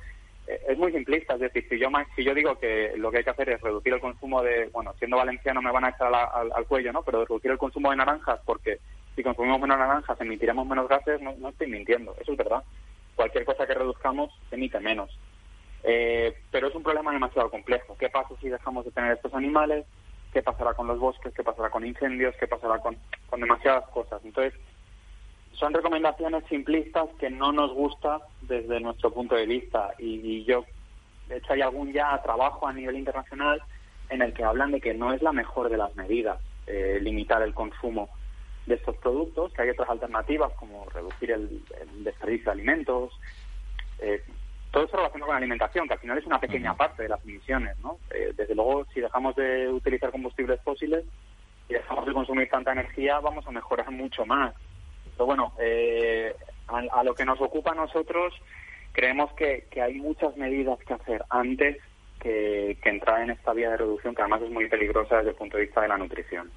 eh, 0.46 0.60
es 0.68 0.78
muy 0.78 0.92
simplista, 0.92 1.34
es 1.34 1.40
decir, 1.40 1.66
si 1.68 1.78
yo, 1.78 1.88
si 2.14 2.22
yo 2.22 2.34
digo 2.34 2.56
que 2.58 2.92
lo 2.96 3.10
que 3.10 3.18
hay 3.18 3.24
que 3.24 3.30
hacer 3.30 3.50
es 3.50 3.60
reducir 3.60 3.92
el 3.92 4.00
consumo 4.00 4.42
de, 4.42 4.68
bueno, 4.72 4.94
siendo 4.98 5.16
valenciano 5.16 5.60
me 5.60 5.72
van 5.72 5.84
a 5.84 5.90
echar 5.90 6.12
al, 6.14 6.66
cuello, 6.66 6.92
¿no? 6.92 7.02
Pero 7.02 7.24
reducir 7.24 7.50
el 7.50 7.58
consumo 7.58 7.90
de 7.90 7.96
naranjas 7.96 8.40
porque 8.44 8.78
si 9.16 9.22
consumimos 9.22 9.60
menos 9.60 9.78
naranjas 9.78 10.20
emitiremos 10.20 10.66
menos 10.66 10.88
gases, 10.88 11.20
no, 11.20 11.34
no 11.38 11.48
estoy 11.48 11.68
mintiendo, 11.68 12.14
eso 12.20 12.32
es 12.32 12.38
verdad. 12.38 12.62
Cualquier 13.16 13.44
cosa 13.44 13.66
que 13.66 13.74
reduzcamos 13.74 14.30
emite 14.50 14.78
menos. 14.78 15.10
Eh, 15.82 16.36
pero 16.50 16.68
es 16.68 16.74
un 16.74 16.82
problema 16.82 17.12
demasiado 17.12 17.50
complejo. 17.50 17.96
¿Qué 17.98 18.08
pasa 18.08 18.34
si 18.40 18.48
dejamos 18.48 18.84
de 18.84 18.90
tener 18.90 19.12
estos 19.12 19.32
animales? 19.34 19.86
¿Qué 20.32 20.42
pasará 20.42 20.74
con 20.74 20.86
los 20.86 20.98
bosques? 20.98 21.32
¿Qué 21.34 21.42
pasará 21.42 21.70
con 21.70 21.86
incendios? 21.86 22.34
¿Qué 22.38 22.46
pasará 22.46 22.78
con, 22.78 22.96
con 23.28 23.40
demasiadas 23.40 23.88
cosas? 23.88 24.20
Entonces, 24.24 24.52
son 25.58 25.72
recomendaciones 25.72 26.44
simplistas 26.48 27.08
que 27.18 27.30
no 27.30 27.52
nos 27.52 27.72
gusta 27.72 28.20
desde 28.42 28.80
nuestro 28.80 29.10
punto 29.10 29.34
de 29.34 29.46
vista 29.46 29.94
y, 29.98 30.44
yo 30.44 30.64
de 31.28 31.38
hecho 31.38 31.54
hay 31.54 31.62
algún 31.62 31.92
ya 31.92 32.20
trabajo 32.22 32.68
a 32.68 32.72
nivel 32.72 32.96
internacional 32.96 33.62
en 34.10 34.22
el 34.22 34.32
que 34.32 34.44
hablan 34.44 34.70
de 34.70 34.80
que 34.80 34.94
no 34.94 35.12
es 35.12 35.22
la 35.22 35.32
mejor 35.32 35.70
de 35.70 35.78
las 35.78 35.94
medidas 35.96 36.38
eh, 36.66 36.98
limitar 37.00 37.42
el 37.42 37.54
consumo 37.54 38.08
de 38.66 38.74
estos 38.74 38.96
productos, 38.98 39.52
que 39.52 39.62
hay 39.62 39.70
otras 39.70 39.88
alternativas 39.88 40.52
como 40.54 40.86
reducir 40.90 41.30
el, 41.30 41.62
desperdicio 42.04 42.46
de 42.46 42.50
alimentos, 42.50 43.12
eh, 44.00 44.22
todo 44.76 44.84
eso 44.84 44.96
relacionado 44.98 45.28
con 45.28 45.32
la 45.32 45.38
alimentación, 45.38 45.88
que 45.88 45.94
al 45.94 46.00
final 46.00 46.18
es 46.18 46.26
una 46.26 46.38
pequeña 46.38 46.74
parte 46.74 47.04
de 47.04 47.08
las 47.08 47.24
emisiones, 47.24 47.78
¿no? 47.78 47.98
Eh, 48.10 48.34
desde 48.36 48.54
luego, 48.54 48.84
si 48.92 49.00
dejamos 49.00 49.34
de 49.34 49.70
utilizar 49.70 50.10
combustibles 50.10 50.60
fósiles 50.60 51.02
y 51.66 51.72
dejamos 51.72 52.04
de 52.04 52.12
consumir 52.12 52.50
tanta 52.50 52.72
energía, 52.72 53.18
vamos 53.20 53.46
a 53.46 53.52
mejorar 53.52 53.90
mucho 53.90 54.26
más 54.26 54.52
pero 55.16 55.24
bueno, 55.24 55.54
eh, 55.58 56.34
a, 56.68 57.02
lo 57.02 57.14
que 57.14 57.24
nos 57.24 57.40
ocupa 57.40 57.72
a 57.72 57.74
nosotros, 57.74 58.34
creemos 58.92 59.32
que, 59.32 59.66
hay 59.82 59.94
muchas 59.94 60.36
medidas 60.36 60.78
que 60.80 60.92
hacer 60.92 61.24
antes 61.30 61.78
que, 62.20 62.76
entrar 62.84 63.22
en 63.22 63.30
esta 63.30 63.54
vía 63.54 63.70
de 63.70 63.78
reducción, 63.78 64.14
que 64.14 64.20
además 64.20 64.42
es 64.42 64.50
muy 64.50 64.68
peligrosa 64.68 65.16
desde 65.16 65.30
el 65.30 65.36
punto 65.36 65.56
de 65.56 65.64
vista 65.64 65.80
de 65.80 65.88
la 65.88 65.96
nutrición. 65.96 66.50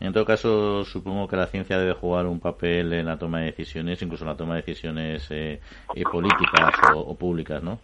En 0.00 0.12
todo 0.12 0.24
caso, 0.24 0.84
supongo 0.84 1.28
que 1.28 1.36
la 1.36 1.46
ciencia 1.46 1.78
debe 1.78 1.92
jugar 1.92 2.26
un 2.26 2.40
papel 2.40 2.92
en 2.92 3.06
la 3.06 3.18
toma 3.18 3.40
de 3.40 3.46
decisiones, 3.46 4.00
incluso 4.02 4.24
en 4.24 4.30
la 4.30 4.36
toma 4.36 4.54
de 4.54 4.62
decisiones 4.62 5.26
eh, 5.30 5.60
eh, 5.94 6.02
políticas 6.10 6.74
o, 6.94 7.14
públicas, 7.14 7.62
¿no? 7.62 7.78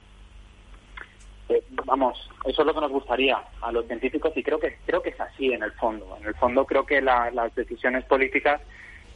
vamos, 1.85 2.31
eso 2.47 2.63
es 2.63 2.67
lo 2.67 2.73
que 2.73 2.81
nos 2.81 2.91
gustaría 2.91 3.39
a 3.61 3.71
los 3.73 3.87
científicos 3.87 4.33
y 4.35 4.43
creo 4.43 4.59
que 4.59 4.79
creo 4.87 5.03
que 5.03 5.11
es 5.11 5.21
así 5.21 5.53
en 5.53 5.63
el 5.63 5.73
fondo. 5.73 6.17
En 6.19 6.27
el 6.27 6.35
fondo 6.35 6.65
creo 6.65 6.87
que 6.87 7.03
las 7.03 7.55
decisiones 7.55 8.05
políticas 8.05 8.61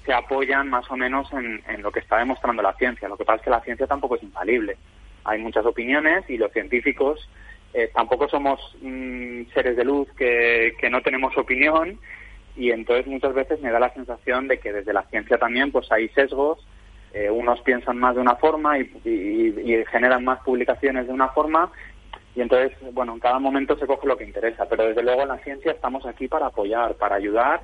se 0.06 0.12
apoyan 0.12 0.70
más 0.70 0.88
o 0.90 0.96
menos 0.96 1.28
en, 1.32 1.82
lo 1.82 1.90
que 1.90 1.98
está 2.00 2.18
demostrando 2.18 2.62
la 2.62 2.74
ciencia. 2.74 3.08
Lo 3.08 3.16
que 3.16 3.24
pasa 3.24 3.38
es 3.38 3.42
que 3.42 3.50
la 3.50 3.60
ciencia 3.60 3.86
tampoco 3.86 4.14
es 4.14 4.22
infalible. 4.22 4.76
Hay 5.24 5.40
muchas 5.40 5.66
opiniones 5.66 6.24
y 6.30 6.38
los 6.38 6.52
científicos 6.52 7.28
eh, 7.74 7.90
tampoco 7.92 8.28
somos 8.28 8.60
mm, 8.80 9.46
seres 9.52 9.76
de 9.76 9.84
luz 9.84 10.08
que, 10.16 10.72
no 10.88 11.02
tenemos 11.02 11.36
opinión 11.36 11.98
y 12.56 12.70
entonces 12.70 13.06
muchas 13.06 13.34
veces 13.34 13.60
me 13.60 13.70
da 13.70 13.78
la 13.78 13.92
sensación 13.92 14.48
de 14.48 14.58
que 14.58 14.72
desde 14.72 14.92
la 14.92 15.04
ciencia 15.04 15.38
también 15.38 15.72
pues 15.72 15.90
hay 15.92 16.08
sesgos. 16.10 16.66
Eh, 17.12 17.30
unos 17.30 17.60
piensan 17.62 17.98
más 17.98 18.14
de 18.14 18.20
una 18.20 18.36
forma 18.36 18.78
y, 18.78 18.90
y 19.04 19.84
generan 19.90 20.24
más 20.24 20.40
publicaciones 20.40 21.06
de 21.06 21.12
una 21.12 21.28
forma 21.28 21.72
y 22.36 22.42
entonces, 22.42 22.72
bueno, 22.92 23.14
en 23.14 23.18
cada 23.18 23.38
momento 23.38 23.78
se 23.78 23.86
coge 23.86 24.06
lo 24.06 24.18
que 24.18 24.24
interesa, 24.24 24.66
pero 24.68 24.86
desde 24.86 25.02
luego 25.02 25.22
en 25.22 25.28
la 25.28 25.38
ciencia 25.38 25.72
estamos 25.72 26.04
aquí 26.04 26.28
para 26.28 26.46
apoyar, 26.46 26.94
para 26.96 27.16
ayudar 27.16 27.62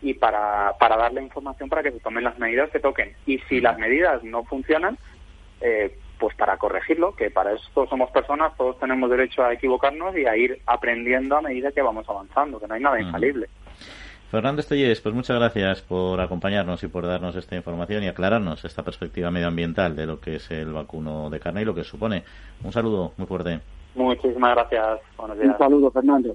y 0.00 0.14
para, 0.14 0.72
para 0.80 0.96
darle 0.96 1.22
información 1.22 1.68
para 1.68 1.82
que 1.82 1.92
se 1.92 2.00
tomen 2.00 2.24
las 2.24 2.38
medidas 2.38 2.70
que 2.70 2.80
toquen. 2.80 3.14
Y 3.26 3.38
si 3.50 3.60
las 3.60 3.78
medidas 3.78 4.24
no 4.24 4.42
funcionan, 4.44 4.96
eh, 5.60 5.98
pues 6.18 6.34
para 6.36 6.56
corregirlo, 6.56 7.14
que 7.14 7.30
para 7.30 7.52
eso 7.52 7.86
somos 7.86 8.10
personas, 8.12 8.56
todos 8.56 8.78
tenemos 8.78 9.10
derecho 9.10 9.44
a 9.44 9.52
equivocarnos 9.52 10.16
y 10.16 10.24
a 10.24 10.34
ir 10.38 10.58
aprendiendo 10.64 11.36
a 11.36 11.42
medida 11.42 11.72
que 11.72 11.82
vamos 11.82 12.08
avanzando, 12.08 12.58
que 12.58 12.66
no 12.66 12.74
hay 12.74 12.80
nada 12.80 12.98
infalible. 13.02 13.50
Fernando 14.34 14.62
Estellés, 14.62 15.00
pues 15.00 15.14
muchas 15.14 15.38
gracias 15.38 15.80
por 15.80 16.20
acompañarnos 16.20 16.82
y 16.82 16.88
por 16.88 17.06
darnos 17.06 17.36
esta 17.36 17.54
información 17.54 18.02
y 18.02 18.08
aclararnos 18.08 18.64
esta 18.64 18.82
perspectiva 18.82 19.30
medioambiental 19.30 19.94
de 19.94 20.06
lo 20.06 20.18
que 20.18 20.34
es 20.34 20.50
el 20.50 20.72
vacuno 20.72 21.30
de 21.30 21.38
carne 21.38 21.62
y 21.62 21.64
lo 21.64 21.72
que 21.72 21.84
supone. 21.84 22.24
Un 22.64 22.72
saludo 22.72 23.12
muy 23.16 23.28
fuerte. 23.28 23.60
Muchísimas 23.94 24.56
gracias. 24.56 24.98
Buenos 25.16 25.38
días. 25.38 25.52
Un 25.52 25.58
saludo, 25.58 25.90
Fernando. 25.92 26.34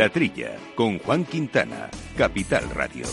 La 0.00 0.08
Trilla, 0.08 0.56
con 0.74 0.98
Juan 0.98 1.26
Quintana, 1.26 1.90
Capital 2.16 2.70
Radio. 2.70 3.04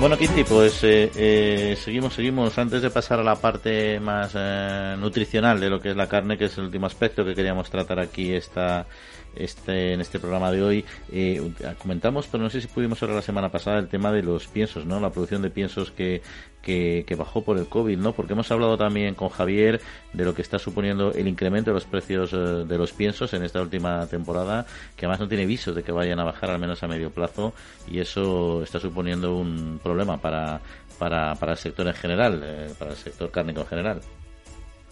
Bueno, 0.00 0.16
Quinti, 0.16 0.42
pues 0.44 0.82
eh, 0.84 1.10
eh, 1.14 1.76
seguimos, 1.78 2.14
seguimos. 2.14 2.56
Antes 2.56 2.80
de 2.80 2.88
pasar 2.88 3.20
a 3.20 3.22
la 3.22 3.36
parte 3.36 4.00
más 4.00 4.32
eh, 4.34 4.96
nutricional 4.98 5.60
de 5.60 5.68
lo 5.68 5.82
que 5.82 5.90
es 5.90 5.96
la 5.96 6.08
carne, 6.08 6.38
que 6.38 6.46
es 6.46 6.56
el 6.56 6.64
último 6.64 6.86
aspecto 6.86 7.22
que 7.22 7.34
queríamos 7.34 7.68
tratar 7.68 8.00
aquí 8.00 8.32
esta, 8.32 8.86
este, 9.34 9.94
en 9.94 10.00
este 10.00 10.18
programa 10.18 10.50
de 10.50 10.62
hoy. 10.62 10.84
Eh, 11.12 11.52
comentamos, 11.80 12.26
pero 12.26 12.42
no 12.42 12.50
sé 12.50 12.60
si 12.60 12.66
pudimos 12.66 13.02
hablar 13.02 13.16
la 13.16 13.22
semana 13.22 13.50
pasada, 13.50 13.78
el 13.78 13.88
tema 13.88 14.12
de 14.12 14.22
los 14.22 14.46
piensos, 14.48 14.84
¿no? 14.86 15.00
La 15.00 15.10
producción 15.10 15.42
de 15.42 15.50
piensos 15.50 15.90
que, 15.90 16.22
que, 16.62 17.16
bajó 17.16 17.42
por 17.42 17.58
el 17.58 17.66
COVID, 17.66 17.98
¿no? 17.98 18.12
Porque 18.12 18.32
hemos 18.32 18.50
hablado 18.50 18.76
también 18.76 19.14
con 19.14 19.28
Javier 19.28 19.80
de 20.12 20.24
lo 20.24 20.34
que 20.34 20.42
está 20.42 20.58
suponiendo 20.58 21.12
el 21.12 21.28
incremento 21.28 21.70
de 21.70 21.74
los 21.74 21.84
precios 21.84 22.32
eh, 22.32 22.36
de 22.36 22.78
los 22.78 22.92
piensos 22.92 23.32
en 23.34 23.44
esta 23.44 23.60
última 23.60 24.06
temporada, 24.06 24.66
que 24.96 25.06
además 25.06 25.20
no 25.20 25.28
tiene 25.28 25.46
visos 25.46 25.74
de 25.74 25.82
que 25.82 25.92
vayan 25.92 26.20
a 26.20 26.24
bajar 26.24 26.50
al 26.50 26.58
menos 26.58 26.82
a 26.82 26.88
medio 26.88 27.10
plazo 27.10 27.54
y 27.88 27.98
eso 27.98 28.62
está 28.62 28.78
suponiendo 28.78 29.36
un 29.36 29.80
problema 29.82 30.18
para, 30.18 30.60
para, 30.98 31.34
para 31.34 31.52
el 31.52 31.58
sector 31.58 31.86
en 31.86 31.94
general, 31.94 32.42
eh, 32.44 32.68
para 32.78 32.92
el 32.92 32.96
sector 32.96 33.30
cárnico 33.30 33.60
en 33.62 33.66
general. 33.66 34.00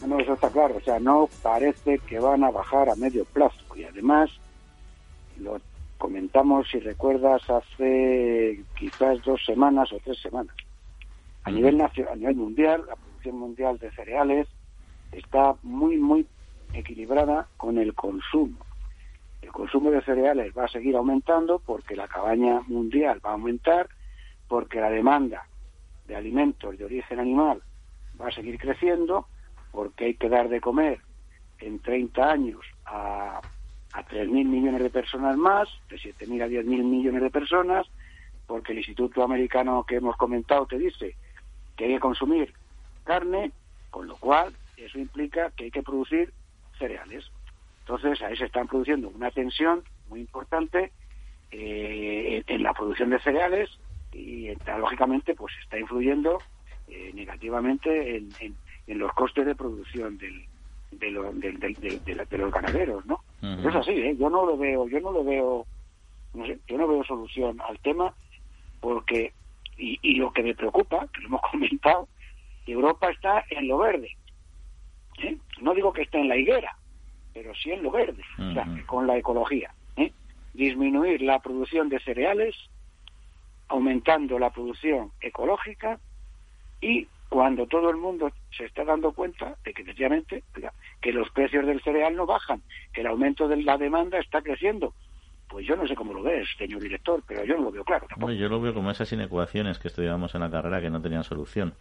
No, 0.07 0.18
eso 0.20 0.34
está 0.34 0.51
claro. 0.51 0.76
O 0.76 0.80
sea, 0.80 1.01
no 1.01 1.28
parece 1.42 1.99
que 1.99 2.18
van 2.18 2.44
a 2.44 2.51
bajar 2.51 2.88
a 2.88 2.94
medio 2.94 3.24
plazo. 3.24 3.76
Y 3.76 3.84
además, 3.84 4.30
lo 5.38 5.61
comentamos, 5.99 6.68
si 6.70 6.78
recuerdas, 6.78 7.49
hace 7.51 8.62
quizás 8.76 9.22
dos 9.24 9.44
semanas 9.44 9.92
o 9.92 9.99
tres 9.99 10.18
semanas. 10.20 10.55
A 11.44 11.51
nivel, 11.51 11.78
nacional, 11.78 12.12
a 12.12 12.16
nivel 12.16 12.36
mundial, 12.36 12.84
la 12.86 12.94
producción 12.94 13.38
mundial 13.38 13.78
de 13.78 13.90
cereales 13.92 14.46
está 15.12 15.55
muy, 15.62 15.96
muy 15.96 16.26
equilibrada 16.72 17.49
con 17.57 17.78
el 17.78 17.94
consumo. 17.94 18.59
El 19.42 19.51
consumo 19.51 19.90
de 19.90 20.03
cereales 20.03 20.53
va 20.57 20.64
a 20.64 20.68
seguir 20.68 20.96
aumentando 20.96 21.59
porque 21.59 21.96
la 21.96 22.07
cabaña 22.07 22.61
mundial 22.66 23.20
va 23.24 23.30
a 23.30 23.34
aumentar, 23.34 23.88
porque 24.46 24.80
la 24.80 24.90
demanda 24.90 25.46
de 26.07 26.16
alimentos 26.16 26.76
de 26.76 26.84
origen 26.84 27.20
animal 27.20 27.62
va 28.20 28.28
a 28.28 28.32
seguir 28.32 28.59
creciendo 28.59 29.26
porque 29.78 30.06
hay 30.06 30.14
que 30.14 30.28
dar 30.28 30.48
de 30.48 30.60
comer 30.60 30.98
en 31.60 31.78
30 31.78 32.32
años 32.32 32.58
a, 32.84 33.40
a 33.92 34.04
3.000 34.08 34.28
millones 34.28 34.82
de 34.82 34.90
personas 34.90 35.36
más, 35.36 35.68
de 35.88 35.98
7.000 35.98 36.42
a 36.42 36.48
10.000 36.48 36.64
millones 36.82 37.22
de 37.22 37.30
personas, 37.30 37.86
porque 38.48 38.72
el 38.72 38.78
Instituto 38.78 39.22
Americano 39.22 39.84
que 39.86 39.94
hemos 39.94 40.16
comentado 40.16 40.66
te 40.66 40.78
dice 40.78 41.14
que 41.76 41.84
hay 41.84 41.94
que 41.94 42.00
consumir 42.00 42.52
carne, 43.04 43.52
con 43.92 44.08
lo 44.08 44.16
cual 44.16 44.52
eso 44.76 44.98
implica 44.98 45.52
que 45.52 45.66
hay 45.66 45.70
que 45.70 45.84
producir 45.84 46.32
cereales. 46.76 47.30
Entonces, 47.82 48.20
ahí 48.22 48.36
se 48.36 48.46
están 48.46 48.66
produciendo 48.66 49.10
una 49.10 49.30
tensión 49.30 49.84
muy 50.08 50.18
importante 50.18 50.90
eh, 51.52 52.42
en, 52.48 52.62
la 52.64 52.74
producción 52.74 53.10
de 53.10 53.20
cereales 53.20 53.70
y, 54.12 54.48
lógicamente, 54.76 55.36
pues 55.36 55.54
está 55.62 55.78
influyendo 55.78 56.40
eh, 56.88 57.12
negativamente 57.14 58.16
en, 58.16 58.56
los 58.95 59.12
costes 59.12 59.45
de 59.47 59.55
producción 59.55 60.16
del, 60.18 60.45
de, 60.93 61.11
los 61.11 62.53
ganaderos, 62.53 63.05
¿no? 63.07 63.20
Es 63.43 63.74
así, 63.74 63.93
¿eh? 63.93 64.16
Yo 64.18 64.30
no 64.30 64.47
lo 64.47 64.57
veo, 64.57 64.89
yo 64.89 65.01
no 65.01 65.12
lo 65.12 65.24
veo, 65.24 65.66
no 66.34 66.47
sé, 66.47 66.59
yo 66.66 66.78
no 66.78 66.89
veo 66.89 67.05
solución 67.05 67.61
al 67.68 67.78
tema 67.80 68.14
porque, 68.80 69.32
y, 69.76 69.99
y 70.03 70.14
lo 70.14 70.32
que 70.32 70.43
me 70.43 70.55
preocupa, 70.55 71.07
que 71.12 71.20
lo 71.20 71.28
hemos 71.28 71.43
comentado, 71.51 72.09
Europa 72.66 73.11
está 73.11 73.45
en 73.51 73.68
lo 73.68 73.78
verde. 73.78 74.16
¿eh? 75.22 75.36
No 75.61 75.74
digo 75.74 75.93
que 75.93 76.03
esté 76.03 76.18
en 76.18 76.28
la 76.28 76.36
higuera, 76.36 76.76
pero 77.34 77.55
sí 77.55 77.70
en 77.70 77.82
lo 77.82 77.91
verde, 77.91 78.22
o 78.39 78.53
sea, 78.53 78.66
con 78.86 79.07
la 79.07 79.16
ecología. 79.16 79.72
¿eh? 79.97 80.12
Disminuir 80.55 81.22
la 81.22 81.41
producción 81.41 81.89
de 81.89 82.01
cereales, 82.01 82.57
aumentando 83.68 84.39
la 84.39 84.51
producción 84.51 85.12
ecológica 85.20 85.99
y 86.80 87.07
cuando 87.28 87.66
todo 87.66 87.90
el 87.90 87.96
mundo 87.96 88.30
se 88.56 88.64
está 88.64 88.84
dando 88.84 89.12
cuenta 89.12 89.56
de 89.64 89.74
que 89.74 89.82
efectivamente 89.82 90.42
que 91.00 91.12
los 91.12 91.30
precios 91.30 91.66
del 91.66 91.82
cereal 91.82 92.16
no 92.16 92.26
bajan, 92.26 92.62
que 92.92 93.02
el 93.02 93.06
aumento 93.06 93.48
de 93.48 93.62
la 93.62 93.76
demanda 93.76 94.18
está 94.18 94.40
creciendo. 94.42 94.94
Pues 95.48 95.66
yo 95.66 95.76
no 95.76 95.86
sé 95.86 95.94
cómo 95.94 96.12
lo 96.12 96.22
ves, 96.22 96.46
señor 96.58 96.82
director, 96.82 97.22
pero 97.26 97.44
yo 97.44 97.56
no 97.56 97.64
lo 97.64 97.72
veo 97.72 97.84
claro. 97.84 98.06
yo 98.36 98.48
lo 98.48 98.60
veo 98.60 98.74
como 98.74 98.90
esas 98.90 99.12
inecuaciones 99.12 99.78
que 99.78 99.88
estudiábamos 99.88 100.34
en 100.34 100.42
la 100.42 100.50
carrera 100.50 100.80
que 100.80 100.90
no 100.90 101.00
tenían 101.00 101.24
solución. 101.24 101.74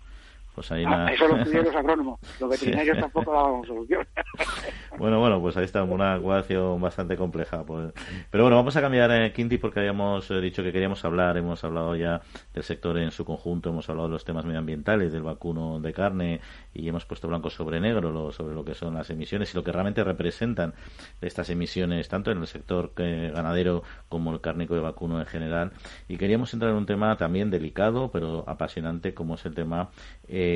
Pues 0.57 0.71
ahí 0.71 0.83
ah, 0.87 1.05
Eso 1.13 1.27
lo 1.27 1.43
pidieron 1.43 1.65
los 1.65 1.75
agrónomos. 1.75 2.19
Los 2.39 2.49
veterinarios 2.49 2.97
tampoco 2.97 3.31
daban 3.31 3.63
solución. 3.63 4.07
bueno, 4.97 5.19
bueno, 5.19 5.39
pues 5.39 5.55
ahí 5.55 5.65
está 5.65 5.83
una 5.83 6.15
ecuación 6.15 6.81
bastante 6.81 7.15
compleja. 7.15 7.63
Pues. 7.63 7.93
Pero 8.31 8.43
bueno, 8.43 8.55
vamos 8.55 8.75
a 8.75 8.81
cambiar, 8.81 9.11
eh, 9.11 9.31
Quinti, 9.33 9.59
porque 9.59 9.81
habíamos 9.81 10.31
eh, 10.31 10.41
dicho 10.41 10.63
que 10.63 10.71
queríamos 10.71 11.05
hablar. 11.05 11.37
Hemos 11.37 11.63
hablado 11.63 11.95
ya 11.95 12.21
del 12.55 12.63
sector 12.63 12.97
en 12.97 13.11
su 13.11 13.23
conjunto, 13.23 13.69
hemos 13.69 13.87
hablado 13.87 14.07
de 14.07 14.13
los 14.13 14.25
temas 14.25 14.45
medioambientales, 14.45 15.13
del 15.13 15.21
vacuno 15.21 15.79
de 15.79 15.93
carne 15.93 16.41
y 16.73 16.89
hemos 16.89 17.05
puesto 17.05 17.27
blanco 17.27 17.51
sobre 17.51 17.79
negro 17.79 18.31
sobre 18.31 18.55
lo 18.55 18.65
que 18.65 18.73
son 18.73 18.95
las 18.95 19.11
emisiones 19.11 19.53
y 19.53 19.57
lo 19.57 19.63
que 19.63 19.71
realmente 19.71 20.03
representan 20.03 20.73
estas 21.21 21.51
emisiones, 21.51 22.09
tanto 22.09 22.31
en 22.31 22.39
el 22.39 22.47
sector 22.47 22.93
eh, 22.97 23.31
ganadero 23.31 23.83
como 24.09 24.33
el 24.33 24.41
cárnico 24.41 24.73
de 24.73 24.81
vacuno 24.81 25.19
en 25.19 25.27
general. 25.27 25.71
Y 26.07 26.17
queríamos 26.17 26.51
entrar 26.51 26.71
en 26.71 26.77
un 26.77 26.87
tema 26.87 27.15
también 27.17 27.51
delicado, 27.51 28.09
pero 28.11 28.43
apasionante, 28.47 29.13
como 29.13 29.35
es 29.35 29.45
el 29.45 29.53
tema. 29.53 29.89
Eh, 30.27 30.46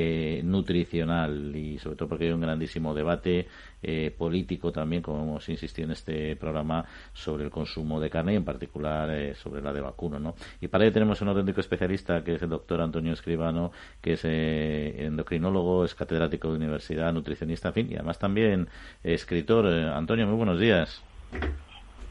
nutricional 0.44 1.54
y 1.54 1.78
sobre 1.78 1.96
todo 1.96 2.08
porque 2.08 2.26
hay 2.26 2.32
un 2.32 2.40
grandísimo 2.40 2.94
debate 2.94 3.46
eh, 3.82 4.12
político 4.16 4.70
también, 4.70 5.02
como 5.02 5.22
hemos 5.22 5.48
insistido 5.48 5.86
en 5.86 5.92
este 5.92 6.36
programa, 6.36 6.84
sobre 7.12 7.44
el 7.44 7.50
consumo 7.50 8.00
de 8.00 8.10
carne 8.10 8.34
y 8.34 8.36
en 8.36 8.44
particular 8.44 9.10
eh, 9.10 9.34
sobre 9.34 9.60
la 9.60 9.72
de 9.72 9.80
vacuno. 9.80 10.18
¿no? 10.18 10.34
Y 10.60 10.68
para 10.68 10.84
ello 10.84 10.92
tenemos 10.92 11.20
un 11.20 11.28
auténtico 11.28 11.60
especialista 11.60 12.22
que 12.22 12.34
es 12.34 12.42
el 12.42 12.50
doctor 12.50 12.80
Antonio 12.80 13.12
Escribano, 13.12 13.72
que 14.00 14.12
es 14.12 14.24
endocrinólogo, 14.24 15.84
es 15.84 15.94
catedrático 15.94 16.48
de 16.50 16.56
universidad, 16.56 17.12
nutricionista, 17.12 17.68
en 17.68 17.74
fin, 17.74 17.88
y 17.90 17.94
además 17.94 18.18
también 18.18 18.68
escritor. 19.02 19.66
Antonio, 19.66 20.26
muy 20.26 20.36
buenos 20.36 20.60
días. 20.60 21.02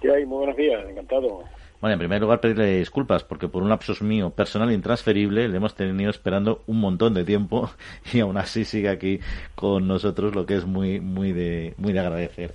¿Qué 0.01 0.11
hay? 0.11 0.25
Muy 0.25 0.39
buenos 0.39 0.57
días, 0.57 0.89
encantado. 0.89 1.43
Bueno, 1.81 1.93
en 1.93 1.99
primer 1.99 2.21
lugar 2.21 2.39
pedirle 2.39 2.77
disculpas 2.77 3.23
porque 3.23 3.47
por 3.47 3.63
un 3.63 3.69
lapsus 3.69 4.03
mío 4.03 4.29
personal 4.29 4.71
intransferible 4.71 5.47
le 5.47 5.57
hemos 5.57 5.73
tenido 5.73 6.11
esperando 6.11 6.61
un 6.67 6.79
montón 6.79 7.15
de 7.15 7.23
tiempo 7.23 7.71
y 8.13 8.19
aún 8.19 8.37
así 8.37 8.65
sigue 8.65 8.87
aquí 8.87 9.19
con 9.55 9.87
nosotros, 9.87 10.35
lo 10.35 10.45
que 10.45 10.57
es 10.57 10.65
muy 10.65 10.99
muy 10.99 11.31
de 11.31 11.73
muy 11.77 11.91
de 11.91 11.99
agradecer. 11.99 12.53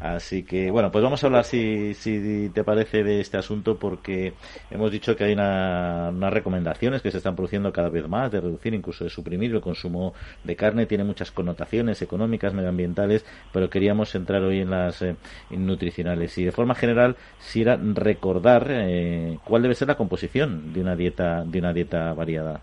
Así 0.00 0.44
que 0.44 0.70
bueno, 0.70 0.90
pues 0.90 1.04
vamos 1.04 1.22
a 1.22 1.26
hablar 1.26 1.44
si, 1.44 1.92
si 1.92 2.50
te 2.54 2.64
parece 2.64 3.04
de 3.04 3.20
este 3.20 3.36
asunto 3.36 3.76
porque 3.78 4.32
hemos 4.70 4.90
dicho 4.90 5.14
que 5.14 5.24
hay 5.24 5.34
unas 5.34 6.32
recomendaciones 6.32 7.02
que 7.02 7.10
se 7.10 7.18
están 7.18 7.36
produciendo 7.36 7.70
cada 7.70 7.90
vez 7.90 8.08
más 8.08 8.32
de 8.32 8.40
reducir, 8.40 8.72
incluso 8.72 9.04
de 9.04 9.10
suprimir 9.10 9.54
el 9.54 9.60
consumo 9.60 10.14
de 10.42 10.56
carne. 10.56 10.86
Tiene 10.86 11.04
muchas 11.04 11.30
connotaciones 11.30 12.00
económicas, 12.00 12.54
medioambientales, 12.54 13.26
pero 13.52 13.68
queríamos 13.68 14.14
entrar 14.14 14.42
hoy 14.42 14.60
en 14.60 14.70
las 14.70 15.02
eh, 15.02 15.16
nutricionales 15.50 16.38
y 16.38 16.44
de 16.44 16.52
forma 16.52 16.74
general 16.74 17.16
si 17.38 17.60
era 17.60 17.76
recordar 17.76 18.53
eh, 18.68 19.38
cuál 19.44 19.62
debe 19.62 19.74
ser 19.74 19.88
la 19.88 19.96
composición 19.96 20.72
de 20.72 20.80
una 20.80 20.96
dieta 20.96 21.44
de 21.44 21.58
una 21.58 21.72
dieta 21.72 22.12
variada. 22.14 22.60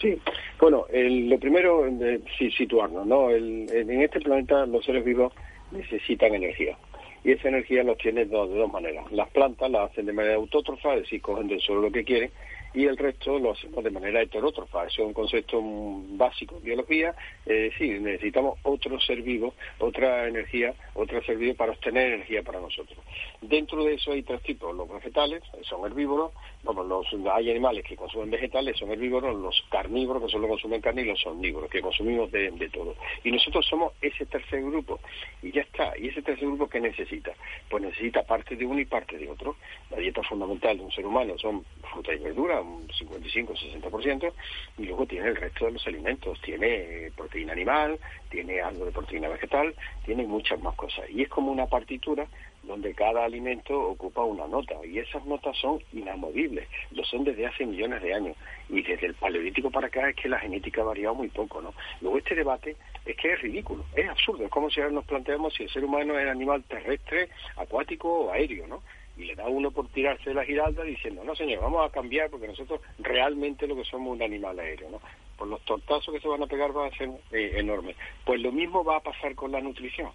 Sí, 0.00 0.18
bueno, 0.58 0.86
lo 0.90 1.38
primero, 1.38 1.86
eh, 1.86 2.20
sí, 2.38 2.50
situarnos, 2.50 3.06
¿no? 3.06 3.30
en 3.30 4.02
este 4.02 4.20
planeta 4.20 4.64
los 4.64 4.84
seres 4.84 5.04
vivos 5.04 5.32
necesitan 5.72 6.34
energía 6.34 6.76
y 7.24 7.32
esa 7.32 7.48
energía 7.48 7.84
la 7.84 7.92
obtienen 7.92 8.28
de 8.28 8.36
dos 8.36 8.72
maneras. 8.72 9.10
Las 9.12 9.28
plantas 9.30 9.70
la 9.70 9.84
hacen 9.84 10.06
de 10.06 10.12
manera 10.12 10.36
autótrofa, 10.36 10.94
es 10.94 11.02
decir, 11.02 11.20
cogen 11.20 11.48
del 11.48 11.60
suelo 11.60 11.82
lo 11.82 11.92
que 11.92 12.04
quieren, 12.04 12.30
y 12.72 12.84
el 12.84 12.96
resto 12.96 13.38
lo 13.38 13.52
hacemos 13.52 13.82
de 13.82 13.90
manera 13.90 14.22
heterótrofa. 14.22 14.86
Eso 14.86 15.02
es 15.02 15.08
un 15.08 15.12
concepto 15.12 15.60
básico 15.62 16.56
en 16.56 16.62
biología. 16.62 17.14
Es 17.44 17.72
decir, 17.72 18.00
necesitamos 18.00 18.58
otro 18.62 19.00
ser 19.00 19.22
vivo, 19.22 19.54
otra 19.78 20.28
energía, 20.28 20.74
otro 20.94 21.22
ser 21.22 21.36
vivo 21.36 21.54
para 21.54 21.72
obtener 21.72 22.12
energía 22.12 22.42
para 22.42 22.60
nosotros. 22.60 22.98
Dentro 23.40 23.82
de 23.84 23.94
eso 23.94 24.12
hay 24.12 24.22
tres 24.22 24.42
tipos. 24.42 24.74
Los 24.74 24.88
vegetales 24.88 25.42
son 25.62 25.84
herbívoros, 25.84 26.32
los, 26.64 27.06
hay 27.32 27.50
animales 27.50 27.84
que 27.84 27.96
consumen 27.96 28.30
vegetales, 28.30 28.78
son 28.78 28.90
herbívoros, 28.90 29.36
los 29.36 29.64
carnívoros 29.70 30.22
que 30.22 30.28
solo 30.28 30.48
consumen 30.48 30.80
carne 30.80 31.02
y 31.02 31.06
los 31.06 31.26
omnívoros, 31.26 31.70
que 31.70 31.80
consumimos 31.80 32.30
de, 32.30 32.50
de 32.52 32.68
todo. 32.68 32.94
Y 33.24 33.32
nosotros 33.32 33.66
somos 33.66 33.94
ese 34.00 34.26
tercer 34.26 34.62
grupo. 34.62 35.00
Y 35.42 35.50
ya 35.50 35.62
está. 35.62 35.96
¿Y 35.98 36.08
ese 36.08 36.22
tercer 36.22 36.46
grupo 36.46 36.68
qué 36.68 36.80
necesita? 36.80 37.32
Pues 37.68 37.82
necesita 37.82 38.22
parte 38.22 38.54
de 38.54 38.64
uno 38.64 38.80
y 38.80 38.84
parte 38.84 39.18
de 39.18 39.28
otro. 39.28 39.56
La 39.90 39.98
dieta 39.98 40.22
fundamental 40.22 40.78
de 40.78 40.84
un 40.84 40.92
ser 40.92 41.06
humano 41.06 41.36
son 41.38 41.64
fruta 41.90 42.14
y 42.14 42.18
un 42.60 42.88
55-60%, 42.88 44.32
y 44.78 44.84
luego 44.84 45.06
tiene 45.06 45.28
el 45.28 45.36
resto 45.36 45.66
de 45.66 45.72
los 45.72 45.86
alimentos. 45.86 46.40
Tiene 46.42 47.10
proteína 47.16 47.52
animal, 47.52 47.98
tiene 48.30 48.60
algo 48.60 48.84
de 48.84 48.92
proteína 48.92 49.28
vegetal, 49.28 49.74
tiene 50.04 50.24
muchas 50.24 50.60
más 50.60 50.74
cosas. 50.76 51.08
Y 51.10 51.22
es 51.22 51.28
como 51.28 51.52
una 51.52 51.66
partitura 51.66 52.26
donde 52.62 52.94
cada 52.94 53.24
alimento 53.24 53.78
ocupa 53.80 54.22
una 54.22 54.46
nota 54.46 54.74
y 54.84 54.98
esas 54.98 55.24
notas 55.24 55.56
son 55.56 55.80
inamovibles, 55.92 56.68
lo 56.90 57.04
son 57.04 57.24
desde 57.24 57.46
hace 57.46 57.64
millones 57.64 58.02
de 58.02 58.14
años 58.14 58.36
y 58.68 58.82
desde 58.82 59.06
el 59.06 59.14
paleolítico 59.14 59.70
para 59.70 59.86
acá 59.86 60.08
es 60.10 60.16
que 60.16 60.28
la 60.28 60.38
genética 60.38 60.82
ha 60.82 60.84
variado 60.84 61.14
muy 61.14 61.28
poco, 61.28 61.62
¿no? 61.62 61.72
Luego 62.00 62.18
este 62.18 62.34
debate 62.34 62.76
es 63.06 63.16
que 63.16 63.32
es 63.32 63.40
ridículo, 63.40 63.84
es 63.96 64.08
absurdo, 64.08 64.44
es 64.44 64.50
como 64.50 64.70
si 64.70 64.80
ahora 64.80 64.92
nos 64.92 65.06
planteamos 65.06 65.54
si 65.54 65.64
el 65.64 65.70
ser 65.70 65.84
humano 65.84 66.18
es 66.18 66.28
animal 66.28 66.62
terrestre, 66.64 67.30
acuático 67.56 68.08
o 68.08 68.32
aéreo, 68.32 68.66
¿no? 68.66 68.82
Y 69.20 69.26
le 69.26 69.34
da 69.34 69.46
uno 69.48 69.70
por 69.70 69.88
tirarse 69.88 70.30
de 70.30 70.34
la 70.34 70.44
giralda 70.44 70.82
diciendo, 70.82 71.22
no 71.24 71.34
señor, 71.34 71.60
vamos 71.60 71.86
a 71.86 71.92
cambiar 71.92 72.30
porque 72.30 72.48
nosotros 72.48 72.80
realmente 72.98 73.66
lo 73.66 73.76
que 73.76 73.84
somos 73.84 74.14
un 74.14 74.22
animal 74.22 74.58
aéreo, 74.58 74.90
¿no? 74.90 75.00
Por 75.36 75.48
los 75.48 75.60
tortazos 75.64 76.12
que 76.14 76.20
se 76.20 76.28
van 76.28 76.42
a 76.42 76.46
pegar 76.46 76.72
van 76.72 76.92
a 76.92 76.96
ser 76.96 77.10
eh, 77.32 77.52
enormes. 77.56 77.96
Pues 78.24 78.40
lo 78.40 78.52
mismo 78.52 78.84
va 78.84 78.96
a 78.96 79.00
pasar 79.00 79.34
con 79.34 79.52
la 79.52 79.60
nutrición. 79.60 80.10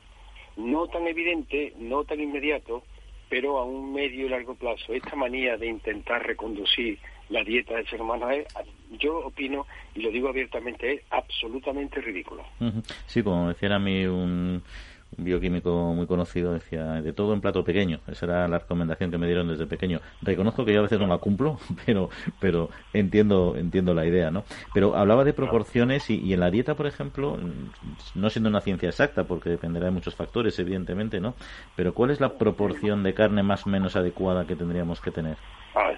No 0.57 0.87
tan 0.87 1.07
evidente, 1.07 1.73
no 1.77 2.03
tan 2.03 2.19
inmediato, 2.19 2.83
pero 3.29 3.57
a 3.57 3.65
un 3.65 3.93
medio 3.93 4.25
y 4.25 4.29
largo 4.29 4.55
plazo. 4.55 4.93
Esta 4.93 5.15
manía 5.15 5.57
de 5.57 5.67
intentar 5.67 6.25
reconducir 6.25 6.99
la 7.29 7.43
dieta 7.43 7.75
del 7.75 7.87
ser 7.87 8.01
humano 8.01 8.29
es, 8.29 8.45
yo 8.99 9.17
opino, 9.17 9.65
y 9.95 10.01
lo 10.01 10.11
digo 10.11 10.29
abiertamente, 10.29 10.93
es 10.93 11.01
absolutamente 11.09 11.99
ridículo. 12.01 12.43
Sí, 13.07 13.23
como 13.23 13.49
decía 13.49 13.75
a 13.75 13.79
mí 13.79 14.05
un 14.05 14.61
un 15.17 15.23
bioquímico 15.23 15.93
muy 15.93 16.07
conocido, 16.07 16.53
decía, 16.53 17.01
de 17.01 17.13
todo 17.13 17.33
en 17.33 17.41
plato 17.41 17.63
pequeño. 17.63 17.99
Esa 18.07 18.25
era 18.25 18.47
la 18.47 18.59
recomendación 18.59 19.11
que 19.11 19.17
me 19.17 19.27
dieron 19.27 19.47
desde 19.47 19.65
pequeño. 19.65 20.01
Reconozco 20.21 20.65
que 20.65 20.73
yo 20.73 20.79
a 20.79 20.83
veces 20.83 20.99
no 20.99 21.07
la 21.07 21.17
cumplo, 21.17 21.59
pero, 21.85 22.09
pero 22.39 22.69
entiendo, 22.93 23.55
entiendo 23.57 23.93
la 23.93 24.05
idea, 24.05 24.31
¿no? 24.31 24.43
Pero 24.73 24.95
hablaba 24.95 25.23
de 25.23 25.33
proporciones 25.33 26.09
y, 26.09 26.33
en 26.33 26.39
la 26.39 26.51
dieta, 26.51 26.75
por 26.75 26.87
ejemplo, 26.87 27.37
no 28.15 28.29
siendo 28.29 28.49
una 28.49 28.61
ciencia 28.61 28.89
exacta, 28.89 29.23
porque 29.23 29.49
dependerá 29.49 29.85
de 29.85 29.91
muchos 29.91 30.15
factores, 30.15 30.57
evidentemente, 30.59 31.19
¿no? 31.19 31.35
Pero 31.75 31.93
¿cuál 31.93 32.11
es 32.11 32.19
la 32.19 32.37
proporción 32.37 33.03
de 33.03 33.13
carne 33.13 33.43
más 33.43 33.65
o 33.65 33.69
menos 33.69 33.95
adecuada 33.95 34.45
que 34.45 34.55
tendríamos 34.55 34.99
que 34.99 35.11
tener? 35.11 35.37
Ah, 35.77 35.93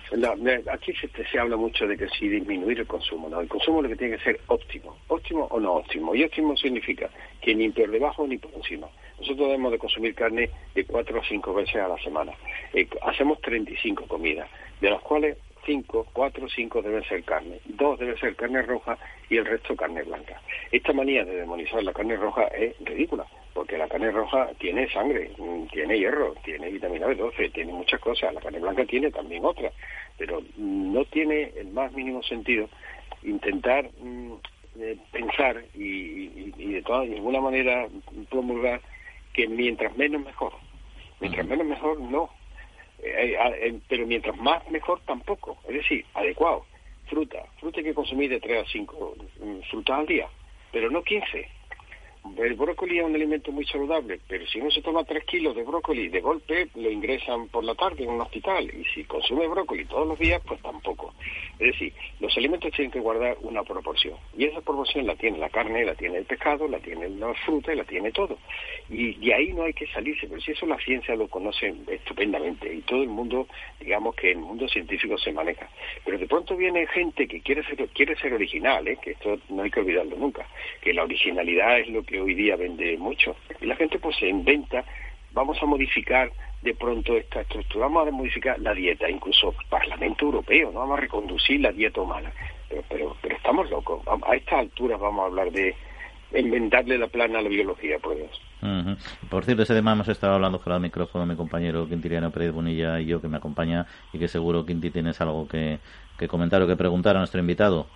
aquí 0.71 0.91
se, 0.93 1.39
habla 1.39 1.55
mucho 1.55 1.85
de 1.85 1.95
que 1.95 2.09
si 2.09 2.27
disminuir 2.27 2.79
el 2.79 2.87
consumo, 2.87 3.29
¿no? 3.29 3.39
El 3.39 3.47
consumo 3.47 3.83
lo 3.83 3.89
que 3.89 3.95
tiene 3.95 4.17
que 4.17 4.23
ser 4.23 4.39
óptimo, 4.47 4.97
óptimo 5.07 5.45
o 5.51 5.59
no 5.59 5.73
óptimo. 5.73 6.15
Y 6.15 6.23
óptimo 6.23 6.57
significa 6.57 7.11
que 7.41 7.53
ni 7.53 7.69
por 7.69 7.91
debajo 7.91 8.25
ni 8.25 8.39
por 8.39 8.51
encima. 8.55 8.87
Nosotros 9.19 9.47
debemos 9.47 9.71
de 9.71 9.77
consumir 9.77 10.15
carne 10.15 10.49
de 10.73 10.83
cuatro 10.83 11.19
o 11.19 11.23
cinco 11.23 11.53
veces 11.53 11.75
a 11.75 11.87
la 11.89 11.97
semana. 11.99 12.33
Eh, 12.73 12.87
hacemos 13.03 13.39
35 13.41 14.07
comidas, 14.07 14.49
de 14.81 14.89
las 14.89 15.01
cuales 15.01 15.37
cinco, 15.67 16.07
cuatro 16.13 16.45
o 16.45 16.49
cinco 16.49 16.81
deben 16.81 17.03
ser 17.03 17.23
carne, 17.23 17.59
dos 17.65 17.99
deben 17.99 18.17
ser 18.17 18.35
carne 18.35 18.63
roja 18.63 18.97
y 19.29 19.37
el 19.37 19.45
resto 19.45 19.75
carne 19.75 20.01
blanca. 20.01 20.41
Esta 20.71 20.93
manía 20.93 21.23
de 21.25 21.35
demonizar 21.35 21.83
la 21.83 21.93
carne 21.93 22.15
roja 22.15 22.45
es 22.45 22.73
ridícula, 22.79 23.27
porque 23.53 23.77
la 23.77 23.87
carne 23.87 24.09
roja 24.11 24.49
tiene 24.57 24.89
sangre, 24.91 25.29
mm, 25.37 25.67
tiene 25.67 25.99
hierro, 25.99 26.33
tiene 26.43 26.69
vitamina 26.69 27.07
B12, 27.07 27.51
tiene 27.51 27.73
muchas 27.73 27.99
cosas. 27.99 28.33
La 28.33 28.41
carne 28.41 28.59
blanca 28.59 28.85
tiene 28.85 29.11
también 29.11 29.45
otras, 29.45 29.73
pero 30.17 30.41
no 30.55 31.05
tiene 31.05 31.51
el 31.57 31.67
más 31.67 31.91
mínimo 31.91 32.23
sentido 32.23 32.69
intentar 33.23 33.89
mm, 34.01 34.33
eh, 34.79 34.97
pensar 35.11 35.63
y, 35.73 36.51
de 36.51 36.81
toda 36.83 37.01
de 37.01 37.15
alguna 37.15 37.41
manera 37.41 37.87
promulgar 38.29 38.81
que 39.33 39.47
mientras 39.47 39.95
menos 39.97 40.23
mejor. 40.23 40.53
Mientras 41.19 41.45
menos 41.45 41.65
mejor, 41.67 41.99
no. 41.99 42.29
Eh, 43.33 43.67
eh, 43.67 43.79
pero 43.87 44.05
mientras 44.05 44.37
más 44.37 44.69
mejor 44.69 44.99
tampoco. 45.05 45.57
Es 45.67 45.75
decir, 45.75 46.05
adecuado. 46.13 46.65
Fruta. 47.07 47.43
Fruta 47.59 47.79
hay 47.79 47.85
que 47.85 47.93
consumir 47.93 48.29
de 48.29 48.39
3 48.39 48.65
a 48.65 48.69
5 48.69 49.15
mm, 49.39 49.59
frutas 49.69 49.99
al 49.99 50.05
día, 50.05 50.27
pero 50.71 50.89
no 50.89 51.03
15 51.03 51.56
el 52.37 52.53
brócoli 52.55 52.99
es 52.99 53.05
un 53.05 53.15
alimento 53.15 53.51
muy 53.51 53.65
saludable, 53.65 54.19
pero 54.27 54.45
si 54.47 54.59
uno 54.59 54.71
se 54.71 54.81
toma 54.81 55.03
tres 55.03 55.23
kilos 55.25 55.55
de 55.55 55.63
brócoli 55.63 56.09
de 56.09 56.21
golpe, 56.21 56.67
lo 56.75 56.89
ingresan 56.89 57.47
por 57.47 57.63
la 57.63 57.75
tarde 57.75 58.03
en 58.03 58.09
un 58.09 58.21
hospital. 58.21 58.65
Y 58.65 58.83
si 58.93 59.03
consume 59.03 59.47
brócoli 59.47 59.85
todos 59.85 60.07
los 60.07 60.19
días, 60.19 60.41
pues 60.47 60.61
tampoco. 60.61 61.13
Es 61.59 61.71
decir, 61.73 61.93
los 62.19 62.35
alimentos 62.37 62.71
tienen 62.71 62.91
que 62.91 62.99
guardar 62.99 63.37
una 63.41 63.63
proporción. 63.63 64.15
Y 64.37 64.45
esa 64.45 64.61
proporción 64.61 65.07
la 65.07 65.15
tiene 65.15 65.37
la 65.37 65.49
carne, 65.49 65.85
la 65.85 65.95
tiene 65.95 66.17
el 66.17 66.25
pescado, 66.25 66.67
la 66.67 66.79
tiene 66.79 67.09
la 67.09 67.33
fruta 67.45 67.73
y 67.73 67.77
la 67.77 67.83
tiene 67.83 68.11
todo. 68.11 68.37
Y 68.89 69.15
de 69.15 69.33
ahí 69.33 69.53
no 69.53 69.63
hay 69.63 69.73
que 69.73 69.87
salirse, 69.87 70.27
pero 70.27 70.39
si 70.41 70.51
eso 70.51 70.65
la 70.65 70.77
ciencia 70.77 71.15
lo 71.15 71.27
conoce 71.27 71.73
estupendamente. 71.87 72.73
Y 72.73 72.81
todo 72.81 73.01
el 73.01 73.09
mundo, 73.09 73.47
digamos 73.79 74.15
que 74.15 74.31
el 74.31 74.37
mundo 74.37 74.67
científico 74.67 75.17
se 75.17 75.31
maneja. 75.31 75.69
Pero 76.05 76.17
de 76.17 76.27
pronto 76.27 76.55
viene 76.55 76.87
gente 76.87 77.27
que 77.27 77.41
quiere 77.41 77.63
ser, 77.63 77.87
quiere 77.89 78.15
ser 78.17 78.33
original, 78.33 78.87
¿eh? 78.87 78.97
que 79.01 79.11
esto 79.11 79.39
no 79.49 79.63
hay 79.63 79.71
que 79.71 79.79
olvidarlo 79.79 80.15
nunca. 80.17 80.47
Que 80.81 80.93
la 80.93 81.03
originalidad 81.03 81.79
es 81.79 81.89
lo 81.89 82.03
que 82.03 82.16
hoy 82.19 82.33
día 82.33 82.55
vende 82.55 82.97
mucho. 82.97 83.35
Y 83.61 83.65
la 83.65 83.75
gente 83.75 83.99
pues 83.99 84.15
se 84.17 84.27
inventa, 84.27 84.83
vamos 85.33 85.57
a 85.61 85.65
modificar 85.65 86.31
de 86.61 86.73
pronto 86.73 87.15
esta 87.15 87.41
estructura, 87.41 87.85
vamos 87.85 88.07
a 88.07 88.11
modificar 88.11 88.59
la 88.59 88.73
dieta, 88.73 89.09
incluso 89.09 89.53
Parlamento 89.69 90.25
Europeo, 90.25 90.71
no 90.71 90.79
vamos 90.79 90.97
a 90.97 91.01
reconducir 91.01 91.61
la 91.61 91.71
dieta 91.71 92.01
humana. 92.01 92.31
Pero, 92.69 92.83
pero, 92.89 93.17
pero 93.21 93.35
estamos 93.35 93.69
locos, 93.69 94.01
a 94.07 94.35
estas 94.35 94.59
alturas 94.59 94.99
vamos 94.99 95.23
a 95.23 95.27
hablar 95.27 95.51
de 95.51 95.75
inventarle 96.35 96.97
la 96.97 97.07
plana 97.07 97.39
a 97.39 97.41
la 97.41 97.49
biología, 97.49 97.99
por 97.99 98.15
Dios. 98.15 98.41
Por 99.29 99.45
cierto, 99.45 99.63
ese 99.63 99.75
tema 99.75 99.93
hemos 99.93 100.07
estado 100.07 100.33
hablando 100.33 100.59
fuera 100.59 100.75
del 100.75 100.83
micrófono 100.83 101.25
mi 101.25 101.35
compañero 101.35 101.87
Quintiliano 101.87 102.31
Pérez 102.31 102.51
Bonilla 102.51 102.99
y 102.99 103.05
yo, 103.05 103.21
que 103.21 103.27
me 103.27 103.37
acompaña, 103.37 103.85
y 104.11 104.19
que 104.19 104.27
seguro, 104.27 104.65
Quinti, 104.65 104.89
tienes 104.89 105.21
algo 105.21 105.47
que, 105.47 105.79
que 106.17 106.27
comentar 106.27 106.61
o 106.61 106.67
que 106.67 106.75
preguntar 106.75 107.15
a 107.15 107.19
nuestro 107.19 107.39
invitado. 107.39 107.87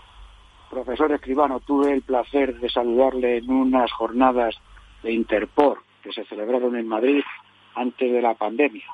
Profesor 0.72 1.12
Escribano, 1.12 1.60
tuve 1.60 1.92
el 1.92 2.02
placer 2.02 2.58
de 2.58 2.70
saludarle 2.70 3.38
en 3.38 3.52
unas 3.52 3.92
jornadas 3.92 4.56
de 5.04 5.12
Interpor 5.12 5.80
que 6.02 6.14
se 6.14 6.24
celebraron 6.24 6.78
en 6.78 6.88
Madrid 6.88 7.22
antes 7.76 8.10
de 8.10 8.22
la 8.22 8.36
pandemia. 8.36 8.86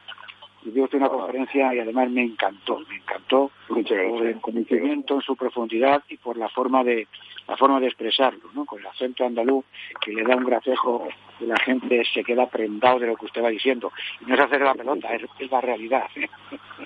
Y 0.63 0.71
dio 0.71 0.85
usted 0.85 0.97
una 0.97 1.09
conferencia 1.09 1.75
y 1.75 1.79
además 1.79 2.09
me 2.09 2.23
encantó, 2.23 2.79
me 2.89 2.95
encantó 2.95 3.51
por 3.67 4.25
el 4.25 4.41
conocimiento 4.41 5.15
en 5.15 5.21
su 5.21 5.35
profundidad 5.35 6.03
y 6.09 6.17
por 6.17 6.35
la 6.35 6.49
forma 6.49 6.83
de 6.83 7.07
la 7.47 7.55
forma 7.55 7.79
de 7.79 7.87
expresarlo, 7.87 8.49
¿no? 8.55 8.65
Con 8.65 8.79
el 8.79 8.87
acento 8.87 9.23
andaluz 9.23 9.63
que 10.01 10.13
le 10.13 10.23
da 10.23 10.35
un 10.35 10.45
gracejo 10.45 11.07
y 11.39 11.45
la 11.45 11.57
gente 11.57 12.03
se 12.11 12.23
queda 12.23 12.49
prendado 12.49 12.97
de 12.97 13.07
lo 13.07 13.15
que 13.15 13.25
usted 13.25 13.43
va 13.43 13.49
diciendo. 13.49 13.91
Y 14.19 14.25
no 14.25 14.33
es 14.33 14.39
hacer 14.39 14.61
la 14.61 14.73
pelota, 14.73 15.13
es, 15.13 15.51
la 15.51 15.61
realidad. 15.61 16.07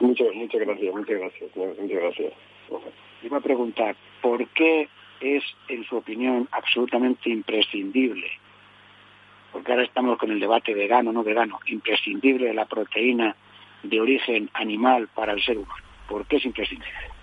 Muchas, 0.01 0.27
muchas 0.35 0.61
gracias, 0.61 0.93
muchas 0.93 1.17
gracias, 1.17 1.55
muchas 1.55 2.01
gracias 2.01 2.33
iba 3.23 3.37
a 3.37 3.41
preguntar, 3.41 3.95
¿por 4.21 4.47
qué 4.49 4.89
es, 5.19 5.43
en 5.67 5.83
su 5.85 5.97
opinión, 5.97 6.47
absolutamente 6.51 7.29
imprescindible? 7.29 8.27
Porque 9.51 9.71
ahora 9.71 9.83
estamos 9.83 10.17
con 10.17 10.31
el 10.31 10.39
debate 10.39 10.73
vegano, 10.73 11.11
no 11.11 11.23
vegano, 11.23 11.59
imprescindible 11.67 12.53
la 12.53 12.65
proteína 12.65 13.35
de 13.83 13.99
origen 13.99 14.49
animal 14.53 15.09
para 15.13 15.33
el 15.33 15.43
ser 15.43 15.57
humano. 15.57 15.83
¿Por 16.07 16.25
qué 16.25 16.37
es 16.37 16.45
imprescindible? 16.45 17.20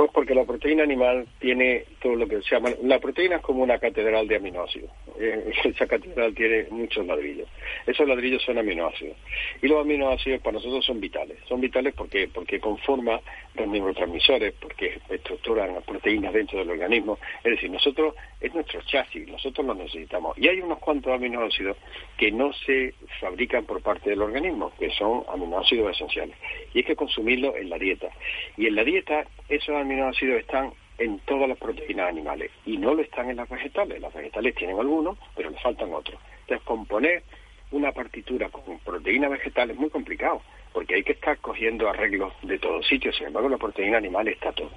Pues 0.00 0.12
porque 0.12 0.34
la 0.34 0.46
proteína 0.46 0.82
animal 0.82 1.26
tiene 1.40 1.84
todo 2.00 2.14
lo 2.14 2.26
que 2.26 2.40
se 2.40 2.54
llama... 2.54 2.70
La 2.84 2.98
proteína 2.98 3.36
es 3.36 3.42
como 3.42 3.62
una 3.62 3.78
catedral 3.78 4.26
de 4.26 4.36
aminoácidos. 4.36 4.90
Eh, 5.18 5.52
esa 5.64 5.86
catedral 5.86 6.34
tiene 6.34 6.68
muchos 6.70 7.04
ladrillos. 7.06 7.46
Esos 7.86 8.08
ladrillos 8.08 8.42
son 8.42 8.56
aminoácidos. 8.56 9.14
Y 9.60 9.68
los 9.68 9.82
aminoácidos 9.82 10.40
para 10.40 10.54
nosotros 10.54 10.86
son 10.86 11.00
vitales. 11.00 11.36
Son 11.46 11.60
vitales 11.60 11.92
porque, 11.94 12.30
porque 12.32 12.58
conforman 12.60 13.20
los 13.52 13.68
neurotransmisores, 13.68 14.54
porque 14.54 15.00
estructuran 15.10 15.74
las 15.74 15.84
proteínas 15.84 16.32
dentro 16.32 16.60
del 16.60 16.70
organismo. 16.70 17.18
Es 17.44 17.50
decir, 17.50 17.70
nosotros, 17.70 18.14
es 18.40 18.54
nuestro 18.54 18.80
chasis, 18.80 19.28
nosotros 19.28 19.66
lo 19.66 19.74
necesitamos. 19.74 20.38
Y 20.38 20.48
hay 20.48 20.62
unos 20.62 20.78
cuantos 20.78 21.12
aminoácidos 21.12 21.76
que 22.16 22.32
no 22.32 22.54
se 22.54 22.94
fabrican 23.20 23.66
por 23.66 23.82
parte 23.82 24.08
del 24.08 24.22
organismo, 24.22 24.72
que 24.78 24.88
son 24.92 25.24
aminoácidos 25.28 25.94
esenciales. 25.94 26.38
Y 26.72 26.78
hay 26.78 26.84
que 26.84 26.96
consumirlos 26.96 27.54
en 27.56 27.68
la 27.68 27.76
dieta. 27.76 28.08
Y 28.56 28.66
en 28.66 28.76
la 28.76 28.84
dieta, 28.84 29.26
esos 29.50 29.74
aminoácidos 29.74 29.89
están 29.90 30.72
en 30.98 31.18
todas 31.20 31.48
las 31.48 31.58
proteínas 31.58 32.08
animales 32.08 32.50
y 32.66 32.76
no 32.76 32.94
lo 32.94 33.02
están 33.02 33.30
en 33.30 33.36
las 33.36 33.48
vegetales. 33.48 34.00
Las 34.00 34.12
vegetales 34.12 34.54
tienen 34.54 34.78
algunos, 34.78 35.18
pero 35.34 35.50
le 35.50 35.58
faltan 35.58 35.92
otros. 35.92 36.20
Entonces, 36.42 36.64
componer 36.66 37.22
una 37.70 37.92
partitura 37.92 38.48
con 38.50 38.78
proteínas 38.80 39.30
vegetales 39.30 39.74
es 39.74 39.80
muy 39.80 39.90
complicado, 39.90 40.42
porque 40.72 40.96
hay 40.96 41.02
que 41.02 41.12
estar 41.12 41.38
cogiendo 41.38 41.88
arreglos 41.88 42.32
de 42.42 42.58
todos 42.58 42.86
sitios. 42.86 43.16
Sin 43.16 43.28
embargo, 43.28 43.48
la 43.48 43.56
proteína 43.56 43.98
animal 43.98 44.28
está 44.28 44.52
todo. 44.52 44.70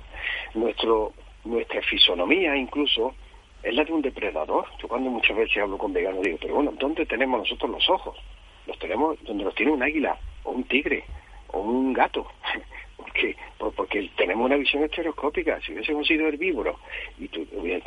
Nuestro, 0.53 1.13
nuestra 1.43 1.81
fisonomía, 1.81 2.55
incluso, 2.55 3.15
es 3.61 3.73
la 3.73 3.83
de 3.83 3.91
un 3.91 4.01
depredador. 4.01 4.65
Yo 4.81 4.87
cuando 4.87 5.09
muchas 5.09 5.35
veces 5.35 5.57
hablo 5.57 5.77
con 5.77 5.93
veganos 5.93 6.21
digo, 6.21 6.37
pero 6.39 6.55
bueno, 6.55 6.73
¿dónde 6.79 7.05
tenemos 7.05 7.39
nosotros 7.39 7.71
los 7.71 7.89
ojos? 7.89 8.17
Los 8.67 8.79
tenemos 8.79 9.21
donde 9.23 9.43
los 9.43 9.55
tiene 9.55 9.71
un 9.71 9.83
águila 9.83 10.17
o 10.43 10.51
un 10.51 10.63
tigre 10.63 11.03
o 11.47 11.59
un 11.59 11.91
gato 11.93 12.27
porque 13.13 13.35
porque 13.75 14.09
tenemos 14.17 14.45
una 14.45 14.57
visión 14.57 14.83
estereoscópica. 14.83 15.59
Si 15.61 15.73
hubiésemos 15.73 16.07
sido 16.07 16.27
herbívoros, 16.27 16.77
y 17.19 17.29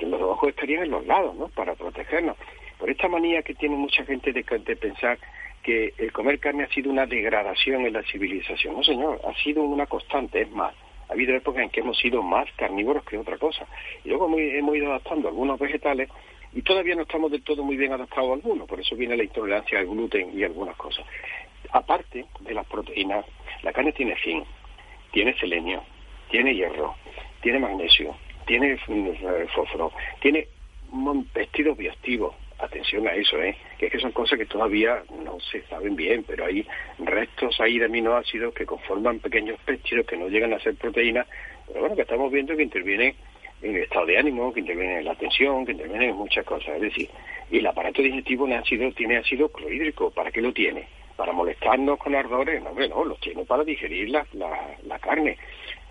los 0.05 0.23
ojos 0.23 0.51
estarían 0.51 0.85
en 0.85 0.91
los 0.91 1.07
lados, 1.07 1.35
¿no? 1.37 1.49
Para 1.49 1.75
protegernos. 1.75 2.37
Por 2.79 2.91
esta 2.91 3.09
manía 3.09 3.43
que 3.43 3.55
tiene 3.55 3.77
mucha 3.77 4.05
gente 4.05 4.33
de, 4.33 4.43
de 4.43 4.77
pensar 4.77 5.19
que 5.63 5.95
el 5.99 6.13
comer 6.13 6.39
carne 6.39 6.65
ha 6.65 6.69
sido 6.69 6.91
una 6.91 7.07
degradación 7.07 7.87
en 7.87 7.93
la 7.93 8.03
civilización. 8.03 8.75
No, 8.75 8.85
señor, 8.85 9.21
ha 9.27 9.35
sido 9.43 9.63
una 9.63 9.87
constante, 9.87 10.43
es 10.43 10.51
más. 10.51 10.75
Ha 11.09 11.13
habido 11.13 11.35
épocas 11.35 11.63
en 11.63 11.71
que 11.71 11.81
hemos 11.81 11.99
sido 11.99 12.23
más 12.23 12.49
carnívoros 12.57 13.05
que 13.05 13.19
otra 13.19 13.39
cosa. 13.39 13.67
Y 14.05 14.11
luego 14.11 14.27
hemos 14.39 14.77
ido 14.77 14.89
adaptando 14.89 15.29
algunos 15.29 15.59
vegetales 15.59 16.09
y 16.53 16.63
todavía 16.63 16.95
no 16.95 17.03
estamos 17.03 17.31
del 17.31 17.43
todo 17.43 17.63
muy 17.63 17.77
bien 17.77 17.93
adaptados 17.93 18.31
a 18.31 18.35
algunos. 18.35 18.69
Por 18.69 18.81
eso 18.81 18.95
viene 18.97 19.17
la 19.17 19.25
intolerancia 19.25 19.79
al 19.79 19.87
gluten 19.87 20.39
y 20.39 20.45
algunas 20.45 20.77
cosas. 20.77 21.05
Aparte 21.73 22.27
de 22.41 22.55
las 22.55 22.67
proteínas, 22.67 23.25
la 23.63 23.73
carne 23.73 23.93
tiene 23.93 24.15
fin 24.17 24.45
tiene 25.17 25.33
selenio, 25.39 25.83
tiene 26.31 26.55
hierro, 26.55 26.95
tiene 27.41 27.59
magnesio, 27.59 28.15
tiene 28.47 28.73
eh, 28.75 29.47
fósforo, 29.55 29.91
tiene 30.21 30.47
vestidos 31.33 31.79
bioactivos. 31.79 32.35
Atención 32.59 33.09
a 33.09 33.15
eso, 33.15 33.41
¿eh? 33.43 33.57
que 33.79 33.87
es 33.87 33.93
que 33.93 33.99
son 33.99 34.13
cosas 34.13 34.39
que 34.39 34.45
todavía 34.45 35.03
no 35.25 35.41
se 35.41 35.63
saben 35.69 35.97
bien, 35.97 36.23
pero 36.27 36.45
hay 36.45 36.67
restos 36.99 37.59
ahí 37.63 37.79
de 37.79 37.87
aminoácidos 37.87 38.53
que 38.53 38.67
conforman 38.67 39.21
pequeños 39.21 39.59
péptidos 39.65 40.07
que 40.07 40.19
no 40.19 40.29
llegan 40.29 40.53
a 40.53 40.61
ser 40.61 40.75
proteínas, 40.75 41.27
pero 41.67 41.81
bueno, 41.81 41.97
que 41.97 42.03
estamos 42.03 42.31
viendo 42.31 42.55
que 42.55 42.65
intervienen 42.65 43.15
en 43.63 43.75
el 43.75 43.85
estado 43.85 44.05
de 44.05 44.19
ánimo, 44.19 44.53
que 44.53 44.61
intervienen 44.61 44.99
en 44.99 45.05
la 45.07 45.13
atención, 45.13 45.65
que 45.65 45.73
intervienen 45.73 46.11
en 46.11 46.17
muchas 46.17 46.45
cosas. 46.45 46.75
Es 46.77 46.83
decir, 46.83 47.09
y 47.51 47.57
el 47.57 47.67
aparato 47.67 48.03
digestivo 48.03 48.47
ácido, 48.55 48.93
tiene 48.93 49.17
ácido 49.17 49.49
clorhídrico. 49.49 50.11
¿Para 50.11 50.31
qué 50.31 50.43
lo 50.43 50.53
tiene? 50.53 50.87
Para 51.17 51.33
molestarnos 51.33 51.99
con 51.99 52.15
ardores, 52.15 52.63
no, 52.63 52.73
no, 52.73 53.05
los 53.05 53.19
tiene 53.21 53.45
para 53.45 53.65
digerir 53.65 54.11
la, 54.11 54.27
la, 54.35 54.99
carne. 54.99 55.37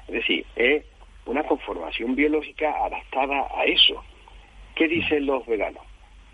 Es 0.07 0.13
decir, 0.13 0.45
es 0.55 0.85
una 1.25 1.43
conformación 1.43 2.15
biológica 2.15 2.73
adaptada 2.85 3.47
a 3.55 3.65
eso. 3.65 4.03
¿Qué 4.75 4.87
dicen 4.87 5.25
los 5.25 5.45
veganos? 5.45 5.83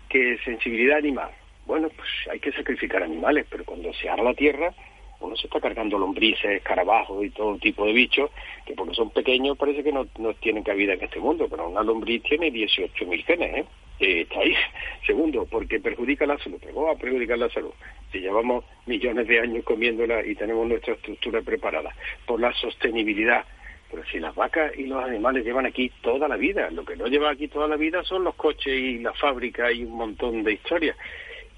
Que 0.08 0.36
sensibilidad 0.44 0.98
animal. 0.98 1.30
Bueno, 1.64 1.88
pues 1.96 2.08
hay 2.30 2.40
que 2.40 2.52
sacrificar 2.52 3.02
animales, 3.02 3.46
pero 3.48 3.64
cuando 3.64 3.92
se 3.94 4.08
arra 4.08 4.24
la 4.24 4.34
tierra, 4.34 4.74
uno 5.22 5.36
se 5.36 5.46
está 5.46 5.60
cargando 5.60 5.98
lombrices, 5.98 6.50
escarabajos 6.50 7.24
y 7.24 7.30
todo 7.30 7.56
tipo 7.58 7.86
de 7.86 7.92
bichos, 7.92 8.30
que 8.66 8.74
porque 8.74 8.94
son 8.94 9.10
pequeños 9.10 9.56
parece 9.56 9.82
que 9.82 9.92
no, 9.92 10.06
no 10.18 10.34
tienen 10.34 10.62
cabida 10.62 10.94
en 10.94 11.02
este 11.02 11.20
mundo, 11.20 11.46
pero 11.48 11.68
una 11.68 11.82
lombriz 11.82 12.22
tiene 12.22 12.52
18.000 12.52 13.24
genes, 13.24 13.56
¿eh? 13.58 13.66
está 14.02 14.40
ahí. 14.40 14.54
Segundo, 15.06 15.46
porque 15.50 15.80
perjudica 15.80 16.26
la 16.26 16.38
salud. 16.38 16.58
Pero 16.60 16.82
va 16.82 16.92
a 16.92 16.96
perjudicar 16.96 17.38
la 17.38 17.48
salud. 17.50 17.72
Si 18.10 18.18
llevamos 18.18 18.64
millones 18.86 19.26
de 19.26 19.40
años 19.40 19.64
comiéndola 19.64 20.24
y 20.26 20.34
tenemos 20.34 20.66
nuestra 20.66 20.94
estructura 20.94 21.42
preparada. 21.42 21.94
Por 22.26 22.40
la 22.40 22.52
sostenibilidad. 22.54 23.44
Pero 23.90 24.04
si 24.06 24.18
las 24.18 24.34
vacas 24.34 24.72
y 24.76 24.86
los 24.86 25.04
animales 25.04 25.44
llevan 25.44 25.66
aquí 25.66 25.92
toda 26.00 26.26
la 26.26 26.36
vida, 26.36 26.70
lo 26.70 26.84
que 26.84 26.96
no 26.96 27.06
lleva 27.06 27.30
aquí 27.30 27.48
toda 27.48 27.68
la 27.68 27.76
vida 27.76 28.02
son 28.04 28.24
los 28.24 28.34
coches 28.36 28.72
y 28.72 28.98
la 28.98 29.12
fábrica 29.12 29.70
y 29.70 29.84
un 29.84 29.96
montón 29.96 30.42
de 30.42 30.54
historias. 30.54 30.96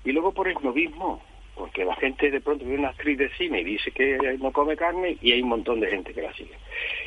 Y 0.04 0.10
luego 0.12 0.32
por 0.32 0.48
el 0.48 0.56
novismo, 0.60 1.22
porque 1.56 1.84
la 1.84 1.94
gente 1.96 2.30
de 2.30 2.40
pronto 2.40 2.64
ve 2.64 2.74
una 2.74 2.88
actriz 2.88 3.18
de 3.18 3.30
cine 3.36 3.60
y 3.60 3.64
dice 3.64 3.90
que 3.90 4.18
no 4.40 4.52
come 4.52 4.76
carne 4.76 5.16
y 5.20 5.32
hay 5.32 5.42
un 5.42 5.48
montón 5.48 5.80
de 5.80 5.88
gente 5.88 6.12
que 6.12 6.22
la 6.22 6.32
sigue. 6.34 6.54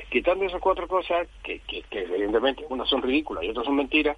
Quitando 0.10 0.46
esas 0.46 0.62
cuatro 0.62 0.88
cosas, 0.88 1.28
que, 1.44 1.60
que, 1.60 1.84
que 1.84 2.04
evidentemente 2.04 2.66
unas 2.70 2.90
son 2.90 3.02
ridículas 3.02 3.44
y 3.44 3.50
otras 3.50 3.66
son 3.66 3.76
mentiras, 3.76 4.18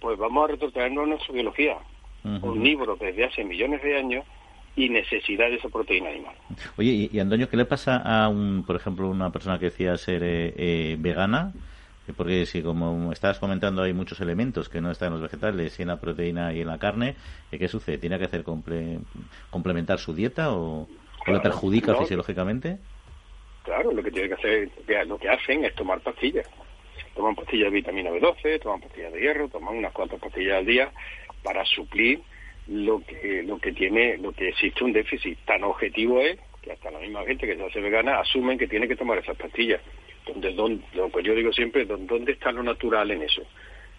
pues 0.00 0.18
vamos 0.18 0.44
a 0.44 0.52
retrotraernos 0.52 1.04
a 1.04 1.06
nuestra 1.06 1.34
biología. 1.34 1.76
Un 2.24 2.62
libro 2.62 2.96
desde 2.96 3.24
hace 3.24 3.44
millones 3.44 3.82
de 3.82 3.96
años 3.96 4.24
y 4.76 4.88
necesidad 4.88 5.48
de 5.48 5.56
esa 5.56 5.68
proteína 5.68 6.10
animal. 6.10 6.34
Oye, 6.76 7.08
y, 7.10 7.18
Antonio, 7.18 7.48
¿qué 7.48 7.56
le 7.56 7.64
pasa 7.64 7.96
a, 7.96 8.28
un, 8.28 8.64
por 8.66 8.76
ejemplo, 8.76 9.08
una 9.08 9.30
persona 9.30 9.58
que 9.58 9.66
decía 9.66 9.96
ser 9.96 10.22
eh, 10.22 10.54
eh, 10.56 10.96
vegana? 10.98 11.52
Porque 12.16 12.46
si, 12.46 12.62
como 12.62 13.12
estás 13.12 13.38
comentando, 13.38 13.82
hay 13.82 13.92
muchos 13.92 14.20
elementos 14.20 14.68
que 14.68 14.80
no 14.80 14.90
están 14.90 15.08
en 15.08 15.14
los 15.14 15.22
vegetales 15.22 15.78
y 15.78 15.82
en 15.82 15.88
la 15.88 16.00
proteína 16.00 16.52
y 16.52 16.60
en 16.60 16.66
la 16.66 16.78
carne, 16.78 17.16
¿qué 17.50 17.68
sucede? 17.68 17.98
¿Tiene 17.98 18.18
que 18.18 18.24
hacer 18.24 18.44
complementar 19.50 19.98
su 19.98 20.14
dieta 20.14 20.52
o, 20.52 20.88
le 21.26 21.40
perjudica 21.40 21.94
fisiológicamente? 21.94 22.78
Claro, 23.62 23.92
lo 23.92 24.02
que 24.02 24.10
tiene 24.10 24.28
que 24.28 24.34
hacer, 24.34 24.70
lo 25.06 25.18
que 25.18 25.28
hacen 25.28 25.64
es 25.64 25.74
tomar 25.74 26.00
pastillas. 26.00 26.48
Toman 27.14 27.34
pastillas 27.34 27.70
de 27.70 27.76
vitamina 27.76 28.10
B12, 28.10 28.62
toman 28.62 28.80
pastillas 28.80 29.12
de 29.12 29.20
hierro, 29.20 29.48
toman 29.48 29.76
unas 29.76 29.92
cuantas 29.92 30.20
pastillas 30.20 30.58
al 30.58 30.66
día 30.66 30.90
para 31.42 31.64
suplir 31.64 32.22
lo 32.68 33.00
que 33.00 33.42
lo 33.42 33.58
que 33.58 33.72
tiene, 33.72 34.16
lo 34.18 34.32
que 34.32 34.48
existe 34.48 34.84
un 34.84 34.92
déficit. 34.92 35.38
Tan 35.44 35.64
objetivo 35.64 36.20
es 36.20 36.38
que 36.68 36.74
hasta 36.74 36.90
la 36.90 36.98
misma 36.98 37.24
gente 37.24 37.46
que 37.46 37.56
se 37.56 37.64
hace 37.64 37.80
vegana 37.80 38.20
asumen 38.20 38.58
que 38.58 38.68
tiene 38.68 38.86
que 38.86 38.96
tomar 38.96 39.18
esas 39.18 39.36
pastillas. 39.36 39.80
Donde, 40.26 40.52
donde, 40.52 40.84
lo 40.94 41.10
que 41.10 41.22
yo 41.22 41.34
digo 41.34 41.52
siempre, 41.52 41.86
¿dónde 41.86 42.32
está 42.32 42.52
lo 42.52 42.62
natural 42.62 43.10
en 43.10 43.22
eso? 43.22 43.42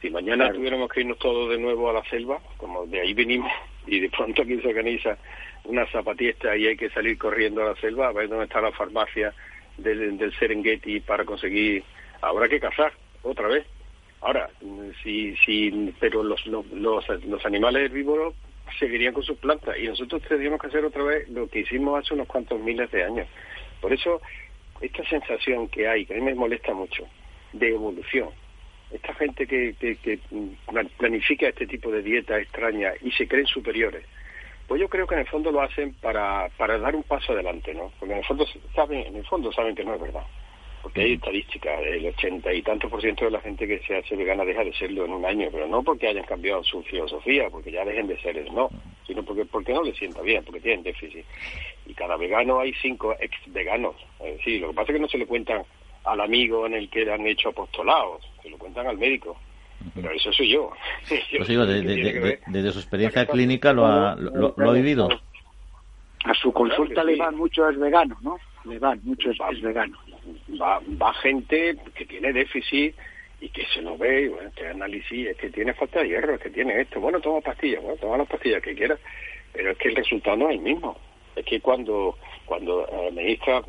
Si 0.02 0.10
mañana 0.10 0.54
tuviéramos 0.54 0.90
que 0.90 1.02
irnos 1.02 1.18
todos 1.18 1.50
de 1.50 1.58
nuevo 1.58 1.90
a 1.90 1.94
la 1.94 2.04
selva, 2.06 2.40
como 2.58 2.86
de 2.86 3.02
ahí 3.02 3.14
venimos, 3.14 3.52
y 3.88 4.00
de 4.00 4.10
pronto 4.10 4.44
aquí 4.44 4.60
se 4.62 4.68
organiza 4.68 5.18
una 5.66 5.86
zapatista 5.88 6.56
y 6.56 6.68
hay 6.68 6.78
que 6.78 6.90
salir 6.92 7.18
corriendo 7.18 7.64
a 7.64 7.74
la 7.74 7.76
selva 7.76 8.08
a 8.08 8.14
ver 8.14 8.30
dónde 8.30 8.46
está 8.46 8.62
la 8.62 8.72
farmacia 8.72 9.34
del, 9.78 10.18
del 10.18 10.34
Serengeti 10.38 11.00
para 11.00 11.26
conseguir, 11.26 11.84
habrá 12.22 12.48
que 12.48 12.60
cazar 12.60 12.94
otra 13.24 13.48
vez. 13.48 13.66
Ahora, 14.22 14.50
si, 15.04 15.36
si, 15.38 15.94
pero 16.00 16.24
los, 16.24 16.46
los, 16.46 16.66
los, 16.72 17.46
animales 17.46 17.84
herbívoros 17.86 18.36
seguirían 18.78 19.14
con 19.14 19.24
sus 19.24 19.38
plantas 19.38 19.78
y 19.78 19.88
nosotros 19.88 20.22
tendríamos 20.24 20.60
que 20.60 20.68
hacer 20.68 20.86
otra 20.86 21.04
vez 21.04 21.30
lo 21.30 21.48
que 21.48 21.60
hicimos 21.60 22.00
hace 22.00 22.14
unos 22.14 22.28
cuantos 22.28 22.60
miles 22.60 22.92
de 22.92 23.04
años. 23.04 23.28
Por 23.82 23.94
eso, 23.94 24.22
esta 24.82 25.04
sensación 25.06 25.68
que 25.70 25.88
hay, 25.88 26.06
que 26.06 26.14
a 26.14 26.18
mí 26.18 26.24
me 26.24 26.36
molesta 26.36 26.74
mucho, 26.74 27.08
de 27.54 27.70
evolución, 27.70 28.30
esta 28.92 29.14
gente 29.16 29.48
que, 29.48 29.76
que, 29.80 29.96
que 29.98 30.20
planifica 30.98 31.48
este 31.48 31.68
tipo 31.68 31.92
de 31.92 32.02
dieta 32.02 32.40
extraña 32.40 32.94
y 33.02 33.12
se 33.12 33.28
creen 33.28 33.46
superiores, 33.48 34.04
pues 34.68 34.80
yo 34.80 34.88
creo 34.88 35.08
que 35.08 35.16
en 35.16 35.22
el 35.22 35.28
fondo 35.28 35.52
lo 35.52 35.62
hacen 35.62 35.94
para, 35.96 36.50
para 36.58 36.78
dar 36.78 36.96
un 36.96 37.04
paso 37.04 37.34
adelante, 37.34 37.74
¿no? 37.74 37.92
Porque 38.00 38.14
en 38.14 38.20
el 38.20 38.26
fondo 38.26 38.46
saben, 38.76 39.06
en 39.08 39.16
el 39.16 39.26
fondo 39.26 39.52
saben 39.52 39.76
que 39.76 39.84
no 39.84 39.96
es 39.96 40.02
verdad. 40.02 40.24
Porque 40.82 41.02
hay 41.02 41.14
estadísticas, 41.14 41.82
el 41.86 42.06
ochenta 42.08 42.54
y 42.54 42.62
tantos 42.62 42.90
por 42.90 43.02
ciento 43.02 43.26
de 43.26 43.32
la 43.32 43.42
gente 43.42 43.68
que 43.68 43.80
se 43.80 43.98
hace 43.98 44.16
vegana 44.16 44.46
deja 44.46 44.64
de 44.64 44.74
serlo 44.74 45.06
en 45.06 45.12
un 45.12 45.26
año, 45.26 45.50
pero 45.52 45.68
no 45.68 45.84
porque 45.84 46.08
hayan 46.08 46.26
cambiado 46.26 46.64
su 46.64 46.82
filosofía, 46.84 47.50
porque 47.50 47.72
ya 47.72 47.84
dejen 47.84 48.08
de 48.08 48.20
ser 48.22 48.38
el 48.38 48.54
no, 48.54 48.70
sino 49.06 49.24
porque, 49.24 49.46
porque 49.46 49.74
no 49.74 49.84
les 49.84 49.98
sienta 49.98 50.22
bien, 50.22 50.44
porque 50.44 50.62
tienen 50.62 50.84
déficit. 50.84 51.26
Y 51.86 51.94
cada 51.94 52.16
vegano 52.18 52.60
hay 52.60 52.74
cinco 52.82 53.16
ex 53.20 53.36
veganos. 53.48 53.96
sí, 54.44 54.60
lo 54.60 54.70
que 54.70 54.76
pasa 54.76 54.92
es 54.92 54.96
que 54.96 55.02
no 55.02 55.10
se 55.10 55.18
le 55.18 55.26
cuentan 55.26 55.64
al 56.06 56.22
amigo 56.22 56.66
en 56.66 56.76
el 56.76 56.90
que 56.90 57.12
han 57.12 57.28
hecho 57.28 57.50
apostolados, 57.50 58.26
se 58.42 58.50
lo 58.50 58.58
cuentan 58.58 58.88
al 58.88 58.98
médico 58.98 59.38
pero 59.96 60.12
eso 60.12 60.32
soy 60.34 60.50
yo. 60.50 60.72
Pues 61.38 61.48
digo, 61.48 61.66
desde 61.66 62.72
su 62.72 62.80
experiencia 62.80 63.26
clínica 63.26 63.74
lo 63.74 63.86
ha, 63.86 64.16
lo, 64.16 64.54
ha 64.58 64.74
vivido. 64.74 65.10
A 66.26 66.34
su 66.34 66.52
consulta 66.52 67.04
le 67.04 67.16
van 67.16 67.36
muchos 67.36 67.78
veganos, 67.78 68.22
¿no? 68.22 68.38
Le 68.66 68.78
van 68.78 69.00
muchos 69.04 69.36
es 69.52 69.62
vegano. 69.62 69.98
Va, 70.62 70.80
va 71.02 71.14
gente 71.16 71.78
que 71.96 72.06
tiene 72.06 72.34
déficit 72.34 72.96
y 73.42 73.50
que 73.50 73.66
se 73.68 73.82
lo 73.82 73.98
ve, 73.98 74.24
y 74.24 74.28
bueno, 74.28 74.52
que 74.56 74.68
análisis, 74.68 75.28
es 75.28 75.38
que 75.38 75.50
tiene 75.50 75.74
falta 75.74 76.02
de 76.02 76.10
hierro, 76.10 76.36
es 76.36 76.42
que 76.42 76.50
tiene 76.50 76.82
esto. 76.82 77.00
Bueno, 77.00 77.22
toma 77.22 77.42
pastillas, 77.42 77.82
bueno, 77.82 77.98
toma 77.98 78.18
las 78.18 78.28
pastillas 78.28 78.62
que 78.62 78.76
quieras, 78.76 79.00
pero 79.54 79.72
es 79.72 79.78
que 79.78 79.90
el 79.90 79.96
resultado 79.96 80.38
no 80.38 80.50
es 80.50 80.56
el 80.56 80.62
mismo. 80.62 80.98
Es 81.36 81.46
que 81.46 81.62
cuando 81.62 82.18
cuando 82.50 82.84
administra 83.08 83.62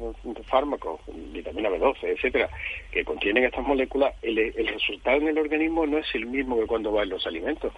fármacos, 0.46 1.02
vitamina 1.34 1.68
B12, 1.68 1.98
etcétera, 2.02 2.48
que 2.90 3.04
contienen 3.04 3.44
estas 3.44 3.66
moléculas, 3.66 4.14
el, 4.22 4.54
resultado 4.68 5.18
en 5.18 5.28
el 5.28 5.38
organismo 5.38 5.84
no 5.84 5.98
es 5.98 6.06
el 6.14 6.24
mismo 6.24 6.58
que 6.58 6.66
cuando 6.66 6.90
va 6.90 7.02
en 7.02 7.10
los 7.10 7.26
alimentos. 7.26 7.74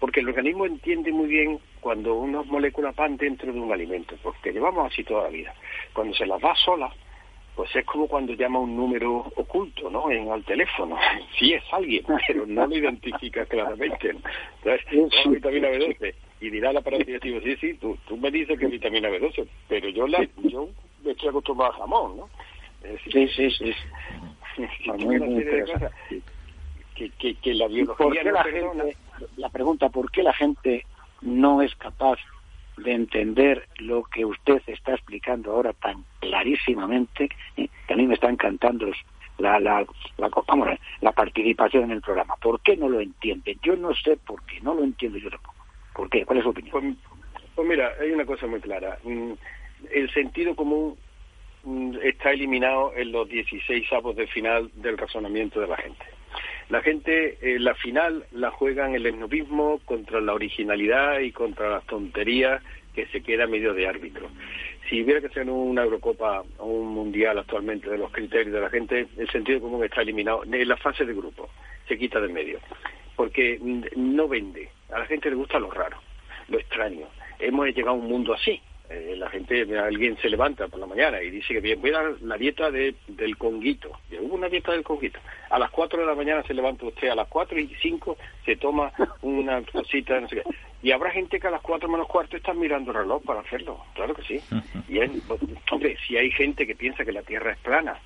Porque 0.00 0.18
el 0.18 0.28
organismo 0.28 0.66
entiende 0.66 1.12
muy 1.12 1.28
bien 1.28 1.60
cuando 1.80 2.14
unas 2.14 2.46
moléculas 2.46 2.96
van 2.96 3.16
dentro 3.16 3.52
de 3.52 3.60
un 3.60 3.72
alimento, 3.72 4.16
porque 4.24 4.50
llevamos 4.52 4.92
así 4.92 5.04
toda 5.04 5.22
la 5.22 5.28
vida. 5.28 5.54
Cuando 5.92 6.14
se 6.14 6.26
las 6.26 6.40
da 6.40 6.52
solas, 6.56 6.92
pues 7.60 7.76
es 7.76 7.84
como 7.84 8.08
cuando 8.08 8.32
llama 8.32 8.58
un 8.58 8.74
número 8.74 9.18
oculto, 9.36 9.90
¿no? 9.90 10.10
En 10.10 10.30
al 10.30 10.42
teléfono. 10.44 10.96
Sí 11.38 11.52
es 11.52 11.62
alguien, 11.72 12.06
pero 12.26 12.46
no 12.46 12.66
lo 12.66 12.74
identifica 12.74 13.44
claramente. 13.44 14.14
Entonces, 14.64 15.30
vitamina 15.30 15.68
B12 15.68 16.14
y 16.40 16.48
dirá 16.48 16.72
la 16.72 16.80
aparato 16.80 17.04
sí, 17.04 17.56
sí, 17.60 17.74
tú, 17.74 17.98
tú 18.08 18.16
me 18.16 18.30
dices 18.30 18.58
que 18.58 18.64
es 18.64 18.70
vitamina 18.70 19.10
B12, 19.10 19.46
pero 19.68 19.90
yo 19.90 20.06
la, 20.06 20.26
yo 20.42 20.70
me 21.04 21.10
estoy 21.10 21.28
acostumbrado 21.28 21.74
a 21.74 21.76
jamón, 21.76 22.16
¿no? 22.16 22.30
sí, 23.12 23.28
sí, 23.28 23.50
sí. 23.50 23.72
Que, 26.94 27.08
que, 27.18 27.34
que, 27.36 27.54
la 27.54 27.66
biología 27.66 28.22
la, 28.24 28.44
gente, 28.44 28.96
la 29.38 29.48
pregunta, 29.48 29.88
¿por 29.88 30.10
qué 30.10 30.22
la 30.22 30.34
gente 30.34 30.84
no 31.22 31.62
es 31.62 31.74
capaz 31.76 32.18
de 32.82 32.92
entender 32.92 33.68
lo 33.78 34.04
que 34.04 34.24
usted 34.24 34.62
está 34.66 34.94
explicando 34.94 35.52
ahora 35.52 35.72
tan 35.72 36.04
clarísimamente, 36.20 37.28
eh, 37.56 37.68
que 37.86 37.94
a 37.94 37.96
mí 37.96 38.06
me 38.06 38.14
está 38.14 38.28
encantando 38.28 38.90
la, 39.38 39.58
la, 39.58 39.86
la, 40.18 40.30
vamos, 40.46 40.68
la 41.00 41.12
participación 41.12 41.84
en 41.84 41.90
el 41.92 42.02
programa. 42.02 42.36
¿Por 42.36 42.60
qué 42.60 42.76
no 42.76 42.88
lo 42.88 43.00
entienden? 43.00 43.58
Yo 43.62 43.76
no 43.76 43.94
sé 43.94 44.16
por 44.16 44.44
qué, 44.46 44.60
no 44.60 44.74
lo 44.74 44.84
entiendo 44.84 45.18
yo 45.18 45.30
tampoco. 45.30 45.54
¿Por 45.94 46.08
qué? 46.10 46.24
¿Cuál 46.24 46.38
es 46.38 46.44
su 46.44 46.50
opinión? 46.50 46.72
Pues, 46.72 46.94
pues, 47.54 47.68
mira, 47.68 47.92
hay 48.00 48.10
una 48.12 48.24
cosa 48.24 48.46
muy 48.46 48.60
clara. 48.60 48.98
Mm, 49.02 49.32
el 49.92 50.10
sentido 50.12 50.54
común 50.54 50.96
mm, 51.64 51.96
está 52.02 52.32
eliminado 52.32 52.92
en 52.96 53.12
los 53.12 53.28
16 53.28 53.92
avos 53.92 54.16
de 54.16 54.26
final 54.26 54.70
del 54.74 54.96
razonamiento 54.96 55.60
de 55.60 55.68
la 55.68 55.76
gente. 55.76 56.04
La 56.70 56.82
gente, 56.82 57.36
eh, 57.42 57.58
la 57.58 57.74
final 57.74 58.24
la 58.30 58.52
juegan 58.52 58.94
el 58.94 59.04
esnovismo 59.04 59.80
contra 59.84 60.20
la 60.20 60.34
originalidad 60.34 61.18
y 61.18 61.32
contra 61.32 61.68
las 61.68 61.84
tonterías 61.86 62.62
que 62.94 63.06
se 63.06 63.22
queda 63.22 63.48
medio 63.48 63.74
de 63.74 63.88
árbitro. 63.88 64.28
Si 64.88 65.02
hubiera 65.02 65.20
que 65.20 65.30
ser 65.30 65.50
una 65.50 65.82
Eurocopa 65.82 66.44
o 66.58 66.66
un 66.66 66.94
Mundial 66.94 67.38
actualmente 67.38 67.90
de 67.90 67.98
los 67.98 68.12
criterios 68.12 68.54
de 68.54 68.60
la 68.60 68.70
gente, 68.70 69.08
el 69.16 69.28
sentido 69.30 69.60
común 69.60 69.84
está 69.84 70.02
eliminado 70.02 70.44
en 70.44 70.68
la 70.68 70.76
fase 70.76 71.04
de 71.04 71.12
grupo, 71.12 71.48
se 71.88 71.98
quita 71.98 72.20
del 72.20 72.32
medio, 72.32 72.60
porque 73.16 73.58
no 73.96 74.28
vende, 74.28 74.68
a 74.92 75.00
la 75.00 75.06
gente 75.06 75.28
le 75.28 75.36
gusta 75.36 75.58
lo 75.58 75.72
raro, 75.72 75.98
lo 76.48 76.58
extraño. 76.58 77.06
Hemos 77.40 77.66
llegado 77.66 77.90
a 77.90 77.92
un 77.94 78.08
mundo 78.08 78.32
así. 78.32 78.60
Eh, 78.90 79.14
la 79.16 79.30
gente, 79.30 79.62
alguien 79.78 80.18
se 80.20 80.28
levanta 80.28 80.66
por 80.66 80.80
la 80.80 80.86
mañana 80.86 81.22
y 81.22 81.30
dice 81.30 81.54
que 81.54 81.60
bien, 81.60 81.80
voy 81.80 81.90
a 81.90 82.02
dar 82.02 82.20
la 82.22 82.36
dieta 82.36 82.72
de, 82.72 82.96
del 83.06 83.36
conguito. 83.36 83.92
Y 84.10 84.16
hubo 84.16 84.34
una 84.34 84.48
dieta 84.48 84.72
del 84.72 84.82
conguito. 84.82 85.20
A 85.48 85.60
las 85.60 85.70
4 85.70 86.00
de 86.00 86.06
la 86.06 86.16
mañana 86.16 86.42
se 86.42 86.54
levanta 86.54 86.86
usted, 86.86 87.08
a 87.08 87.14
las 87.14 87.28
4 87.28 87.60
y 87.60 87.72
5 87.80 88.16
se 88.44 88.56
toma 88.56 88.92
una 89.22 89.62
cosita, 89.72 90.18
no 90.18 90.28
sé 90.28 90.42
qué. 90.42 90.42
Y 90.82 90.90
habrá 90.90 91.12
gente 91.12 91.38
que 91.38 91.46
a 91.46 91.52
las 91.52 91.62
4 91.62 91.88
menos 91.88 92.08
cuarto 92.08 92.36
está 92.36 92.52
mirando 92.52 92.90
el 92.90 92.96
reloj 92.96 93.22
para 93.22 93.40
hacerlo. 93.40 93.80
Claro 93.94 94.12
que 94.12 94.22
sí. 94.22 94.40
Y 94.88 94.98
hombre, 95.70 95.96
si 96.08 96.16
hay 96.16 96.32
gente 96.32 96.66
que 96.66 96.74
piensa 96.74 97.04
que 97.04 97.12
la 97.12 97.22
Tierra 97.22 97.52
es 97.52 97.58
plana 97.58 97.96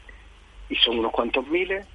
y 0.68 0.76
son 0.76 0.98
unos 0.98 1.12
cuantos 1.12 1.48
miles, 1.48 1.86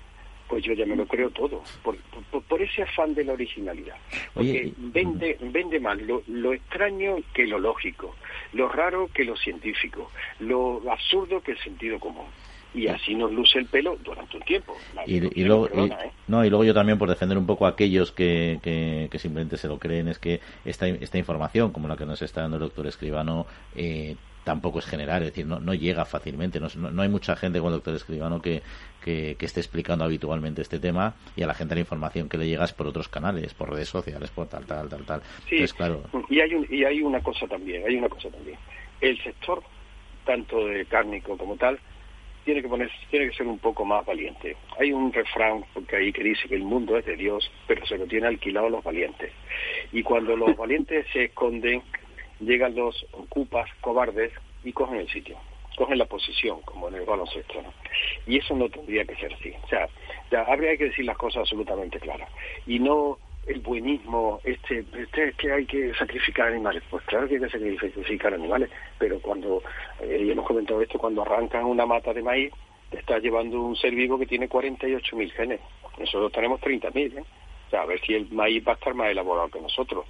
pues 0.49 0.63
yo 0.63 0.73
ya 0.73 0.85
me 0.85 0.95
lo 0.95 1.05
creo 1.05 1.29
todo, 1.29 1.61
por, 1.83 1.95
por, 2.41 2.61
ese 2.61 2.81
afán 2.81 3.13
de 3.13 3.23
la 3.23 3.33
originalidad. 3.33 3.95
Porque 4.33 4.73
vende, 4.77 5.37
vende 5.39 5.79
más 5.79 6.01
lo, 6.01 6.23
lo, 6.27 6.53
extraño 6.53 7.17
que 7.33 7.45
lo 7.45 7.59
lógico, 7.59 8.15
lo 8.53 8.67
raro 8.67 9.09
que 9.13 9.23
lo 9.23 9.37
científico, 9.37 10.11
lo 10.39 10.81
absurdo 10.91 11.41
que 11.41 11.51
el 11.51 11.59
sentido 11.59 11.99
común. 11.99 12.25
Y 12.73 12.87
así 12.87 13.15
nos 13.15 13.31
luce 13.31 13.57
el 13.57 13.65
pelo 13.65 13.97
durante 14.03 14.37
un 14.37 14.43
tiempo. 14.43 14.75
Y, 15.05 15.43
luego, 15.43 15.67
¿eh? 15.69 16.11
no, 16.27 16.45
y 16.45 16.49
luego 16.49 16.63
yo 16.63 16.73
también 16.73 16.99
por 16.99 17.09
defender 17.09 17.37
un 17.37 17.47
poco 17.47 17.65
a 17.65 17.69
aquellos 17.69 18.11
que, 18.11 18.59
que, 18.61 19.19
simplemente 19.19 19.57
se 19.57 19.67
lo 19.67 19.79
creen, 19.79 20.07
es 20.07 20.19
que 20.19 20.39
esta, 20.65 20.87
esta 20.87 21.17
información, 21.17 21.71
como 21.71 21.87
la 21.87 21.97
que 21.97 22.05
nos 22.05 22.21
está 22.21 22.41
dando 22.41 22.57
el 22.57 22.61
doctor 22.61 22.85
Escribano, 22.85 23.47
eh, 23.75 24.15
tampoco 24.49 24.79
es 24.79 24.87
general, 24.87 25.21
es 25.21 25.29
decir, 25.29 25.45
no, 25.45 25.59
no 25.59 25.75
llega 25.75 26.05
fácilmente. 26.05 26.59
No, 26.59 26.69
no, 26.75 27.03
hay 27.03 27.07
mucha 27.07 27.35
gente 27.35 27.59
con 27.59 27.67
el 27.67 27.73
doctor 27.73 27.93
Escribano 27.93 28.41
que, 28.41 28.63
que, 29.03 29.37
esté 29.39 29.59
explicando 29.59 30.03
habitualmente 30.03 30.63
este 30.63 30.79
tema 30.79 31.13
y 31.35 31.43
a 31.43 31.47
la 31.47 31.53
gente 31.53 31.75
la 31.75 31.81
información 31.81 32.27
que 32.27 32.39
le 32.39 32.47
llega 32.47 32.65
es 32.65 32.73
por 32.73 32.87
otros 32.87 33.07
canales, 33.09 33.53
por 33.53 33.69
redes 33.69 33.89
sociales, 33.89 34.31
por 34.31 34.47
tal, 34.47 34.65
tal, 34.65 34.89
tal, 34.89 35.05
tal. 35.05 35.21
Sí, 35.47 35.63
claro. 35.77 36.01
Y 36.29 36.39
hay, 36.39 36.49
y 36.67 36.83
hay 36.83 36.99
una 37.03 37.21
cosa 37.21 37.45
también, 37.45 37.85
hay 37.87 37.97
una 37.97 38.09
cosa 38.09 38.27
también. 38.31 38.57
El 38.99 39.21
sector, 39.21 39.61
tanto 40.25 40.65
de 40.65 40.83
cárnico 40.87 41.37
como 41.37 41.55
tal, 41.55 41.77
tiene 42.43 42.63
que 42.63 42.69
poner, 42.69 42.89
tiene 43.11 43.29
que 43.29 43.35
ser 43.35 43.45
un 43.45 43.59
poco 43.59 43.85
más 43.85 44.03
valiente. 44.03 44.57
Hay 44.79 44.91
un 44.91 45.13
refrán 45.13 45.63
porque 45.75 45.97
ahí 45.97 46.11
que 46.11 46.23
dice 46.23 46.47
que 46.47 46.55
el 46.55 46.63
mundo 46.63 46.97
es 46.97 47.05
de 47.05 47.15
Dios, 47.15 47.51
pero 47.67 47.85
se 47.85 47.99
lo 47.99 48.07
tiene 48.07 48.25
alquilado 48.25 48.67
los 48.67 48.83
valientes. 48.83 49.31
Y 49.91 50.01
cuando 50.01 50.35
los 50.35 50.57
valientes 50.57 51.05
se 51.13 51.25
esconden, 51.25 51.83
llegan 52.39 52.75
los 52.75 53.05
ocupas 53.13 53.69
cobardes 53.81 54.31
y 54.63 54.73
cogen 54.73 54.97
el 54.97 55.09
sitio, 55.09 55.37
cogen 55.77 55.97
la 55.97 56.05
posición, 56.05 56.61
como 56.61 56.87
en 56.89 56.95
el 56.95 57.05
baloncesto. 57.05 57.61
Y 58.27 58.37
eso 58.37 58.55
no 58.55 58.69
tendría 58.69 59.05
que 59.05 59.15
ser 59.15 59.33
así. 59.33 59.53
O 59.63 59.67
sea, 59.67 59.87
ya 60.31 60.41
habría 60.43 60.77
que 60.77 60.85
decir 60.85 61.05
las 61.05 61.17
cosas 61.17 61.41
absolutamente 61.41 61.99
claras. 61.99 62.29
Y 62.67 62.79
no 62.79 63.17
el 63.47 63.61
buenismo, 63.61 64.39
este, 64.43 64.85
este 64.95 65.33
que 65.33 65.51
hay 65.51 65.65
que 65.65 65.93
sacrificar 65.95 66.49
animales. 66.49 66.83
Pues 66.89 67.03
claro 67.05 67.27
que 67.27 67.35
hay 67.35 67.41
que 67.41 67.49
sacrificar 67.49 68.33
animales, 68.33 68.69
pero 68.97 69.19
cuando, 69.19 69.63
eh, 70.01 70.27
hemos 70.31 70.45
comentado 70.45 70.81
esto, 70.81 70.99
cuando 70.99 71.23
arrancan 71.23 71.65
una 71.65 71.85
mata 71.85 72.13
de 72.13 72.21
maíz, 72.21 72.53
te 72.91 72.99
estás 72.99 73.21
llevando 73.21 73.61
un 73.61 73.75
ser 73.75 73.93
vivo 73.93 74.19
que 74.19 74.25
tiene 74.25 74.49
48.000 74.49 75.31
genes. 75.31 75.59
Nosotros 75.97 76.31
tenemos 76.31 76.59
30.000, 76.61 77.17
¿eh? 77.17 77.23
O 77.67 77.69
sea, 77.69 77.81
a 77.81 77.85
ver 77.85 77.99
si 78.01 78.13
el 78.13 78.29
maíz 78.31 78.63
va 78.67 78.73
a 78.73 78.75
estar 78.75 78.93
más 78.93 79.09
elaborado 79.09 79.49
que 79.49 79.61
nosotros. 79.61 80.05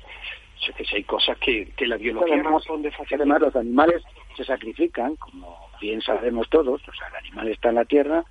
Que 0.76 0.86
si 0.86 0.98
hay 0.98 1.04
cosas 1.04 1.38
que, 1.40 1.72
que 1.76 1.88
la 1.88 1.98
biología 1.98 2.36
además, 2.36 2.52
no 2.52 2.58
responde 2.60 2.92
fácilmente. 2.92 3.24
Además, 3.24 3.42
los 3.42 3.56
animales 3.56 4.04
se 4.36 4.44
sacrifican, 4.44 5.16
como 5.16 5.58
bien 5.82 6.02
sabemos 6.02 6.48
todos, 6.50 6.82
o 6.88 6.94
sea, 6.94 7.08
el 7.08 7.16
animal 7.16 7.48
está 7.48 7.70
en 7.70 7.76
la 7.76 7.86
tierra, 7.86 8.24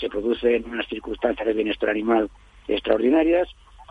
se 0.00 0.08
producen 0.08 0.64
unas 0.64 0.86
circunstancias 0.88 1.46
de 1.46 1.52
bienestar 1.52 1.90
animal 1.90 2.30
extraordinarias 2.68 3.48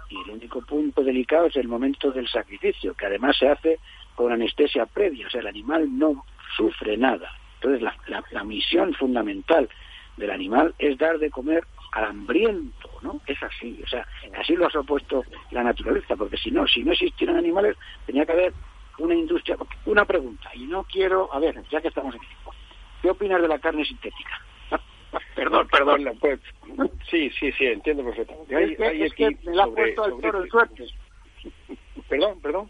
y 0.10 0.20
el 0.22 0.32
único 0.32 0.62
punto 0.62 1.04
delicado 1.04 1.48
es 1.48 1.56
el 1.58 1.68
momento 1.68 2.12
del 2.12 2.28
sacrificio, 2.28 2.94
que 2.96 3.06
además 3.06 3.38
se 3.38 3.48
hace 3.48 3.80
con 4.16 4.32
anestesia 4.32 4.86
previa, 4.86 5.28
o 5.28 5.30
sea, 5.30 5.42
el 5.42 5.48
animal 5.48 5.98
no 5.98 6.26
sufre 6.56 6.98
nada. 6.98 7.32
Entonces, 7.56 7.82
la, 7.82 7.96
la, 8.08 8.24
la 8.32 8.44
misión 8.44 8.94
fundamental 8.96 9.70
del 10.22 10.32
animal 10.32 10.74
es 10.80 10.98
dar 10.98 11.18
de 11.20 11.30
comer 11.30 11.66
al 11.92 12.06
hambriento, 12.06 12.90
¿no? 13.02 13.20
Es 13.28 13.42
así, 13.44 13.82
o 13.84 13.88
sea, 13.88 14.08
así 14.38 14.56
lo 14.56 14.68
ha 14.68 14.70
supuesto 14.70 15.26
la 15.52 15.64
naturaleza, 15.64 16.16
porque 16.16 16.38
si 16.38 16.52
no, 16.52 16.66
si 16.68 16.84
no 16.84 16.94
existieran 16.94 17.36
animales, 17.36 17.76
tenía 18.06 18.26
que 18.26 18.32
haber 18.32 18.54
una 19.00 19.16
industria. 19.16 19.58
Una 19.86 20.06
pregunta, 20.06 20.50
y 20.54 20.66
no 20.66 20.84
quiero, 20.84 21.34
a 21.34 21.40
ver, 21.40 21.62
ya 21.70 21.82
que 21.82 21.90
estamos 21.90 22.16
aquí, 22.16 22.28
¿qué 23.02 23.10
opinas 23.10 23.42
de 23.42 23.48
la 23.48 23.60
carne 23.60 23.84
sintética? 23.84 24.42
Perdón, 25.36 25.68
perdón, 25.68 26.18
pues, 26.20 26.40
sí, 27.10 27.30
sí, 27.32 27.52
sí, 27.52 27.66
entiendo 27.66 28.06
perfectamente. 28.06 28.56
Hay, 28.56 28.72
es 28.72 28.78
que, 28.78 28.86
hay 28.86 29.04
es 29.04 29.14
que 29.14 29.38
me 29.44 29.56
la 29.56 29.64
ha 29.64 29.68
puesto 29.68 30.06
el 30.06 30.22
toro 30.22 30.44
en 30.44 30.50
suerte. 30.50 30.86
Perdón, 32.10 32.40
perdón. 32.42 32.70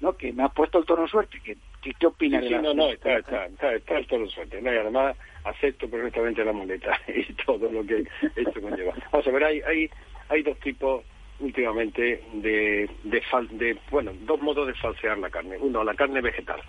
No, 0.00 0.16
que 0.16 0.32
me 0.32 0.44
ha 0.44 0.48
puesto 0.48 0.78
el 0.78 0.84
toro 0.84 1.02
en 1.02 1.08
suerte. 1.08 1.40
¿Qué, 1.42 1.56
qué, 1.82 1.92
qué 1.94 2.06
opinas 2.06 2.42
sí, 2.42 2.48
de 2.48 2.56
sí, 2.56 2.62
la 2.62 2.62
no, 2.62 2.74
no, 2.74 2.88
está, 2.90 3.18
está, 3.18 3.46
está, 3.46 3.74
está 3.74 3.98
el 3.98 4.06
toro 4.06 4.24
en 4.24 4.30
suerte. 4.30 4.62
No, 4.62 4.72
y 4.72 4.76
además 4.76 5.16
acepto 5.48 5.88
perfectamente 5.88 6.44
la 6.44 6.52
muleta 6.52 7.00
y 7.08 7.32
todo 7.34 7.70
lo 7.70 7.84
que 7.84 8.04
esto 8.36 8.60
conlleva. 8.60 8.94
Vamos 9.12 9.26
a 9.26 9.30
ver, 9.30 9.44
hay, 9.44 9.60
hay, 9.60 9.90
hay 10.28 10.42
dos 10.42 10.58
tipos 10.60 11.04
últimamente 11.40 12.22
de, 12.34 12.90
de, 13.04 13.20
fal, 13.22 13.48
de, 13.52 13.76
bueno, 13.90 14.12
dos 14.22 14.40
modos 14.40 14.66
de 14.66 14.74
falsear 14.74 15.18
la 15.18 15.30
carne. 15.30 15.56
Uno, 15.58 15.84
la 15.84 15.94
carne 15.94 16.20
vegetal. 16.20 16.60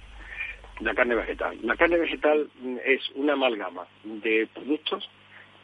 La 0.80 0.93
carne 0.93 1.15
vegetal. 1.15 1.57
La 1.63 1.75
carne 1.75 1.97
vegetal 1.97 2.49
es 2.86 3.01
una 3.15 3.34
amalgama 3.34 3.86
de 4.03 4.47
productos, 4.53 5.09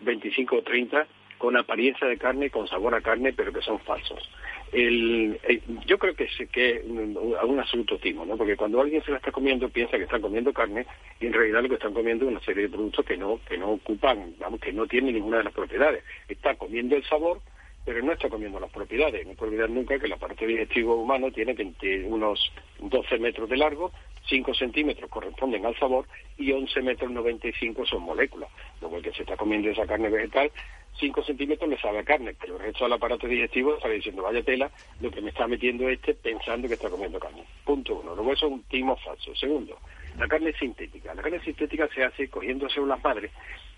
25 0.01 0.57
o 0.57 0.61
30, 0.61 1.07
con 1.37 1.55
apariencia 1.57 2.07
de 2.07 2.17
carne, 2.17 2.49
con 2.49 2.67
sabor 2.67 2.95
a 2.95 3.01
carne, 3.01 3.33
pero 3.33 3.53
que 3.53 3.61
son 3.61 3.79
falsos. 3.79 4.29
El, 4.75 5.39
el, 5.43 5.61
yo 5.85 5.97
creo 5.97 6.13
que 6.15 6.25
es 6.25 6.49
que 6.49 6.81
un 6.85 7.59
absoluto 7.59 7.97
timo, 7.97 8.25
¿no? 8.25 8.35
Porque 8.35 8.57
cuando 8.57 8.81
alguien 8.81 9.01
se 9.03 9.11
la 9.11 9.17
está 9.17 9.31
comiendo 9.31 9.69
piensa 9.69 9.95
que 9.95 10.03
están 10.03 10.21
comiendo 10.21 10.51
carne 10.51 10.85
y 11.21 11.27
en 11.27 11.33
realidad 11.33 11.63
lo 11.63 11.69
que 11.69 11.75
están 11.75 11.93
comiendo 11.93 12.25
es 12.25 12.31
una 12.31 12.41
serie 12.41 12.63
de 12.63 12.69
productos 12.69 13.05
que 13.05 13.15
no 13.15 13.39
que 13.47 13.57
no 13.57 13.71
ocupan, 13.71 14.35
vamos, 14.37 14.59
que 14.59 14.73
no 14.73 14.85
tienen 14.85 15.15
ninguna 15.15 15.37
de 15.37 15.45
las 15.45 15.53
propiedades. 15.53 16.03
Está 16.27 16.55
comiendo 16.55 16.97
el 16.97 17.05
sabor, 17.05 17.39
pero 17.85 18.03
no 18.03 18.11
está 18.11 18.27
comiendo 18.27 18.59
las 18.59 18.69
propiedades. 18.69 19.25
No 19.25 19.31
hay 19.31 19.37
olvidar 19.39 19.69
nunca 19.69 19.97
que 19.97 20.09
la 20.09 20.17
parte 20.17 20.45
digestiva 20.45 20.93
humano 20.93 21.31
tiene 21.31 21.53
20, 21.53 22.03
unos 22.07 22.51
12 22.79 23.17
metros 23.19 23.49
de 23.49 23.55
largo, 23.55 23.93
5 24.27 24.53
centímetros 24.53 25.09
corresponden 25.09 25.65
al 25.65 25.77
sabor 25.77 26.07
y 26.37 26.51
11 26.51 26.81
metros 26.81 27.11
95 27.11 27.85
son 27.85 28.03
moléculas. 28.03 28.49
Luego 28.81 28.97
el 28.97 29.03
que 29.03 29.13
se 29.13 29.23
está 29.23 29.37
comiendo 29.37 29.69
esa 29.69 29.85
carne 29.85 30.09
vegetal 30.09 30.51
5 30.99 31.23
centímetros 31.23 31.69
le 31.69 31.77
sabe 31.77 31.99
a 31.99 32.03
carne, 32.03 32.35
pero 32.39 32.55
el 32.55 32.61
resto 32.61 32.85
del 32.85 32.93
aparato 32.93 33.27
digestivo 33.27 33.75
está 33.75 33.89
diciendo, 33.89 34.23
vaya 34.23 34.41
tela, 34.43 34.71
lo 35.01 35.11
que 35.11 35.21
me 35.21 35.29
está 35.29 35.47
metiendo 35.47 35.89
este 35.89 36.13
pensando 36.13 36.67
que 36.67 36.75
está 36.75 36.89
comiendo 36.89 37.19
carne. 37.19 37.43
Punto 37.65 37.95
uno. 37.95 38.15
Luego 38.15 38.31
eso 38.31 38.45
es 38.47 38.53
un 38.53 38.63
timo 38.63 38.95
falso. 38.97 39.35
Segundo, 39.35 39.77
la 40.17 40.27
carne 40.27 40.53
sintética. 40.53 41.13
La 41.13 41.21
carne 41.21 41.41
sintética 41.41 41.89
se 41.93 42.03
hace 42.03 42.29
cogiendo 42.29 42.69
células 42.69 43.03
madres 43.03 43.31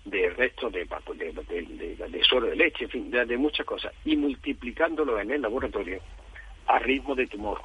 de 0.04 0.30
restos 0.30 0.72
de, 0.72 0.84
de, 0.84 2.22
suero 2.22 2.46
de 2.46 2.56
leche, 2.56 2.84
en 2.84 2.90
fin, 2.90 3.10
de, 3.10 3.36
muchas 3.36 3.66
cosas, 3.66 3.92
y 4.04 4.16
multiplicándolo 4.16 5.18
en 5.20 5.32
el 5.32 5.42
laboratorio 5.42 6.00
a 6.66 6.78
ritmo 6.78 7.14
de 7.14 7.26
tumor. 7.26 7.60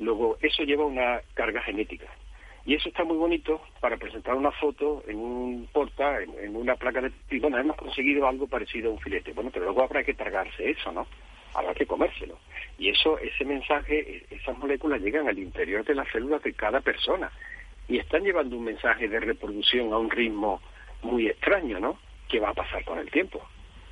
Luego, 0.00 0.38
eso 0.40 0.64
lleva 0.64 0.86
una 0.86 1.20
carga 1.34 1.60
genética. 1.62 2.06
Y 2.64 2.74
eso 2.74 2.88
está 2.88 3.04
muy 3.04 3.16
bonito 3.16 3.60
para 3.80 3.98
presentar 3.98 4.34
una 4.34 4.50
foto 4.50 5.02
en 5.06 5.18
un 5.18 5.68
porta, 5.72 6.22
en, 6.22 6.56
una 6.56 6.76
placa 6.76 7.02
de... 7.02 7.12
Y 7.30 7.38
bueno, 7.38 7.58
hemos 7.58 7.76
conseguido 7.76 8.26
algo 8.26 8.46
parecido 8.46 8.90
a 8.90 8.94
un 8.94 9.00
filete. 9.00 9.32
Bueno, 9.32 9.50
pero 9.52 9.66
luego 9.66 9.82
habrá 9.82 10.02
que 10.02 10.14
tragarse 10.14 10.70
eso, 10.70 10.90
¿no? 10.92 11.06
Habrá 11.54 11.74
que 11.74 11.86
comérselo. 11.86 12.38
Y 12.78 12.88
eso, 12.88 13.18
ese 13.18 13.44
mensaje, 13.44 14.24
esas 14.30 14.56
moléculas 14.58 15.02
llegan 15.02 15.28
al 15.28 15.38
interior 15.38 15.84
de 15.84 15.94
las 15.94 16.08
células 16.10 16.42
de 16.42 16.54
cada 16.54 16.80
persona. 16.80 17.30
Y 17.88 17.98
están 17.98 18.22
llevando 18.22 18.56
un 18.56 18.64
mensaje 18.64 19.06
de 19.08 19.20
reproducción 19.20 19.92
a 19.92 19.98
un 19.98 20.10
ritmo 20.10 20.62
muy 21.02 21.28
extraño, 21.28 21.78
¿no? 21.78 21.98
¿Qué 22.28 22.40
va 22.40 22.50
a 22.50 22.54
pasar 22.54 22.84
con 22.84 22.98
el 22.98 23.10
tiempo? 23.10 23.42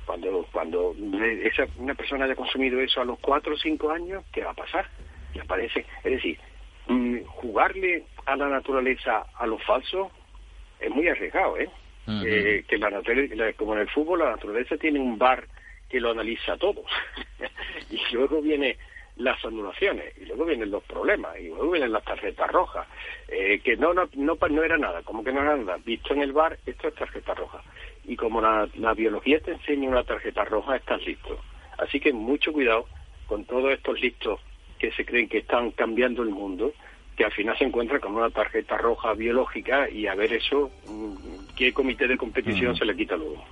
Cuando, 0.05 0.47
cuando 0.51 0.95
esa, 1.43 1.67
una 1.77 1.93
persona 1.93 2.25
haya 2.25 2.35
consumido 2.35 2.79
eso 2.79 3.01
a 3.01 3.05
los 3.05 3.19
cuatro 3.19 3.53
o 3.53 3.57
cinco 3.57 3.91
años, 3.91 4.23
¿qué 4.31 4.43
va 4.43 4.51
a 4.51 4.55
pasar? 4.55 4.87
Y 5.33 5.39
aparece, 5.39 5.85
es 6.03 6.11
decir, 6.11 6.39
jugarle 7.27 8.03
a 8.25 8.35
la 8.35 8.49
naturaleza 8.49 9.25
a 9.35 9.45
lo 9.45 9.57
falso 9.59 10.11
es 10.79 10.89
muy 10.89 11.07
arriesgado, 11.07 11.57
¿eh? 11.57 11.69
Uh 12.07 12.11
-huh. 12.11 12.23
eh 12.25 12.65
que 12.67 12.77
la 12.77 12.89
naturaleza, 12.89 13.53
como 13.53 13.73
en 13.73 13.81
el 13.81 13.89
fútbol, 13.89 14.19
la 14.19 14.31
naturaleza 14.31 14.77
tiene 14.77 14.99
un 14.99 15.17
bar 15.17 15.45
que 15.89 15.99
lo 15.99 16.11
analiza 16.11 16.57
todo. 16.57 16.83
y 17.89 17.99
luego 18.13 18.41
viene 18.41 18.77
las 19.17 19.43
anulaciones, 19.43 20.17
y 20.17 20.25
luego 20.25 20.45
vienen 20.45 20.71
los 20.71 20.83
problemas, 20.83 21.37
y 21.39 21.49
luego 21.49 21.71
vienen 21.71 21.91
las 21.91 22.05
tarjetas 22.05 22.49
rojas, 22.49 22.87
eh, 23.27 23.59
que 23.59 23.75
no, 23.75 23.93
no, 23.93 24.07
no, 24.13 24.37
no 24.49 24.63
era 24.63 24.77
nada, 24.77 25.03
como 25.03 25.23
que 25.23 25.33
no 25.33 25.41
era 25.41 25.57
nada. 25.57 25.77
Visto 25.83 26.13
en 26.13 26.21
el 26.21 26.31
bar, 26.31 26.57
esto 26.65 26.87
es 26.87 26.95
tarjeta 26.95 27.33
roja. 27.33 27.61
Y 28.05 28.15
como 28.15 28.39
la, 28.39 28.67
la 28.75 28.93
biología 28.93 29.39
te 29.41 29.51
enseña 29.51 29.89
una 29.89 30.03
tarjeta 30.05 30.45
roja, 30.45 30.77
estás 30.77 31.05
listo. 31.05 31.37
Así 31.77 31.99
que 31.99 32.13
mucho 32.13 32.53
cuidado 32.53 32.87
con 33.27 33.43
todos 33.45 33.73
estos 33.73 33.99
listos 33.99 34.39
que 34.79 34.91
se 34.91 35.05
creen 35.05 35.27
que 35.27 35.39
están 35.39 35.71
cambiando 35.71 36.23
el 36.23 36.29
mundo, 36.29 36.73
que 37.15 37.25
al 37.25 37.31
final 37.31 37.57
se 37.57 37.65
encuentra 37.65 37.99
con 37.99 38.15
una 38.15 38.29
tarjeta 38.29 38.77
roja 38.77 39.13
biológica 39.13 39.89
y 39.89 40.07
a 40.07 40.15
ver 40.15 40.33
eso, 40.33 40.71
¿qué 41.55 41.73
comité 41.73 42.07
de 42.07 42.17
competición 42.17 42.71
uh 42.71 42.73
-huh. 42.73 42.79
se 42.79 42.85
le 42.85 42.95
quita 42.95 43.17
luego? 43.17 43.43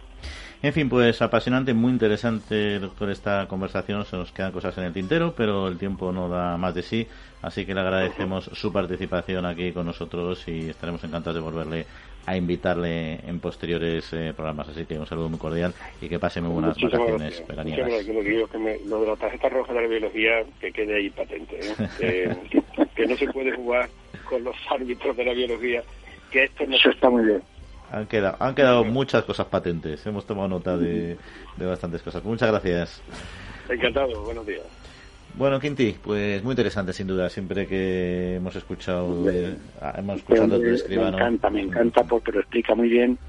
En 0.64 0.74
fin, 0.74 0.90
pues 0.90 1.22
apasionante, 1.22 1.74
muy 1.76 1.92
interesante, 1.92 2.80
doctor, 2.80 3.12
esta 3.12 3.48
conversación. 3.48 4.06
Se 4.06 4.18
nos 4.18 4.32
quedan 4.32 4.52
cosas 4.52 4.76
en 4.80 4.86
el 4.86 4.94
tintero, 4.94 5.36
pero 5.38 5.68
el 5.68 5.78
tiempo 5.78 6.12
no 6.12 6.30
da 6.30 6.58
más 6.58 6.74
de 6.74 6.82
sí. 6.82 7.08
Así 7.44 7.64
que 7.66 7.76
le 7.76 7.82
agradecemos 7.82 8.46
su 8.54 8.74
participación 8.74 9.46
aquí 9.46 9.72
con 9.72 9.86
nosotros 9.86 10.48
y 10.48 10.70
estaremos 10.70 11.04
encantados 11.04 11.36
de 11.36 11.42
volverle 11.42 11.86
a 12.28 12.36
invitarle 12.36 13.22
en 13.26 13.40
posteriores 13.40 14.12
eh, 14.12 14.34
programas. 14.36 14.68
Así 14.68 14.86
que 14.86 15.00
un 15.00 15.08
saludo 15.08 15.30
muy 15.30 15.40
cordial 15.40 15.74
y 16.02 16.10
que 16.10 16.20
pase 16.20 16.42
muy 16.42 16.52
buenas 16.52 16.76
Muchísimas 16.78 17.00
vacaciones 17.00 17.30
gracias. 17.30 17.48
veraniegas. 17.48 17.88
Gracias. 17.88 18.16
Lo, 18.16 18.22
digo, 18.22 18.48
que 18.48 18.58
me, 18.58 18.80
lo 18.86 19.02
de 19.02 19.08
la 19.08 19.16
tarjeta 19.16 19.48
roja 19.48 19.74
de 19.74 19.82
la 19.82 19.88
biología, 19.88 20.32
que 20.60 20.72
quede 20.74 20.98
ahí 20.98 21.10
patente. 21.10 21.58
¿eh? 21.62 22.36
que, 22.52 22.62
que 22.96 23.08
no 23.08 23.16
se 23.16 23.28
puede 23.32 23.56
jugar 23.56 23.90
con 24.30 24.44
los 24.44 24.58
árbitros 24.70 25.16
de 25.16 25.24
la 25.24 25.32
biología. 25.34 25.82
Que 26.30 26.44
esto 26.44 26.66
no 26.68 26.76
Eso 26.76 26.90
está 26.90 27.10
muy 27.10 27.24
bien. 27.24 27.42
Han 27.94 28.06
quedado, 28.08 28.36
han 28.42 28.54
quedado 28.54 28.84
muchas 28.84 29.24
cosas 29.24 29.48
patentes. 29.48 30.06
Hemos 30.06 30.26
tomado 30.26 30.50
nota 30.50 30.76
de, 30.76 31.18
de 31.56 31.66
bastantes 31.66 32.02
cosas. 32.02 32.22
Muchas 32.26 32.52
gracias. 32.52 33.02
Encantado. 33.70 34.22
Buenos 34.24 34.46
días. 34.46 34.64
Bueno, 35.38 35.60
Quinti, 35.60 35.96
pues 36.04 36.44
muy 36.44 36.54
interesante 36.54 36.94
sin 36.94 37.06
duda. 37.06 37.30
Siempre 37.30 37.68
que 37.68 38.36
hemos 38.36 38.56
escuchado, 38.56 39.30
eh, 39.30 39.56
hemos 39.96 40.18
escuchado 40.18 40.56
a 40.56 40.60
tu 40.60 40.66
escribano. 40.66 41.12
Me 41.12 41.24
encanta, 41.24 41.50
me 41.52 41.62
encanta 41.62 42.04
porque 42.04 42.32
lo 42.32 42.40
explica 42.40 42.74
muy 42.74 42.90
bien 42.90 43.20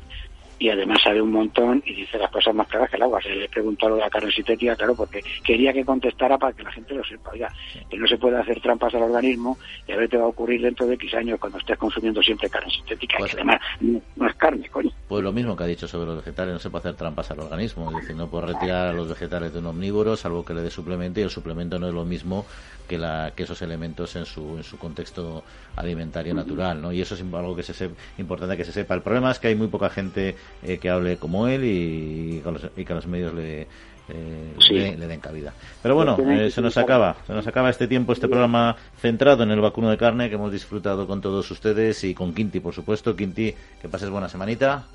y 0.58 0.68
además 0.70 0.98
sabe 1.02 1.22
un 1.22 1.32
montón 1.32 1.82
y 1.86 1.94
dice 1.94 2.18
las 2.18 2.30
cosas 2.30 2.54
más 2.54 2.66
claras 2.68 2.90
que 2.90 2.96
el 2.96 3.02
agua. 3.02 3.20
Se 3.22 3.30
le 3.30 3.48
preguntó 3.48 3.88
lo 3.88 3.96
de 3.96 4.02
la 4.02 4.10
carne 4.10 4.30
sintética, 4.30 4.76
claro, 4.76 4.94
porque 4.94 5.22
quería 5.44 5.72
que 5.72 5.84
contestara 5.84 6.36
para 6.38 6.52
que 6.52 6.62
la 6.62 6.72
gente 6.72 6.94
lo 6.94 7.04
sepa. 7.04 7.30
Oiga, 7.30 7.52
que 7.88 7.96
no 7.96 8.06
se 8.06 8.18
puede 8.18 8.38
hacer 8.38 8.60
trampas 8.60 8.94
al 8.94 9.02
organismo 9.02 9.58
y 9.86 9.92
a 9.92 9.96
ver 9.96 10.08
te 10.08 10.16
va 10.16 10.24
a 10.24 10.28
ocurrir 10.28 10.62
dentro 10.62 10.86
de 10.86 10.94
X 10.94 11.14
años 11.14 11.38
cuando 11.38 11.58
estés 11.58 11.78
consumiendo 11.78 12.22
siempre 12.22 12.50
carne 12.50 12.70
sintética, 12.70 13.16
pues, 13.18 13.30
que 13.30 13.36
además 13.36 13.60
no, 13.80 14.00
no, 14.16 14.26
es 14.28 14.34
carne, 14.36 14.68
coño. 14.68 14.90
Pues 15.06 15.22
lo 15.22 15.32
mismo 15.32 15.56
que 15.56 15.64
ha 15.64 15.66
dicho 15.66 15.86
sobre 15.86 16.06
los 16.06 16.16
vegetales, 16.16 16.54
no 16.54 16.58
se 16.58 16.70
puede 16.70 16.80
hacer 16.80 16.96
trampas 16.96 17.30
al 17.30 17.40
organismo. 17.40 17.90
Es 17.90 18.02
decir, 18.02 18.16
no 18.16 18.28
puede 18.28 18.46
retirar 18.46 18.88
a 18.88 18.92
los 18.92 19.08
vegetales 19.08 19.52
de 19.52 19.60
un 19.60 19.66
omnívoro 19.66 20.16
salvo 20.16 20.44
que 20.44 20.54
le 20.54 20.62
dé 20.62 20.70
suplemento 20.70 21.20
y 21.20 21.22
el 21.22 21.30
suplemento 21.30 21.78
no 21.78 21.88
es 21.88 21.94
lo 21.94 22.04
mismo 22.04 22.44
que, 22.88 22.98
la, 22.98 23.32
que 23.36 23.44
esos 23.44 23.60
elementos 23.62 24.16
en 24.16 24.24
su, 24.24 24.56
en 24.56 24.64
su 24.64 24.78
contexto 24.78 25.44
alimentario 25.76 26.34
natural, 26.34 26.80
¿no? 26.80 26.92
Y 26.92 27.00
eso 27.00 27.14
es 27.14 27.20
algo 27.20 27.54
que 27.54 27.62
se 27.62 27.74
sepa, 27.74 27.94
importante 28.16 28.56
que 28.56 28.64
se 28.64 28.72
sepa. 28.72 28.94
El 28.94 29.02
problema 29.02 29.30
es 29.30 29.38
que 29.38 29.48
hay 29.48 29.54
muy 29.54 29.68
poca 29.68 29.90
gente 29.90 30.36
eh, 30.62 30.78
que 30.78 30.90
hable 30.90 31.16
como 31.16 31.48
él 31.48 31.64
y, 31.64 32.38
y, 32.38 32.40
con 32.40 32.54
los, 32.54 32.70
y 32.76 32.84
que 32.84 32.94
los 32.94 33.06
medios 33.06 33.34
le, 33.34 33.66
eh, 34.08 34.54
sí. 34.58 34.74
le, 34.74 34.96
le, 34.96 35.06
den 35.06 35.20
cabida. 35.20 35.52
Pero 35.82 35.94
bueno, 35.94 36.16
eh, 36.18 36.50
se 36.50 36.62
nos 36.62 36.76
acaba, 36.78 37.16
se 37.26 37.32
nos 37.32 37.46
acaba 37.46 37.70
este 37.70 37.86
tiempo, 37.86 38.12
este 38.12 38.28
programa 38.28 38.76
centrado 39.00 39.42
en 39.42 39.50
el 39.50 39.60
vacuno 39.60 39.90
de 39.90 39.98
carne 39.98 40.28
que 40.28 40.36
hemos 40.36 40.52
disfrutado 40.52 41.06
con 41.06 41.20
todos 41.20 41.50
ustedes 41.50 42.02
y 42.04 42.14
con 42.14 42.34
Quinti, 42.34 42.60
por 42.60 42.74
supuesto. 42.74 43.14
Quinti, 43.14 43.54
que 43.80 43.88
pases 43.88 44.10
buena 44.10 44.28
semanita. 44.28 44.86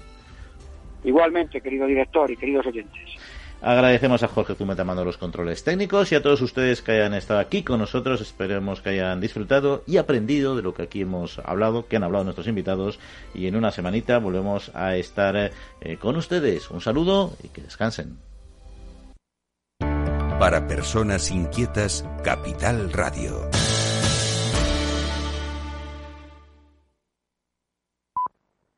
Igualmente, 1.03 1.61
querido 1.61 1.85
director 1.85 2.31
y 2.31 2.37
queridos 2.37 2.65
oyentes. 2.65 3.03
Agradecemos 3.63 4.21
a 4.23 4.27
Jorge 4.27 4.55
Zumeta 4.55 4.83
mando 4.83 5.05
los 5.05 5.17
controles 5.17 5.63
técnicos 5.63 6.11
y 6.11 6.15
a 6.15 6.21
todos 6.21 6.41
ustedes 6.41 6.81
que 6.81 6.91
hayan 6.91 7.13
estado 7.13 7.39
aquí 7.39 7.63
con 7.63 7.79
nosotros. 7.79 8.19
Esperemos 8.19 8.81
que 8.81 8.89
hayan 8.89 9.21
disfrutado 9.21 9.83
y 9.87 9.95
aprendido 9.95 10.57
de 10.57 10.61
lo 10.61 10.73
que 10.73 10.83
aquí 10.83 11.01
hemos 11.01 11.39
hablado, 11.39 11.87
que 11.87 11.95
han 11.95 12.03
hablado 12.03 12.25
nuestros 12.25 12.47
invitados. 12.47 12.99
Y 13.33 13.47
en 13.47 13.55
una 13.55 13.71
semanita 13.71 14.17
volvemos 14.17 14.69
a 14.75 14.97
estar 14.97 15.51
eh, 15.79 15.97
con 15.97 16.17
ustedes. 16.17 16.69
Un 16.71 16.81
saludo 16.81 17.37
y 17.41 17.47
que 17.47 17.61
descansen. 17.61 18.17
Para 19.79 20.67
personas 20.67 21.31
inquietas, 21.31 22.05
Capital 22.21 22.91
Radio. 22.91 23.49